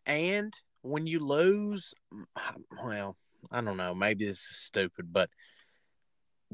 And 0.06 0.52
when 0.82 1.06
you 1.06 1.20
lose, 1.20 1.94
well, 2.84 3.16
I 3.52 3.60
don't 3.60 3.76
know. 3.76 3.94
Maybe 3.94 4.24
this 4.26 4.38
is 4.38 4.56
stupid, 4.56 5.12
but 5.12 5.30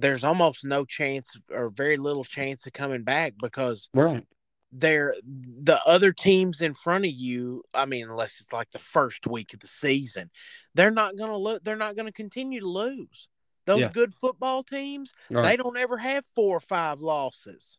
there's 0.01 0.25
almost 0.25 0.65
no 0.65 0.85
chance 0.85 1.37
or 1.51 1.71
very 1.71 1.97
little 1.97 2.25
chance 2.25 2.67
of 2.67 2.73
coming 2.73 3.03
back 3.03 3.35
because 3.41 3.89
right. 3.95 4.25
they're 4.73 5.15
the 5.25 5.81
other 5.87 6.13
teams 6.13 6.61
in 6.61 6.75
front 6.75 7.05
of 7.05 7.11
you. 7.13 7.63
I 7.75 7.87
mean, 7.87 8.09
unless 8.09 8.41
it's 8.41 8.53
like 8.53 8.71
the 8.71 8.79
first 8.79 9.27
week 9.27 9.53
of 9.55 9.61
the 9.61 9.69
season, 9.69 10.31
they're 10.75 10.91
not 10.91 11.17
gonna 11.17 11.37
look. 11.37 11.63
They're 11.65 11.77
not 11.77 11.97
gonna 11.97 12.13
continue 12.13 12.61
to 12.61 12.69
lose. 12.69 13.29
Those 13.67 13.81
Yeah. 13.81 13.89
good 13.93 14.15
football 14.15 14.63
teams, 14.63 15.13
Right. 15.29 15.43
they 15.51 15.57
don't 15.57 15.77
ever 15.77 15.99
have 15.99 16.25
four 16.35 16.57
or 16.57 16.61
five 16.61 17.01
losses. 17.01 17.79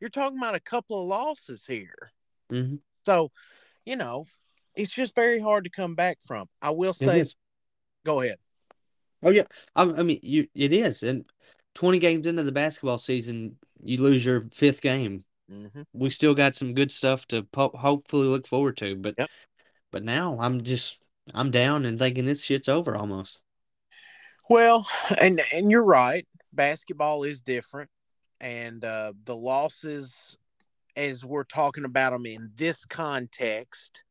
You're 0.00 0.10
talking 0.10 0.38
about 0.38 0.54
a 0.54 0.60
couple 0.60 1.00
of 1.00 1.08
losses 1.08 1.66
here. 1.66 2.10
hmm 2.48 2.76
So, 3.04 3.30
you 3.84 3.96
know, 3.96 4.26
it's 4.74 4.92
just 4.92 5.14
very 5.14 5.38
hard 5.40 5.64
to 5.64 5.70
come 5.70 5.94
back 5.94 6.18
from. 6.26 6.48
I 6.60 6.70
will 6.70 6.94
say, 6.94 7.24
go 8.04 8.20
ahead. 8.20 8.38
Oh 9.22 9.30
yeah. 9.30 9.44
I, 9.74 9.82
I 9.82 10.02
mean, 10.02 10.20
you 10.22 10.48
it 10.54 10.72
is. 10.72 11.02
And 11.02 11.24
20 11.74 11.98
games 11.98 12.26
into 12.26 12.42
the 12.42 12.52
basketball 12.52 12.98
season, 12.98 13.56
you 13.82 14.02
lose 14.02 14.24
your 14.24 14.48
fifth 14.52 14.80
game. 14.80 15.24
Mm-hmm. 15.50 15.82
we 15.92 16.10
still 16.10 16.32
got 16.32 16.54
some 16.54 16.74
good 16.74 16.92
stuff 16.92 17.26
to 17.26 17.42
po- 17.42 17.72
hopefully 17.74 18.28
look 18.28 18.46
forward 18.46 18.76
to. 18.76 18.94
But 18.94 19.16
Yep. 19.18 19.30
but 19.90 20.04
now 20.04 20.38
I'm 20.40 20.62
just 20.62 20.98
I'm 21.34 21.50
down 21.50 21.84
and 21.84 21.98
thinking 21.98 22.24
this 22.24 22.42
shit's 22.44 22.68
over 22.68 22.96
almost. 22.96 23.40
Well, 24.48 24.86
and 25.20 25.40
and 25.52 25.70
you're 25.70 25.84
right. 25.84 26.26
Basketball 26.52 27.24
is 27.24 27.40
different, 27.40 27.90
and 28.40 28.84
uh, 28.84 29.12
the 29.24 29.36
losses, 29.36 30.36
as 30.96 31.24
we're 31.24 31.44
talking 31.44 31.84
about 31.84 32.12
them 32.12 32.26
in 32.26 32.50
this 32.56 32.84
context, 32.84 34.02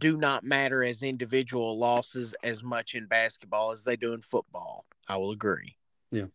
do 0.00 0.16
not 0.16 0.44
matter 0.44 0.82
as 0.82 1.02
individual 1.02 1.78
losses 1.78 2.34
as 2.42 2.62
much 2.62 2.94
in 2.94 3.06
basketball 3.06 3.72
as 3.72 3.84
they 3.84 3.96
do 3.96 4.12
in 4.12 4.20
football. 4.20 4.86
I 5.08 5.16
will 5.16 5.30
agree. 5.30 5.76
Yeah. 6.10 6.26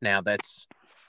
Now 0.00 0.20
that's 0.20 0.66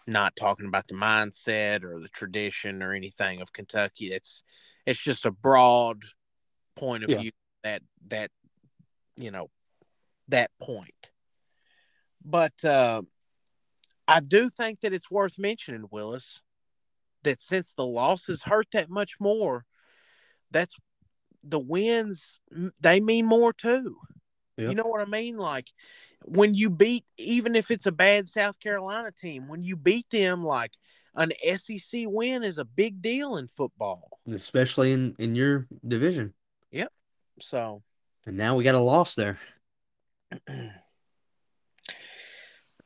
not 0.07 0.35
talking 0.35 0.67
about 0.67 0.87
the 0.87 0.93
mindset 0.93 1.83
or 1.83 1.99
the 1.99 2.09
tradition 2.09 2.83
or 2.83 2.93
anything 2.93 3.41
of 3.41 3.53
Kentucky. 3.53 4.11
It's 4.11 4.43
it's 4.85 4.99
just 4.99 5.25
a 5.25 5.31
broad 5.31 6.03
point 6.75 7.03
of 7.03 7.11
Yeah. 7.11 7.19
view 7.21 7.31
that 7.63 7.81
that 8.07 8.31
you 9.15 9.31
know 9.31 9.49
that 10.27 10.51
point. 10.59 11.11
But 12.23 12.63
uh, 12.63 13.03
I 14.07 14.19
do 14.19 14.49
think 14.49 14.81
that 14.81 14.93
it's 14.93 15.11
worth 15.11 15.37
mentioning, 15.37 15.85
Willis, 15.91 16.41
that 17.23 17.41
since 17.41 17.73
the 17.73 17.85
losses 17.85 18.43
hurt 18.43 18.67
that 18.73 18.89
much 18.89 19.19
more, 19.19 19.65
that's 20.51 20.75
the 21.47 21.59
wins. 21.59 22.39
They 22.79 22.99
mean 22.99 23.25
more 23.25 23.53
too. 23.53 23.97
Yeah. 24.57 24.69
You 24.69 24.75
know 24.75 24.83
what 24.83 25.01
I 25.01 25.05
mean? 25.05 25.37
Like 25.37 25.67
when 26.23 26.55
you 26.55 26.69
beat, 26.69 27.05
even 27.17 27.55
if 27.55 27.71
it's 27.71 27.85
a 27.85 27.91
bad 27.91 28.27
South 28.29 28.59
Carolina 28.59 29.11
team, 29.11 29.47
when 29.47 29.63
you 29.63 29.75
beat 29.75 30.09
them, 30.09 30.43
like 30.43 30.71
an 31.15 31.31
SEC 31.55 32.03
win 32.05 32.43
is 32.43 32.57
a 32.57 32.65
big 32.65 33.01
deal 33.01 33.37
in 33.37 33.47
football. 33.47 34.19
Especially 34.31 34.91
in 34.91 35.15
in 35.19 35.35
your 35.35 35.67
division. 35.87 36.33
Yep. 36.71 36.91
So 37.39 37.83
And 38.25 38.37
now 38.37 38.55
we 38.55 38.63
got 38.63 38.75
a 38.75 38.79
loss 38.79 39.15
there. 39.15 39.39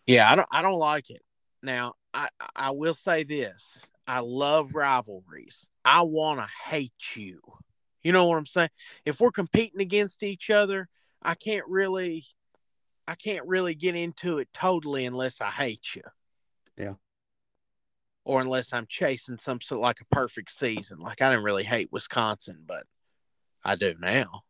Yeah, 0.10 0.32
I 0.32 0.36
don't 0.36 0.48
I 0.52 0.64
don't 0.64 0.80
like 0.80 1.12
it. 1.12 1.22
Now, 1.62 1.94
I 2.16 2.30
I 2.56 2.72
will 2.72 2.96
say 2.96 3.24
this. 3.24 3.78
I 4.08 4.22
love 4.22 4.74
rivalries. 4.74 5.68
I 5.86 6.02
want 6.02 6.40
to 6.40 6.48
hate 6.68 7.16
you. 7.16 7.40
You 8.04 8.12
know 8.12 8.26
what 8.26 8.38
I'm 8.38 8.46
saying? 8.46 8.70
If 9.06 9.20
we're 9.20 9.32
competing 9.32 9.82
against 9.82 10.24
each 10.24 10.50
other, 10.50 10.88
I 11.22 11.36
can't 11.36 11.68
really 11.68 12.26
I 13.08 13.16
can't 13.16 13.46
really 13.48 13.76
get 13.76 13.96
into 13.96 14.38
it 14.38 14.50
totally 14.54 15.06
unless 15.06 15.42
I 15.42 15.50
hate 15.50 15.96
you. 15.96 16.04
Yeah. 16.78 16.94
Or 18.24 18.40
unless 18.42 18.72
I'm 18.72 18.86
chasing 18.88 19.38
some 19.40 19.62
sort 19.62 19.80
of 19.80 19.84
like 19.84 20.02
a 20.02 20.16
perfect 20.16 20.52
season. 20.52 21.00
Like 21.00 21.22
I 21.22 21.30
didn't 21.30 21.44
really 21.44 21.64
hate 21.64 21.92
Wisconsin, 21.92 22.60
but 22.66 22.84
I 23.64 23.76
do 23.76 23.96
now. 24.00 24.44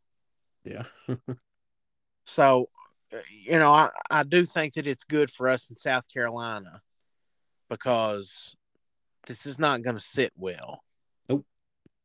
Yeah. 0.64 0.84
So, 2.30 2.70
you 3.42 3.58
know, 3.58 3.74
I, 3.74 3.90
I 4.12 4.22
do 4.22 4.46
think 4.46 4.76
that 4.76 4.86
it's 4.86 5.04
good 5.04 5.32
for 5.32 5.50
us 5.50 5.68
in 5.72 5.76
South 5.76 6.04
Carolina 6.14 6.84
because 7.70 8.56
this 9.26 9.48
is 9.48 9.58
not 9.58 9.82
going 9.82 9.96
to 9.96 10.02
sit 10.02 10.32
well. 10.38 10.84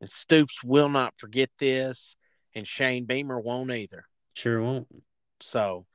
And 0.01 0.09
Stoops 0.09 0.63
will 0.63 0.89
not 0.89 1.13
forget 1.17 1.49
this, 1.57 2.17
and 2.53 2.67
Shane 2.67 3.05
Beamer 3.05 3.39
won't 3.39 3.71
either. 3.71 4.05
sure 4.33 4.61
won't. 4.61 4.87
So 5.41 5.85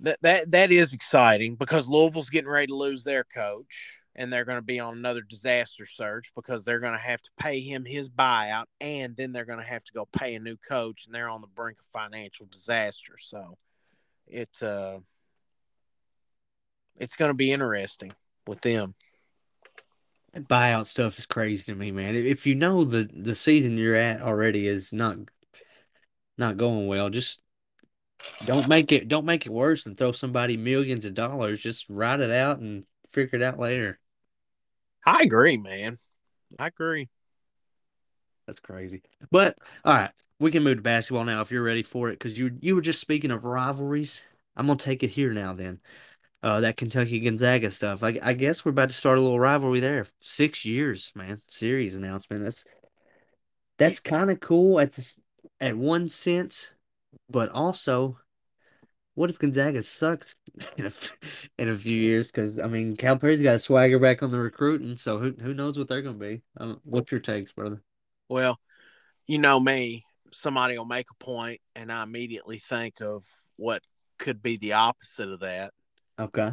that 0.00 0.18
that 0.22 0.50
that 0.50 0.72
is 0.72 0.92
exciting 0.92 1.56
because 1.56 1.88
Louisville's 1.88 2.30
getting 2.30 2.50
ready 2.50 2.68
to 2.68 2.74
lose 2.74 3.04
their 3.04 3.24
coach, 3.24 3.94
and 4.14 4.32
they're 4.32 4.44
going 4.44 4.58
to 4.58 4.62
be 4.62 4.80
on 4.80 4.96
another 4.96 5.22
disaster 5.22 5.86
search 5.86 6.32
because 6.34 6.64
they're 6.64 6.80
going 6.80 6.94
to 6.94 6.98
have 6.98 7.22
to 7.22 7.30
pay 7.38 7.60
him 7.60 7.84
his 7.84 8.08
buyout, 8.08 8.66
and 8.80 9.16
then 9.16 9.32
they're 9.32 9.44
going 9.44 9.58
to 9.58 9.64
have 9.64 9.84
to 9.84 9.92
go 9.92 10.06
pay 10.06 10.34
a 10.34 10.40
new 10.40 10.56
coach, 10.56 11.06
and 11.06 11.14
they're 11.14 11.28
on 11.28 11.40
the 11.40 11.46
brink 11.48 11.78
of 11.80 11.86
financial 11.86 12.46
disaster. 12.50 13.16
So 13.20 13.56
it's 14.26 14.62
uh 14.62 14.98
it's 16.96 17.16
going 17.16 17.30
to 17.30 17.34
be 17.34 17.52
interesting 17.52 18.12
with 18.46 18.60
them. 18.60 18.94
Buyout 20.34 20.86
stuff 20.86 21.18
is 21.18 21.26
crazy 21.26 21.72
to 21.72 21.74
me, 21.74 21.90
man. 21.90 22.14
If 22.14 22.46
you 22.46 22.54
know 22.54 22.84
the 22.84 23.08
the 23.12 23.34
season 23.34 23.78
you're 23.78 23.94
at 23.94 24.22
already 24.22 24.66
is 24.66 24.92
not 24.92 25.16
not 26.38 26.56
going 26.56 26.86
well, 26.86 27.10
just 27.10 27.40
don't 28.44 28.68
make 28.68 28.92
it 28.92 29.08
don't 29.08 29.24
make 29.24 29.46
it 29.46 29.52
worse 29.52 29.86
and 29.86 29.96
throw 29.96 30.12
somebody 30.12 30.56
millions 30.56 31.04
of 31.04 31.14
dollars. 31.14 31.60
Just 31.60 31.86
write 31.88 32.20
it 32.20 32.30
out 32.30 32.58
and 32.58 32.84
figure 33.10 33.38
it 33.38 33.42
out 33.42 33.58
later. 33.58 33.98
I 35.04 35.22
agree, 35.22 35.56
man. 35.56 35.98
I 36.58 36.68
agree. 36.68 37.08
That's 38.46 38.60
crazy. 38.60 39.02
But 39.30 39.56
all 39.84 39.94
right, 39.94 40.10
we 40.38 40.50
can 40.50 40.62
move 40.62 40.76
to 40.76 40.82
basketball 40.82 41.24
now 41.24 41.40
if 41.40 41.50
you're 41.50 41.62
ready 41.62 41.82
for 41.82 42.08
it. 42.08 42.18
Because 42.18 42.38
you 42.38 42.56
you 42.60 42.74
were 42.74 42.80
just 42.80 43.00
speaking 43.00 43.30
of 43.30 43.44
rivalries. 43.44 44.22
I'm 44.56 44.66
gonna 44.66 44.78
take 44.78 45.02
it 45.02 45.10
here 45.10 45.32
now. 45.32 45.52
Then 45.52 45.80
uh, 46.42 46.60
that 46.60 46.76
Kentucky 46.76 47.20
Gonzaga 47.20 47.70
stuff. 47.70 48.02
I, 48.02 48.18
I 48.22 48.32
guess 48.32 48.64
we're 48.64 48.70
about 48.70 48.90
to 48.90 48.96
start 48.96 49.18
a 49.18 49.20
little 49.20 49.40
rivalry 49.40 49.80
there. 49.80 50.06
Six 50.20 50.64
years, 50.64 51.12
man. 51.14 51.42
Series 51.48 51.94
announcement. 51.94 52.44
That's 52.44 52.64
that's 53.78 54.00
kind 54.00 54.30
of 54.30 54.40
cool 54.40 54.80
at 54.80 54.92
this 54.92 55.18
at 55.60 55.76
one 55.76 56.08
sense, 56.08 56.70
but 57.28 57.50
also, 57.50 58.18
what 59.14 59.30
if 59.30 59.38
Gonzaga 59.38 59.82
sucks 59.82 60.34
in 60.76 60.86
a, 60.86 60.92
in 61.58 61.68
a 61.68 61.76
few 61.76 61.96
years? 61.96 62.30
Because 62.30 62.58
I 62.58 62.66
mean, 62.66 62.96
Calipari's 62.96 63.42
got 63.42 63.54
a 63.54 63.58
swagger 63.58 63.98
back 63.98 64.22
on 64.22 64.30
the 64.30 64.38
recruiting, 64.38 64.96
so 64.96 65.18
who 65.18 65.34
who 65.40 65.54
knows 65.54 65.78
what 65.78 65.88
they're 65.88 66.02
gonna 66.02 66.14
be? 66.14 66.42
Um, 66.58 66.80
what's 66.84 67.10
your 67.10 67.20
takes, 67.20 67.52
brother? 67.52 67.82
Well, 68.28 68.58
you 69.26 69.38
know 69.38 69.60
me. 69.60 70.04
Somebody 70.32 70.78
will 70.78 70.84
make 70.84 71.06
a 71.10 71.24
point, 71.24 71.60
and 71.74 71.90
I 71.90 72.02
immediately 72.04 72.58
think 72.58 73.00
of 73.00 73.24
what 73.56 73.82
could 74.18 74.42
be 74.42 74.58
the 74.58 74.74
opposite 74.74 75.28
of 75.28 75.40
that. 75.40 75.72
Okay. 76.20 76.52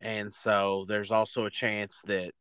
And 0.00 0.32
so 0.32 0.84
there's 0.88 1.10
also 1.10 1.46
a 1.46 1.50
chance 1.50 2.00
that 2.06 2.32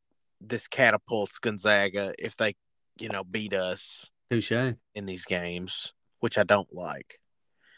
this 0.42 0.68
catapults 0.68 1.40
Gonzaga 1.40 2.14
if 2.18 2.36
they, 2.38 2.56
you 3.00 3.10
know, 3.10 3.24
beat 3.24 3.54
us 3.54 4.10
Touche. 4.30 4.52
in 4.96 5.06
these 5.06 5.26
games, 5.26 5.94
which 6.20 6.38
I 6.38 6.44
don't 6.44 6.74
like. 6.74 7.20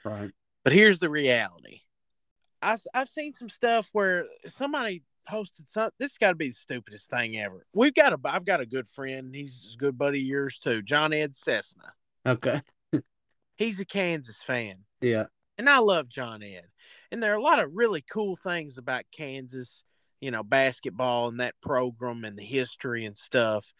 Right. 0.03 0.31
But 0.63 0.73
here's 0.73 0.99
the 0.99 1.09
reality. 1.09 1.81
I, 2.61 2.77
I've 2.93 3.09
seen 3.09 3.33
some 3.33 3.49
stuff 3.49 3.89
where 3.93 4.25
somebody 4.47 5.03
posted 5.27 5.67
something. 5.67 5.93
This 5.99 6.17
got 6.17 6.29
to 6.29 6.35
be 6.35 6.49
the 6.49 6.53
stupidest 6.53 7.09
thing 7.09 7.39
ever. 7.39 7.65
We've 7.73 7.93
got 7.93 8.13
a, 8.13 8.19
I've 8.25 8.45
got 8.45 8.61
a 8.61 8.65
good 8.65 8.87
friend. 8.87 9.33
He's 9.33 9.71
a 9.73 9.77
good 9.77 9.97
buddy 9.97 10.19
of 10.19 10.25
yours 10.25 10.59
too, 10.59 10.81
John 10.81 11.13
Ed 11.13 11.35
Cessna. 11.35 11.93
Okay. 12.25 12.61
He's 13.57 13.79
a 13.79 13.85
Kansas 13.85 14.41
fan, 14.41 14.75
Yeah. 15.01 15.25
And 15.61 15.69
I 15.69 15.77
love 15.77 16.09
John 16.09 16.41
Ed. 16.41 16.65
And 17.11 17.21
there 17.21 17.33
are 17.33 17.37
a 17.37 17.41
lot 17.41 17.59
of 17.59 17.69
really 17.75 18.03
cool 18.11 18.35
things 18.35 18.79
about 18.79 19.03
Kansas, 19.11 19.83
you 20.19 20.31
know, 20.31 20.41
basketball 20.41 21.27
and 21.27 21.39
that 21.39 21.53
program 21.61 22.25
and 22.25 22.35
the 22.35 22.43
history 22.43 23.05
and 23.05 23.15
stuff. 23.15 23.71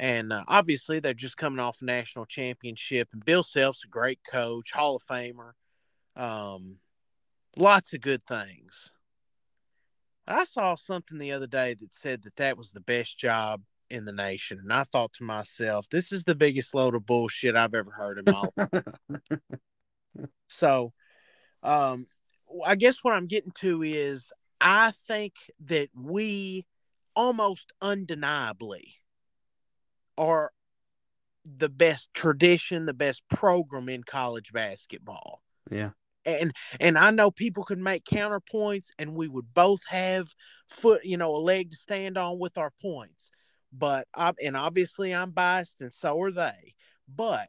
And 0.00 0.32
uh, 0.32 0.42
obviously, 0.48 0.98
they're 0.98 1.14
just 1.14 1.36
coming 1.36 1.60
off 1.60 1.80
a 1.80 1.84
national 1.84 2.26
championship. 2.26 3.10
And 3.12 3.24
Bill 3.24 3.44
Self's 3.44 3.84
a 3.84 3.88
great 3.88 4.18
coach, 4.28 4.72
Hall 4.72 4.96
of 4.96 5.04
Famer. 5.04 5.52
Um, 6.16 6.78
lots 7.56 7.92
of 7.92 8.00
good 8.00 8.26
things. 8.26 8.90
I 10.26 10.44
saw 10.44 10.74
something 10.74 11.18
the 11.18 11.30
other 11.32 11.46
day 11.46 11.74
that 11.74 11.94
said 11.94 12.24
that 12.24 12.34
that 12.36 12.58
was 12.58 12.72
the 12.72 12.80
best 12.80 13.16
job 13.16 13.62
in 13.90 14.06
the 14.06 14.12
nation. 14.12 14.58
And 14.60 14.72
I 14.72 14.82
thought 14.82 15.12
to 15.14 15.24
myself, 15.24 15.86
this 15.88 16.10
is 16.10 16.24
the 16.24 16.34
biggest 16.34 16.74
load 16.74 16.96
of 16.96 17.06
bullshit 17.06 17.54
I've 17.54 17.74
ever 17.74 17.92
heard 17.92 18.18
in 18.18 18.34
my 18.34 18.48
life. 18.72 19.38
So, 20.48 20.92
um, 21.62 22.06
I 22.64 22.74
guess 22.74 22.98
what 23.02 23.14
I'm 23.14 23.26
getting 23.26 23.52
to 23.60 23.82
is 23.82 24.32
I 24.60 24.92
think 25.06 25.34
that 25.66 25.90
we 25.94 26.66
almost 27.14 27.72
undeniably 27.80 28.94
are 30.16 30.52
the 31.44 31.68
best 31.68 32.12
tradition, 32.14 32.86
the 32.86 32.94
best 32.94 33.22
program 33.28 33.88
in 33.88 34.02
college 34.02 34.52
basketball. 34.52 35.42
yeah. 35.70 35.90
And 36.24 36.52
and 36.78 36.98
I 36.98 37.10
know 37.10 37.30
people 37.30 37.64
could 37.64 37.78
make 37.78 38.04
counterpoints 38.04 38.88
and 38.98 39.14
we 39.14 39.28
would 39.28 39.54
both 39.54 39.80
have 39.88 40.28
foot, 40.68 41.02
you 41.04 41.16
know, 41.16 41.34
a 41.34 41.38
leg 41.38 41.70
to 41.70 41.76
stand 41.76 42.18
on 42.18 42.38
with 42.38 42.58
our 42.58 42.72
points. 42.82 43.30
But 43.72 44.06
I 44.14 44.34
and 44.44 44.54
obviously 44.54 45.14
I'm 45.14 45.30
biased 45.30 45.80
and 45.80 45.92
so 45.92 46.20
are 46.20 46.32
they. 46.32 46.74
But 47.08 47.48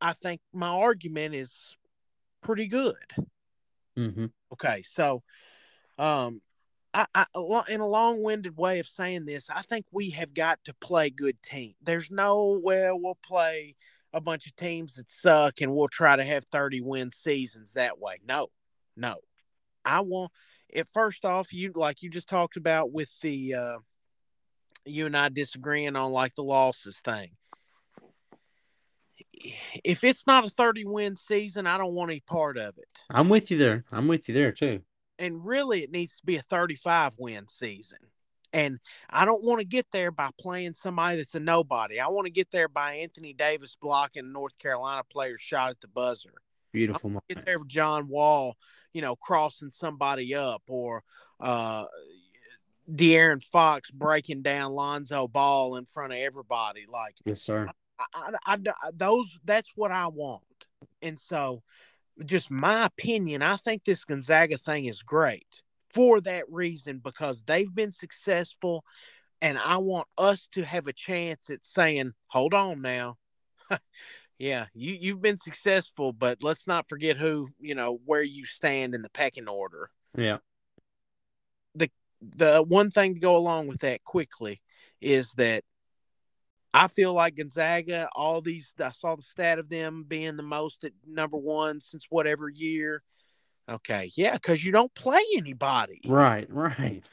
I 0.00 0.12
think 0.12 0.42
my 0.52 0.68
argument 0.68 1.34
is 1.34 1.74
pretty 2.42 2.66
good. 2.66 2.96
Mm-hmm. 3.98 4.26
Okay, 4.52 4.82
so 4.82 5.22
um 5.98 6.40
I, 6.94 7.24
lo- 7.34 7.64
in 7.70 7.80
a 7.80 7.86
long-winded 7.86 8.54
way 8.58 8.78
of 8.78 8.86
saying 8.86 9.24
this, 9.24 9.48
I 9.48 9.62
think 9.62 9.86
we 9.90 10.10
have 10.10 10.34
got 10.34 10.62
to 10.64 10.74
play 10.74 11.08
good 11.08 11.42
team. 11.42 11.72
There's 11.82 12.10
no 12.10 12.60
well 12.62 13.00
we'll 13.00 13.18
play 13.22 13.76
a 14.12 14.20
bunch 14.20 14.46
of 14.46 14.54
teams 14.56 14.96
that 14.96 15.10
suck 15.10 15.62
and 15.62 15.74
we'll 15.74 15.88
try 15.88 16.16
to 16.16 16.24
have 16.24 16.44
30 16.44 16.82
win 16.82 17.10
seasons 17.10 17.72
that 17.72 17.98
way. 17.98 18.20
No. 18.26 18.48
No. 18.94 19.16
I 19.84 20.00
want 20.00 20.32
it 20.68 20.86
first 20.92 21.24
off, 21.24 21.52
you 21.52 21.72
like 21.74 22.02
you 22.02 22.10
just 22.10 22.28
talked 22.28 22.56
about 22.56 22.92
with 22.92 23.10
the 23.20 23.54
uh 23.54 23.78
you 24.84 25.06
and 25.06 25.16
I 25.16 25.28
disagreeing 25.28 25.96
on 25.96 26.12
like 26.12 26.34
the 26.34 26.42
losses 26.42 26.98
thing. 27.00 27.30
If 29.84 30.04
it's 30.04 30.26
not 30.26 30.44
a 30.44 30.50
30 30.50 30.84
win 30.84 31.16
season, 31.16 31.66
I 31.66 31.78
don't 31.78 31.94
want 31.94 32.10
any 32.10 32.20
part 32.20 32.56
of 32.58 32.76
it. 32.78 32.86
I'm 33.10 33.28
with 33.28 33.50
you 33.50 33.58
there. 33.58 33.84
I'm 33.90 34.08
with 34.08 34.28
you 34.28 34.34
there 34.34 34.52
too. 34.52 34.82
and 35.18 35.44
really 35.44 35.82
it 35.82 35.90
needs 35.90 36.16
to 36.16 36.24
be 36.24 36.36
a 36.36 36.42
35 36.42 37.14
win 37.18 37.48
season. 37.48 37.98
And 38.54 38.78
I 39.08 39.24
don't 39.24 39.42
want 39.42 39.60
to 39.60 39.64
get 39.66 39.86
there 39.92 40.10
by 40.10 40.28
playing 40.38 40.74
somebody 40.74 41.16
that's 41.16 41.34
a 41.34 41.40
nobody. 41.40 41.98
I 42.00 42.08
want 42.08 42.26
to 42.26 42.30
get 42.30 42.50
there 42.50 42.68
by 42.68 42.94
Anthony 42.96 43.32
Davis 43.32 43.76
blocking 43.80 44.24
a 44.24 44.28
North 44.28 44.58
Carolina 44.58 45.02
player's 45.10 45.40
shot 45.40 45.70
at 45.70 45.80
the 45.80 45.88
buzzer. 45.88 46.34
Beautiful. 46.72 47.22
Get 47.30 47.46
there 47.46 47.58
with 47.58 47.68
John 47.68 48.08
Wall, 48.08 48.56
you 48.92 49.00
know, 49.00 49.16
crossing 49.16 49.70
somebody 49.70 50.34
up 50.34 50.62
or 50.68 51.02
uh 51.40 51.86
De'Aaron 52.90 53.42
Fox 53.42 53.90
breaking 53.90 54.42
down 54.42 54.72
Lonzo 54.72 55.28
Ball 55.28 55.76
in 55.76 55.86
front 55.86 56.12
of 56.12 56.18
everybody. 56.18 56.84
Like 56.86 57.14
Yes, 57.24 57.40
sir. 57.40 57.66
I, 57.68 57.72
I, 58.14 58.56
I- 58.56 58.90
those 58.94 59.38
that's 59.44 59.70
what 59.74 59.90
I 59.90 60.06
want. 60.08 60.42
And 61.00 61.18
so, 61.18 61.62
just 62.24 62.50
my 62.50 62.84
opinion, 62.84 63.42
I 63.42 63.56
think 63.56 63.84
this 63.84 64.04
Gonzaga 64.04 64.58
thing 64.58 64.86
is 64.86 65.02
great 65.02 65.62
for 65.90 66.20
that 66.22 66.44
reason 66.50 66.98
because 66.98 67.42
they've 67.44 67.74
been 67.74 67.92
successful, 67.92 68.84
and 69.40 69.58
I 69.58 69.76
want 69.78 70.08
us 70.16 70.48
to 70.52 70.64
have 70.64 70.86
a 70.86 70.92
chance 70.92 71.50
at 71.50 71.64
saying, 71.64 72.12
"Hold 72.28 72.54
on 72.54 72.80
now." 72.82 73.18
yeah, 74.38 74.66
you 74.74 74.96
you've 75.00 75.22
been 75.22 75.36
successful, 75.38 76.12
but 76.12 76.42
let's 76.42 76.66
not 76.66 76.88
forget 76.88 77.16
who 77.16 77.48
you 77.60 77.74
know 77.74 78.00
where 78.04 78.22
you 78.22 78.44
stand 78.44 78.94
in 78.94 79.02
the 79.02 79.10
pecking 79.10 79.48
order 79.48 79.90
Yeah. 80.16 80.38
the 81.74 81.90
the 82.20 82.62
one 82.62 82.90
thing 82.90 83.14
to 83.14 83.20
go 83.20 83.36
along 83.36 83.66
with 83.66 83.80
that 83.80 84.04
quickly 84.04 84.60
is 85.00 85.32
that 85.32 85.64
I 86.74 86.88
feel 86.88 87.12
like 87.12 87.36
Gonzaga, 87.36 88.08
all 88.14 88.40
these, 88.40 88.72
I 88.82 88.90
saw 88.90 89.16
the 89.16 89.22
stat 89.22 89.58
of 89.58 89.68
them 89.68 90.04
being 90.06 90.36
the 90.36 90.42
most 90.42 90.84
at 90.84 90.92
number 91.06 91.36
one 91.36 91.80
since 91.80 92.06
whatever 92.08 92.48
year. 92.48 93.02
Okay. 93.68 94.10
Yeah. 94.14 94.36
Cause 94.38 94.64
you 94.64 94.72
don't 94.72 94.94
play 94.94 95.22
anybody. 95.36 96.00
Right. 96.06 96.50
Right. 96.50 97.04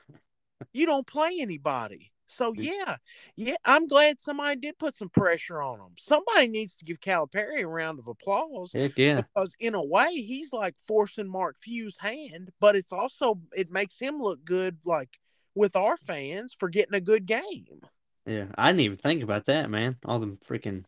You 0.73 0.85
don't 0.85 1.05
play 1.05 1.37
anybody. 1.39 2.11
So, 2.27 2.53
yeah. 2.55 2.97
Yeah. 3.35 3.55
I'm 3.65 3.87
glad 3.87 4.21
somebody 4.21 4.59
did 4.59 4.77
put 4.77 4.95
some 4.95 5.09
pressure 5.09 5.61
on 5.61 5.79
them. 5.79 5.93
Somebody 5.97 6.47
needs 6.47 6.75
to 6.77 6.85
give 6.85 6.99
Calipari 6.99 7.63
a 7.63 7.67
round 7.67 7.99
of 7.99 8.07
applause 8.07 8.71
Heck 8.73 8.97
yeah. 8.97 9.21
because 9.21 9.53
in 9.59 9.75
a 9.75 9.83
way 9.83 10.11
he's 10.13 10.53
like 10.53 10.75
forcing 10.87 11.27
Mark 11.27 11.57
Few's 11.59 11.97
hand, 11.97 12.51
but 12.61 12.75
it's 12.75 12.93
also 12.93 13.39
it 13.55 13.71
makes 13.71 13.99
him 13.99 14.21
look 14.21 14.43
good 14.45 14.77
like 14.85 15.19
with 15.55 15.75
our 15.75 15.97
fans 15.97 16.55
for 16.57 16.69
getting 16.69 16.93
a 16.93 17.01
good 17.01 17.25
game. 17.25 17.81
Yeah. 18.29 18.45
I 18.57 18.69
didn't 18.71 18.81
even 18.81 18.97
think 18.97 19.23
about 19.23 19.45
that, 19.45 19.69
man. 19.69 19.97
All 20.05 20.19
them 20.19 20.37
freaking, 20.47 20.85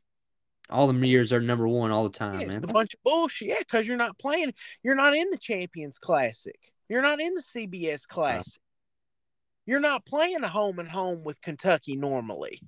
all 0.69 0.87
them 0.87 1.03
years 1.03 1.33
are 1.33 1.41
number 1.41 1.67
one 1.67 1.91
all 1.91 2.03
the 2.03 2.17
time, 2.17 2.39
Yeah, 2.41 2.47
man. 2.47 2.63
a 2.63 2.67
bunch 2.67 2.93
of 2.93 3.03
bullshit. 3.03 3.47
Yeah, 3.47 3.59
because 3.59 3.87
you're 3.87 3.97
not 3.97 4.19
playing. 4.19 4.53
You're 4.83 4.95
not 4.95 5.15
in 5.15 5.29
the 5.31 5.37
Champions 5.37 5.97
Classic. 5.97 6.59
You're 6.87 7.01
not 7.01 7.19
in 7.19 7.33
the 7.33 7.41
CBS 7.41 8.07
Classic. 8.07 8.61
You're 9.65 9.79
not 9.79 10.05
playing 10.05 10.43
a 10.43 10.47
home 10.47 10.79
and 10.79 10.87
home 10.87 11.23
with 11.23 11.41
Kentucky 11.41 11.95
normally. 11.95 12.61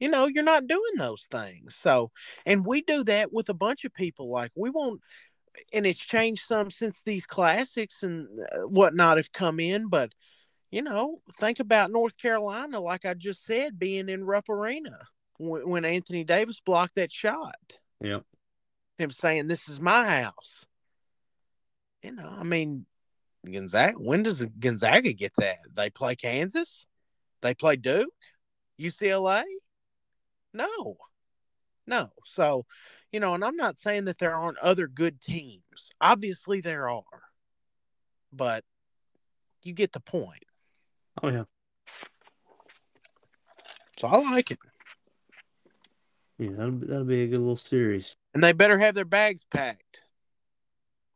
You 0.00 0.08
know, 0.08 0.26
you're 0.26 0.42
not 0.42 0.66
doing 0.66 0.96
those 0.98 1.26
things. 1.30 1.76
So, 1.76 2.10
and 2.44 2.66
we 2.66 2.82
do 2.82 3.04
that 3.04 3.32
with 3.32 3.48
a 3.48 3.54
bunch 3.54 3.84
of 3.84 3.94
people. 3.94 4.28
Like 4.30 4.50
we 4.56 4.68
won't, 4.68 5.00
and 5.72 5.86
it's 5.86 5.98
changed 5.98 6.44
some 6.44 6.70
since 6.70 7.02
these 7.02 7.24
classics 7.24 8.02
and 8.02 8.26
uh, 8.40 8.62
whatnot 8.62 9.16
have 9.18 9.32
come 9.32 9.60
in. 9.60 9.88
But 9.88 10.12
you 10.72 10.80
know, 10.80 11.20
think 11.34 11.60
about 11.60 11.92
North 11.92 12.18
Carolina, 12.18 12.80
like 12.80 13.04
I 13.04 13.12
just 13.12 13.44
said, 13.44 13.78
being 13.78 14.08
in 14.08 14.24
Rupp 14.24 14.48
Arena 14.48 14.98
when, 15.36 15.68
when 15.68 15.84
Anthony 15.84 16.24
Davis 16.24 16.60
blocked 16.60 16.96
that 16.96 17.12
shot 17.12 17.54
Yep. 18.00 18.24
him 18.98 19.10
saying 19.10 19.46
this 19.46 19.68
is 19.68 19.78
my 19.80 20.22
house. 20.22 20.64
You 22.02 22.12
know, 22.12 22.34
I 22.36 22.42
mean, 22.42 22.86
Gonzaga. 23.48 23.98
When 23.98 24.22
does 24.22 24.44
Gonzaga 24.58 25.12
get 25.12 25.34
that? 25.36 25.58
They 25.74 25.90
play 25.90 26.16
Kansas. 26.16 26.86
They 27.42 27.54
play 27.54 27.76
Duke. 27.76 28.08
UCLA? 28.80 29.44
No. 30.54 30.96
No. 31.86 32.10
So, 32.24 32.64
you 33.12 33.20
know, 33.20 33.34
and 33.34 33.44
I'm 33.44 33.56
not 33.56 33.78
saying 33.78 34.06
that 34.06 34.18
there 34.18 34.34
aren't 34.34 34.58
other 34.58 34.88
good 34.88 35.20
teams. 35.20 35.90
Obviously 36.00 36.60
there 36.62 36.88
are. 36.88 37.02
But 38.32 38.64
you 39.62 39.74
get 39.74 39.92
the 39.92 40.00
point. 40.00 40.44
Oh 41.20 41.28
yeah. 41.28 41.44
So 43.98 44.08
I 44.08 44.18
like 44.18 44.50
it. 44.50 44.58
Yeah, 46.38 46.50
that'll 46.56 46.72
be, 46.72 46.86
that'll 46.86 47.04
be 47.04 47.22
a 47.22 47.28
good 47.28 47.40
little 47.40 47.56
series. 47.56 48.16
And 48.34 48.42
they 48.42 48.52
better 48.52 48.78
have 48.78 48.94
their 48.94 49.04
bags 49.04 49.44
packed. 49.52 50.00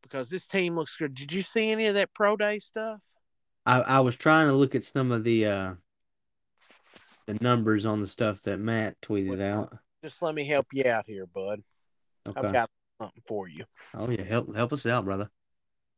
Because 0.03 0.29
this 0.29 0.47
team 0.47 0.77
looks 0.77 0.97
good. 0.97 1.15
Did 1.15 1.33
you 1.33 1.43
see 1.43 1.71
any 1.71 1.87
of 1.87 1.95
that 1.95 2.15
pro 2.15 2.37
day 2.37 2.61
stuff? 2.61 3.01
I, 3.65 3.81
I 3.81 4.01
was 4.01 4.17
trying 4.17 4.47
to 4.47 4.53
look 4.53 4.75
at 4.75 4.85
some 4.85 5.11
of 5.11 5.25
the 5.25 5.47
uh 5.47 5.75
the 7.27 7.35
numbers 7.41 7.85
on 7.85 8.01
the 8.01 8.07
stuff 8.07 8.43
that 8.43 8.59
Matt 8.59 9.01
tweeted 9.01 9.43
out. 9.43 9.77
Just 10.05 10.23
let 10.23 10.35
me 10.35 10.47
help 10.47 10.67
you 10.73 10.85
out 10.87 11.07
here, 11.07 11.27
bud. 11.27 11.63
Okay. 12.29 12.41
I've 12.41 12.53
got 12.53 12.71
something 13.01 13.23
for 13.27 13.49
you. 13.49 13.65
Oh 13.95 14.09
yeah, 14.09 14.23
help 14.23 14.55
help 14.55 14.73
us 14.73 14.87
out, 14.87 15.05
brother. 15.05 15.29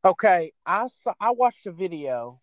Okay, 0.03 0.53
I 0.65 0.87
saw 0.87 1.13
I 1.19 1.31
watched 1.31 1.67
a 1.67 1.71
video 1.71 2.41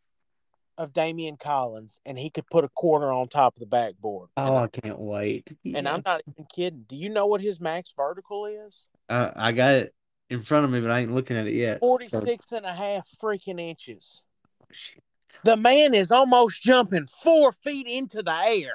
of 0.79 0.93
Daimion 0.93 1.39
Collins 1.39 1.99
and 2.05 2.19
he 2.19 2.31
could 2.31 2.47
put 2.51 2.65
a 2.65 2.69
quarter 2.69 3.13
on 3.13 3.29
top 3.29 3.57
of 3.57 3.61
the 3.61 3.67
backboard. 3.67 4.29
Oh, 4.37 4.57
and, 4.57 4.65
I 4.65 4.67
can't 4.69 4.99
wait. 4.99 5.51
and 5.65 5.89
I'm 5.89 6.03
not 6.05 6.23
even 6.29 6.47
kidding. 6.55 6.85
Do 6.89 6.97
you 6.97 7.09
know 7.09 7.27
what 7.27 7.41
his 7.41 7.61
max 7.61 7.93
vertical 7.97 8.47
is? 8.47 8.87
uh, 9.09 9.31
I 9.35 9.53
got 9.53 9.77
it 9.77 9.95
in 10.31 10.41
front 10.43 10.65
of 10.65 10.71
me, 10.71 10.81
but 10.81 10.91
I 10.91 11.01
ain't 11.01 11.15
looking 11.15 11.37
at 11.37 11.47
it 11.47 11.55
yet. 11.55 11.81
so- 11.81 11.87
46 11.87 12.53
and 12.53 12.67
a 12.67 12.73
half 12.73 13.09
freaking 13.23 13.61
inches. 13.61 14.23
Shit. 14.71 15.03
The 15.45 15.57
man 15.57 15.95
is 15.95 16.11
almost 16.11 16.63
jumping 16.63 17.07
four 17.07 17.53
feet 17.53 17.87
into 17.87 18.23
the 18.23 18.35
air. 18.35 18.75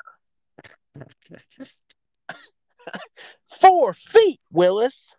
Four 3.59 3.93
feet, 3.93 4.39
Willis. 4.51 5.13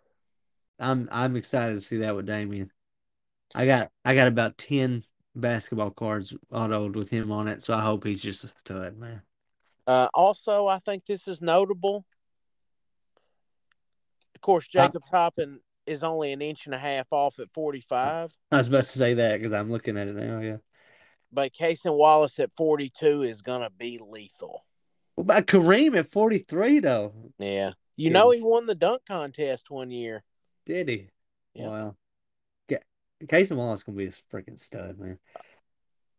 I'm 0.79 1.07
I'm 1.11 1.35
excited 1.35 1.75
to 1.75 1.81
see 1.81 1.97
that 1.97 2.15
with 2.15 2.27
Daimion. 2.27 2.69
I 3.53 3.65
got 3.65 3.91
I 4.03 4.15
got 4.15 4.27
about 4.27 4.57
ten 4.57 5.03
basketball 5.35 5.91
cards 5.91 6.35
autoed 6.51 6.95
with 6.95 7.09
him 7.09 7.31
on 7.31 7.47
it, 7.47 7.63
so 7.63 7.73
I 7.73 7.81
hope 7.81 8.03
he's 8.05 8.21
just 8.21 8.43
a 8.43 8.47
stud, 8.47 8.97
man. 8.97 9.21
Uh, 9.85 10.07
also, 10.13 10.67
I 10.67 10.79
think 10.79 11.05
this 11.05 11.27
is 11.27 11.41
notable. 11.41 12.05
Of 14.35 14.41
course, 14.41 14.67
Jacob 14.67 15.03
Toppin 15.09 15.59
is 15.85 16.03
only 16.03 16.31
an 16.31 16.41
inch 16.41 16.65
and 16.65 16.75
a 16.75 16.77
half 16.77 17.11
off 17.11 17.39
at 17.39 17.51
45, 17.53 18.31
I 18.51 18.57
was 18.57 18.67
about 18.67 18.83
to 18.85 18.89
say 18.89 19.15
that 19.15 19.37
because 19.37 19.51
I'm 19.53 19.69
looking 19.71 19.97
at 19.97 20.07
it 20.07 20.15
now. 20.15 20.39
Yeah. 20.39 20.57
but 21.31 21.51
Cason 21.53 21.97
Wallace 21.97 22.39
at 22.39 22.51
42 22.55 23.23
is 23.23 23.41
going 23.41 23.61
to 23.61 23.69
be 23.69 23.99
lethal. 24.01 24.63
What 25.15 25.23
about 25.23 25.47
Kareem 25.47 25.97
at 25.97 26.11
43 26.11 26.79
though? 26.79 27.13
Yeah. 27.37 27.71
You 27.95 28.09
know, 28.09 28.31
he 28.31 28.41
won 28.41 28.65
the 28.65 28.75
dunk 28.75 29.01
contest 29.07 29.69
one 29.69 29.91
year. 29.91 30.23
Did 30.65 30.87
he? 30.89 31.09
Yeah. 31.53 31.67
Wow. 31.67 31.95
Ca- 33.29 33.37
Cason 33.37 33.57
Wallace 33.57 33.83
gonna 33.83 33.97
be 33.97 34.05
a 34.05 34.09
freaking 34.09 34.59
stud, 34.59 34.99
man. 34.99 35.19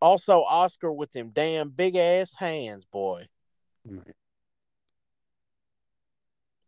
Also, 0.00 0.42
Oscar 0.42 0.92
with 0.92 1.12
them 1.12 1.30
damn 1.32 1.70
big 1.70 1.96
ass 1.96 2.34
hands, 2.34 2.84
boy. 2.84 3.26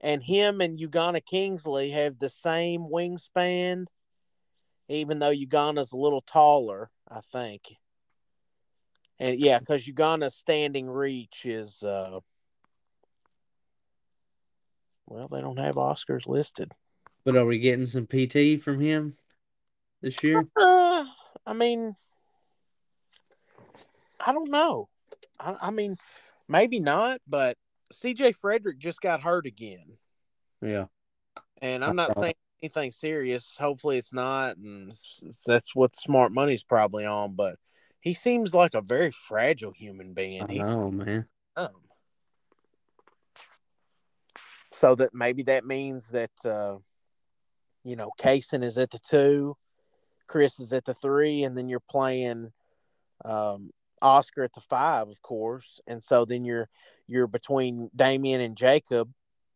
And 0.01 0.23
him 0.23 0.61
and 0.61 0.79
Ugonna 0.79 1.25
Kingsley 1.25 1.91
have 1.91 2.19
the 2.19 2.29
same 2.29 2.83
wingspan, 2.83 3.87
even 4.89 5.19
though 5.19 5.33
Ugonna's 5.33 5.93
a 5.93 5.97
little 5.97 6.21
taller, 6.21 6.91
I 7.09 7.21
think. 7.33 7.63
And 9.19 9.41
yeah, 9.41 9.59
because 9.59 9.87
Ugonna's 9.87 10.37
standing 10.37 10.89
reach 10.89 11.47
is, 11.47 11.83
uh, 11.83 12.21
well, 15.07 15.29
they 15.29 15.41
don't 15.41 15.59
have 15.59 15.77
Oscars 15.77 16.27
listed. 16.27 16.73
But 17.25 17.37
are 17.37 17.47
we 17.47 17.59
getting 17.59 17.87
some 17.87 18.07
PT 18.07 18.63
from 18.63 18.81
him 18.81 19.15
this 20.03 20.23
year? 20.23 20.47
Uh, 20.57 21.05
I 21.47 21.53
mean, 21.53 21.95
I 24.25 24.33
don't 24.33 24.51
know. 24.51 24.89
I, 25.39 25.57
I 25.63 25.71
mean, 25.71 25.97
maybe 26.49 26.81
not, 26.81 27.21
but 27.29 27.57
CJ 27.93 28.37
Frederick 28.37 28.79
just 28.79 29.01
got 29.01 29.23
hurt 29.23 29.47
again. 29.47 29.99
Yeah. 30.61 30.87
And 31.63 31.85
I'm 31.85 31.97
not 31.97 32.19
saying 32.19 32.35
anything 32.63 32.93
serious. 32.93 33.57
Hopefully 33.57 33.99
it's 33.99 34.13
not. 34.13 34.57
And 34.57 34.93
that's 35.47 35.75
what 35.75 35.97
smart 35.97 36.33
money's 36.33 36.65
probably 36.65 37.05
on. 37.05 37.35
But 37.35 37.57
he 38.01 38.15
seems 38.15 38.55
like 38.55 38.75
a 38.75 38.81
very 38.81 39.11
fragile 39.11 39.73
human 39.73 40.13
being. 40.13 40.43
I 40.43 40.53
He, 40.53 40.59
know, 40.59 40.91
man. 40.91 41.27
um, 41.57 41.71
so 44.73 44.95
that 44.95 45.15
maybe 45.15 45.45
that 45.45 45.65
means 45.65 46.09
that, 46.09 46.31
uh, 46.45 46.77
you 47.85 47.97
know, 47.97 48.11
Cason 48.19 48.63
is 48.65 48.77
at 48.79 48.91
the 48.91 48.99
two, 48.99 49.57
Chris 50.27 50.59
is 50.61 50.73
at 50.73 50.85
the 50.85 50.95
three, 50.95 51.45
and 51.45 51.57
then 51.57 51.69
you're 51.69 51.81
playing 51.81 52.53
um, 53.25 53.71
Oscar 54.03 54.45
at 54.45 54.53
the 54.53 54.61
five, 54.61 55.09
of 55.09 55.21
course. 55.23 55.81
And 55.87 56.03
so 56.03 56.25
then 56.25 56.45
you're 56.45 56.69
you're 57.07 57.27
between 57.27 57.91
Daimion 57.97 58.45
and 58.45 58.57
Jacob, 58.57 59.13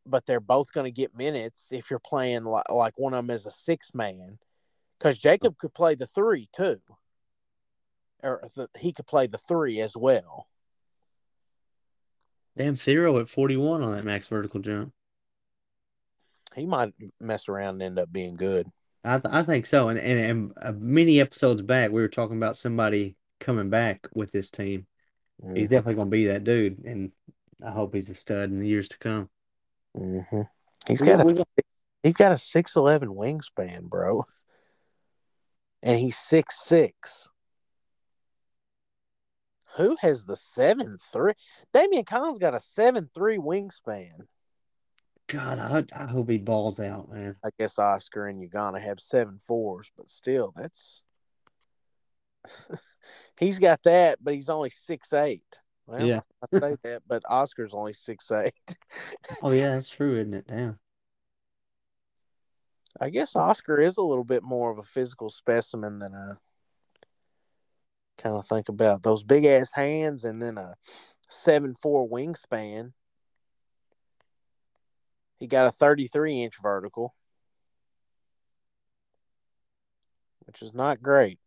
but 0.06 0.26
they're 0.26 0.40
both 0.40 0.72
going 0.72 0.84
to 0.84 0.90
get 0.90 1.16
minutes 1.16 1.68
if 1.72 1.90
you're 1.90 1.98
playing 1.98 2.44
like, 2.44 2.70
like 2.70 2.94
one 2.96 3.14
of 3.14 3.26
them 3.26 3.34
as 3.34 3.46
a 3.46 3.50
six 3.50 3.92
man, 3.94 4.38
because 4.98 5.18
Jacob 5.18 5.58
could 5.58 5.74
play 5.74 5.94
the 5.94 6.06
three 6.06 6.48
too, 6.52 6.80
or 8.22 8.40
the, 8.54 8.68
he 8.78 8.92
could 8.92 9.06
play 9.06 9.26
the 9.26 9.38
three 9.38 9.80
as 9.80 9.96
well. 9.96 10.46
Damn 12.56 12.74
Thiero 12.74 13.18
at 13.20 13.28
41 13.28 13.82
on 13.82 13.92
that 13.92 14.04
max 14.04 14.26
vertical 14.26 14.60
jump. 14.60 14.92
He 16.54 16.66
might 16.66 16.92
mess 17.20 17.48
around 17.48 17.74
and 17.74 17.82
end 17.82 17.98
up 17.98 18.12
being 18.12 18.36
good. 18.36 18.66
I 19.04 19.18
th- 19.18 19.32
I 19.32 19.42
think 19.42 19.66
so. 19.66 19.88
And, 19.88 19.98
and 19.98 20.20
and 20.20 20.52
uh, 20.60 20.72
many 20.76 21.20
episodes 21.20 21.62
back, 21.62 21.90
we 21.90 22.02
were 22.02 22.08
talking 22.08 22.36
about 22.36 22.56
somebody 22.56 23.16
coming 23.38 23.70
back 23.70 24.06
with 24.14 24.30
this 24.30 24.50
team. 24.50 24.86
He's 25.54 25.70
definitely 25.70 25.94
going 25.94 26.08
to 26.08 26.16
be 26.16 26.26
that 26.26 26.44
dude, 26.44 26.84
and 26.84 27.12
I 27.64 27.70
hope 27.70 27.94
he's 27.94 28.10
a 28.10 28.14
stud 28.14 28.50
in 28.50 28.60
the 28.60 28.68
years 28.68 28.88
to 28.88 28.98
come. 28.98 29.30
Mm-hmm. 29.96 30.42
He's 30.86 31.00
got 31.00 31.26
a 31.26 31.46
he's 32.02 32.12
got 32.12 32.32
a 32.32 32.38
six 32.38 32.76
eleven 32.76 33.08
wingspan, 33.08 33.84
bro, 33.84 34.26
and 35.82 35.98
he's 35.98 36.18
six 36.18 36.62
six. 36.62 37.28
Who 39.76 39.96
has 40.00 40.26
the 40.26 40.36
seven 40.36 40.98
three? 41.12 41.32
Daimion 41.74 42.04
Collins 42.04 42.38
got 42.38 42.54
a 42.54 42.60
seven 42.60 43.08
three 43.14 43.38
wingspan. 43.38 44.26
God, 45.30 45.58
I, 45.60 45.84
I 45.96 46.06
hope 46.06 46.28
he 46.28 46.38
balls 46.38 46.80
out, 46.80 47.12
man. 47.12 47.36
I 47.44 47.50
guess 47.56 47.78
Oscar 47.78 48.26
and 48.26 48.42
Ugonna 48.42 48.80
have 48.80 48.98
seven 48.98 49.38
fours, 49.38 49.90
but 49.96 50.10
still, 50.10 50.52
that's 50.56 51.02
he's 53.38 53.60
got 53.60 53.80
that, 53.84 54.18
but 54.20 54.34
he's 54.34 54.48
only 54.48 54.70
six 54.70 55.12
eight. 55.12 55.44
Well, 55.86 56.04
Yeah. 56.04 56.20
I 56.52 56.58
say 56.58 56.76
that, 56.82 57.02
but 57.06 57.22
Oscar's 57.28 57.74
only 57.74 57.92
six 57.92 58.30
eight. 58.30 58.54
Oh 59.42 59.52
yeah, 59.52 59.74
that's 59.74 59.88
true, 59.88 60.18
isn't 60.18 60.34
it? 60.34 60.46
Damn. 60.48 60.78
I 63.00 63.10
guess 63.10 63.36
Oscar 63.36 63.78
is 63.78 63.96
a 63.96 64.02
little 64.02 64.24
bit 64.24 64.42
more 64.42 64.70
of 64.72 64.78
a 64.78 64.82
physical 64.82 65.30
specimen 65.30 66.00
than 66.00 66.12
I 66.12 66.32
kind 68.18 68.36
of 68.36 68.46
think 68.48 68.68
about. 68.68 69.04
Those 69.04 69.22
big 69.22 69.44
ass 69.44 69.72
hands 69.72 70.24
and 70.24 70.42
then 70.42 70.58
a 70.58 70.74
seven 71.28 71.74
four 71.80 72.08
wingspan. 72.08 72.92
He 75.40 75.46
got 75.46 75.66
a 75.66 75.72
thirty 75.72 76.06
three 76.06 76.42
inch 76.42 76.54
vertical, 76.62 77.14
which 80.46 80.62
is 80.62 80.74
not 80.74 81.02
great. 81.02 81.38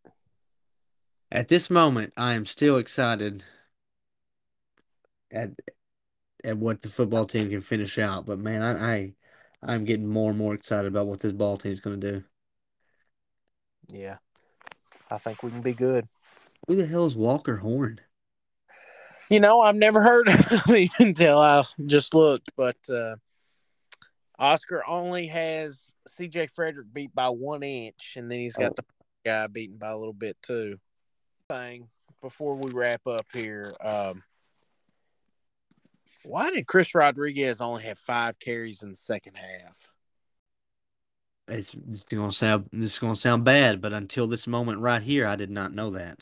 At 1.30 1.48
this 1.48 1.70
moment, 1.70 2.12
I 2.16 2.34
am 2.34 2.44
still 2.44 2.76
excited 2.76 3.44
at 5.32 5.50
at 6.44 6.58
what 6.58 6.82
the 6.82 6.88
football 6.88 7.24
team 7.24 7.50
can 7.50 7.60
finish 7.60 7.98
out. 7.98 8.26
But 8.26 8.40
man, 8.40 8.62
I, 8.62 8.94
I 8.94 9.12
I'm 9.62 9.84
getting 9.84 10.08
more 10.08 10.30
and 10.30 10.38
more 10.38 10.54
excited 10.54 10.88
about 10.88 11.06
what 11.06 11.20
this 11.20 11.32
ball 11.32 11.56
team's 11.56 11.80
going 11.80 12.00
to 12.00 12.12
do. 12.12 12.24
Yeah, 13.88 14.16
I 15.10 15.18
think 15.18 15.42
we 15.42 15.50
can 15.50 15.62
be 15.62 15.72
good. 15.72 16.08
Who 16.66 16.76
the 16.76 16.86
hell 16.86 17.06
is 17.06 17.16
Walker 17.16 17.56
Horn? 17.56 18.00
You 19.30 19.40
know, 19.40 19.60
I've 19.60 19.76
never 19.76 20.02
heard 20.02 20.28
of 20.50 20.64
him 20.66 20.88
until 20.98 21.38
I 21.38 21.64
just 21.86 22.14
looked, 22.14 22.50
but 22.56 22.76
uh, 22.88 23.16
Oscar 24.38 24.82
only 24.86 25.26
has 25.26 25.92
CJ 26.08 26.50
Frederick 26.50 26.92
beat 26.92 27.14
by 27.14 27.28
one 27.28 27.62
inch, 27.62 28.14
and 28.16 28.30
then 28.30 28.40
he's 28.40 28.54
got 28.54 28.72
Oh. 28.72 28.74
the 28.76 28.84
guy 29.24 29.46
beaten 29.46 29.76
by 29.76 29.88
a 29.88 29.96
little 29.96 30.12
bit 30.12 30.36
too. 30.42 30.78
Thing 31.48 31.88
before 32.20 32.56
we 32.56 32.72
wrap 32.72 33.06
up 33.06 33.26
here, 33.32 33.74
um, 33.80 34.22
why 36.24 36.50
did 36.50 36.66
Chris 36.66 36.94
Rodriguez 36.94 37.60
only 37.60 37.82
have 37.84 37.98
five 37.98 38.38
carries 38.38 38.82
in 38.82 38.90
the 38.90 38.96
second 38.96 39.34
half? 39.36 39.88
It's, 41.46 41.74
it's 41.90 42.04
going 42.04 42.30
to 42.30 42.34
sound 42.34 42.70
this 42.72 42.94
is 42.94 42.98
going 42.98 43.14
to 43.14 43.20
sound 43.20 43.44
bad, 43.44 43.82
but 43.82 43.92
until 43.92 44.26
this 44.26 44.46
moment 44.46 44.80
right 44.80 45.02
here, 45.02 45.26
I 45.26 45.36
did 45.36 45.50
not 45.50 45.74
know 45.74 45.90
that. 45.90 46.20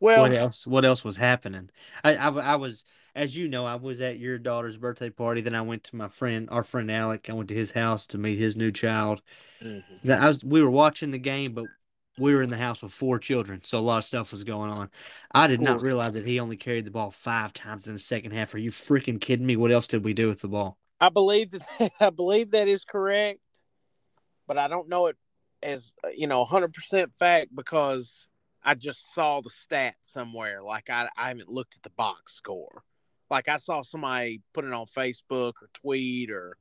Well, 0.00 0.20
what 0.20 0.34
else? 0.34 0.66
What 0.66 0.84
else 0.84 1.02
was 1.02 1.16
happening? 1.16 1.70
I, 2.04 2.16
I, 2.16 2.28
I 2.28 2.56
was, 2.56 2.84
as 3.18 3.36
you 3.36 3.48
know, 3.48 3.66
I 3.66 3.74
was 3.74 4.00
at 4.00 4.18
your 4.18 4.38
daughter's 4.38 4.78
birthday 4.78 5.10
party. 5.10 5.40
Then 5.40 5.54
I 5.54 5.62
went 5.62 5.84
to 5.84 5.96
my 5.96 6.08
friend, 6.08 6.48
our 6.50 6.62
friend 6.62 6.90
Alec. 6.90 7.28
I 7.28 7.32
went 7.32 7.48
to 7.48 7.54
his 7.54 7.72
house 7.72 8.06
to 8.08 8.18
meet 8.18 8.38
his 8.38 8.56
new 8.56 8.70
child. 8.70 9.22
mhm. 9.60 10.08
I 10.08 10.28
was, 10.28 10.44
we 10.44 10.62
were 10.62 10.70
watching 10.70 11.10
the 11.10 11.18
game, 11.18 11.52
but 11.52 11.66
we 12.16 12.34
were 12.34 12.42
in 12.42 12.50
the 12.50 12.56
house 12.56 12.82
with 12.82 12.92
four 12.92 13.18
children, 13.18 13.60
so 13.64 13.78
a 13.78 13.80
lot 13.80 13.98
of 13.98 14.04
stuff 14.04 14.30
was 14.30 14.44
going 14.44 14.70
on. 14.70 14.90
I 15.32 15.46
did 15.46 15.60
not 15.60 15.82
realize 15.82 16.14
that 16.14 16.26
he 16.26 16.40
only 16.40 16.56
carried 16.56 16.84
the 16.84 16.90
ball 16.90 17.10
five 17.10 17.52
times 17.52 17.86
in 17.86 17.92
the 17.92 17.98
second 17.98 18.32
half. 18.32 18.54
Are 18.54 18.58
you 18.58 18.70
freaking 18.70 19.20
kidding 19.20 19.46
me? 19.46 19.56
What 19.56 19.72
else 19.72 19.86
did 19.86 20.04
we 20.04 20.14
do 20.14 20.28
with 20.28 20.40
the 20.40 20.48
ball? 20.48 20.78
I 21.00 21.08
believe 21.10 21.50
that 21.52 21.92
I 22.00 22.10
believe 22.10 22.52
that 22.52 22.68
is 22.68 22.84
correct, 22.84 23.40
but 24.46 24.58
I 24.58 24.68
don't 24.68 24.88
know 24.88 25.06
it 25.06 25.16
as 25.62 25.92
you 26.16 26.26
know 26.26 26.44
100% 26.44 27.14
fact 27.14 27.54
because 27.54 28.28
I 28.62 28.74
just 28.74 29.14
saw 29.14 29.40
the 29.40 29.50
stat 29.50 29.94
somewhere. 30.02 30.62
Like 30.62 30.90
I, 30.90 31.08
I 31.16 31.28
haven't 31.28 31.48
looked 31.48 31.76
at 31.76 31.82
the 31.82 31.90
box 31.90 32.34
score. 32.34 32.82
Like 33.30 33.48
I 33.48 33.58
saw 33.58 33.82
somebody 33.82 34.40
put 34.52 34.64
it 34.64 34.72
on 34.72 34.86
Facebook 34.86 35.54
or 35.62 35.68
tweet 35.74 36.30
or 36.30 36.56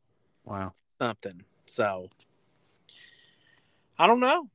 Wow. 0.46 0.74
something. 1.00 1.44
So 1.66 2.10
I 3.98 4.08
don't 4.08 4.20
know. 4.20 4.50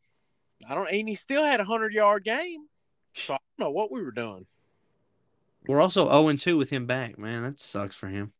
I 0.69 0.75
don't. 0.75 0.89
And 0.91 1.09
he 1.09 1.15
still 1.15 1.45
had 1.45 1.61
a 1.61 1.65
hundred 1.65 1.93
yard 1.93 2.25
game. 2.25 2.67
So 3.15 3.35
I 3.35 3.39
don't 3.59 3.67
know 3.67 3.71
what 3.71 3.91
we 3.91 4.03
were 4.03 4.13
doing. 4.13 4.47
We're 5.67 5.81
also 5.81 6.07
0 6.07 6.37
2 6.37 6.57
with 6.57 6.71
him 6.71 6.87
back, 6.87 7.19
man. 7.19 7.43
That 7.43 7.61
sucks 7.61 7.95
for 7.95 8.09
him. 8.09 8.33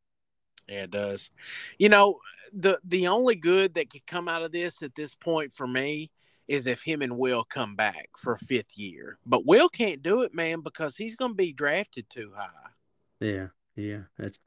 Yeah, 0.69 0.85
it 0.85 0.91
does. 0.91 1.31
You 1.79 1.89
know, 1.89 2.19
the 2.53 2.79
the 2.85 3.09
only 3.09 3.35
good 3.35 3.75
that 3.75 3.91
could 3.91 4.07
come 4.07 4.29
out 4.29 4.43
of 4.43 4.53
this 4.53 4.83
at 4.83 4.95
this 4.95 5.15
point 5.15 5.53
for 5.53 5.67
me 5.67 6.11
is 6.49 6.67
if 6.67 6.83
him 6.83 7.03
and 7.03 7.17
Will 7.19 7.45
come 7.45 7.77
back 7.77 8.09
for 8.17 8.35
a 8.35 8.39
fifth 8.39 8.77
year. 8.77 9.19
But 9.27 9.47
Will 9.47 9.69
can't 9.69 10.03
do 10.03 10.23
it, 10.23 10.35
man, 10.35 10.61
because 10.61 10.97
he's 10.97 11.17
going 11.17 11.33
to 11.33 11.37
be 11.37 11.53
drafted 11.53 12.09
too 12.11 12.33
high. 12.37 12.71
Yeah, 13.21 13.49
yeah. 13.77 14.03
That's 14.19 14.39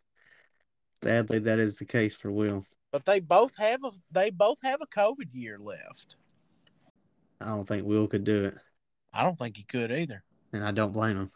sadly 1.03 1.39
that 1.39 1.59
is 1.59 1.75
the 1.75 1.85
case 1.85 2.15
for 2.15 2.31
Will. 2.31 2.65
But 2.91 3.05
they 3.05 3.19
both 3.19 3.55
have 3.57 3.83
a 3.83 3.91
they 4.11 4.29
both 4.29 4.59
have 4.63 4.81
a 4.81 4.87
COVID 4.87 5.29
year 5.33 5.57
left. 5.59 6.17
I 7.41 7.47
don't 7.47 7.67
think 7.67 7.85
Will 7.85 8.07
could 8.07 8.23
do 8.23 8.45
it, 8.45 8.55
I 9.13 9.23
don't 9.23 9.37
think 9.37 9.57
he 9.57 9.63
could 9.63 9.91
either. 9.91 10.23
and 10.53 10.63
I 10.63 10.71
don't 10.71 10.93
blame 10.93 11.17
him. 11.17 11.31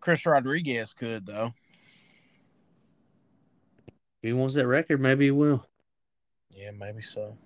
Chris 0.00 0.26
Rodriguez 0.26 0.92
could 0.92 1.26
though. 1.26 1.52
If 3.86 4.28
he 4.28 4.32
wants 4.32 4.54
that 4.56 4.66
record, 4.66 5.00
maybe 5.00 5.26
he 5.26 5.30
will. 5.30 5.64
Yeah, 6.50 6.72
maybe 6.72 7.02
so. 7.02 7.36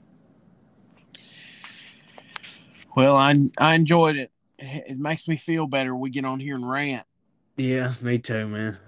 Well, 2.96 3.16
I 3.16 3.34
I 3.58 3.74
enjoyed 3.74 4.16
it. 4.16 4.30
It 4.58 4.98
makes 4.98 5.26
me 5.28 5.36
feel 5.36 5.66
better. 5.66 5.94
We 5.94 6.10
get 6.10 6.24
on 6.24 6.40
here 6.40 6.54
and 6.54 6.68
rant. 6.68 7.06
Yeah, 7.60 7.92
me 8.00 8.18
too, 8.18 8.48
man. 8.48 8.78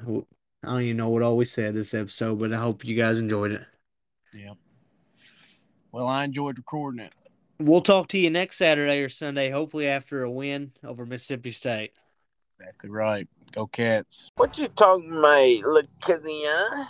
I 0.64 0.66
don't 0.66 0.81
even 0.81 0.97
know 0.97 1.11
what 1.11 1.20
all 1.20 1.37
we 1.37 1.45
said 1.45 1.75
this 1.75 1.93
episode, 1.93 2.39
but 2.39 2.55
I 2.55 2.57
hope 2.57 2.87
you 2.87 2.97
guys 2.97 3.18
enjoyed 3.18 3.53
it. 3.53 3.61
Yeah. 4.33 4.55
Well, 5.93 6.09
I 6.09 6.25
enjoyed 6.25 6.57
recording 6.57 7.01
it. 7.01 7.12
We'll 7.59 7.83
talk 7.83 8.09
to 8.09 8.18
you 8.18 8.31
next 8.31 8.57
Saturday 8.57 9.01
or 9.01 9.11
Sunday, 9.11 9.51
hopefully 9.51 9.89
after 9.89 10.23
a 10.23 10.31
win 10.31 10.73
over 10.83 11.05
Mississippi 11.05 11.51
State. 11.51 11.93
Exactly 12.59 12.89
right. 12.89 13.29
Go 13.53 13.66
Cats. 13.66 14.31
What 14.37 14.57
you 14.57 14.68
talking 14.68 15.18
about? 15.18 15.70
Look 15.70 16.09
at 16.09 16.23
the 16.23 16.87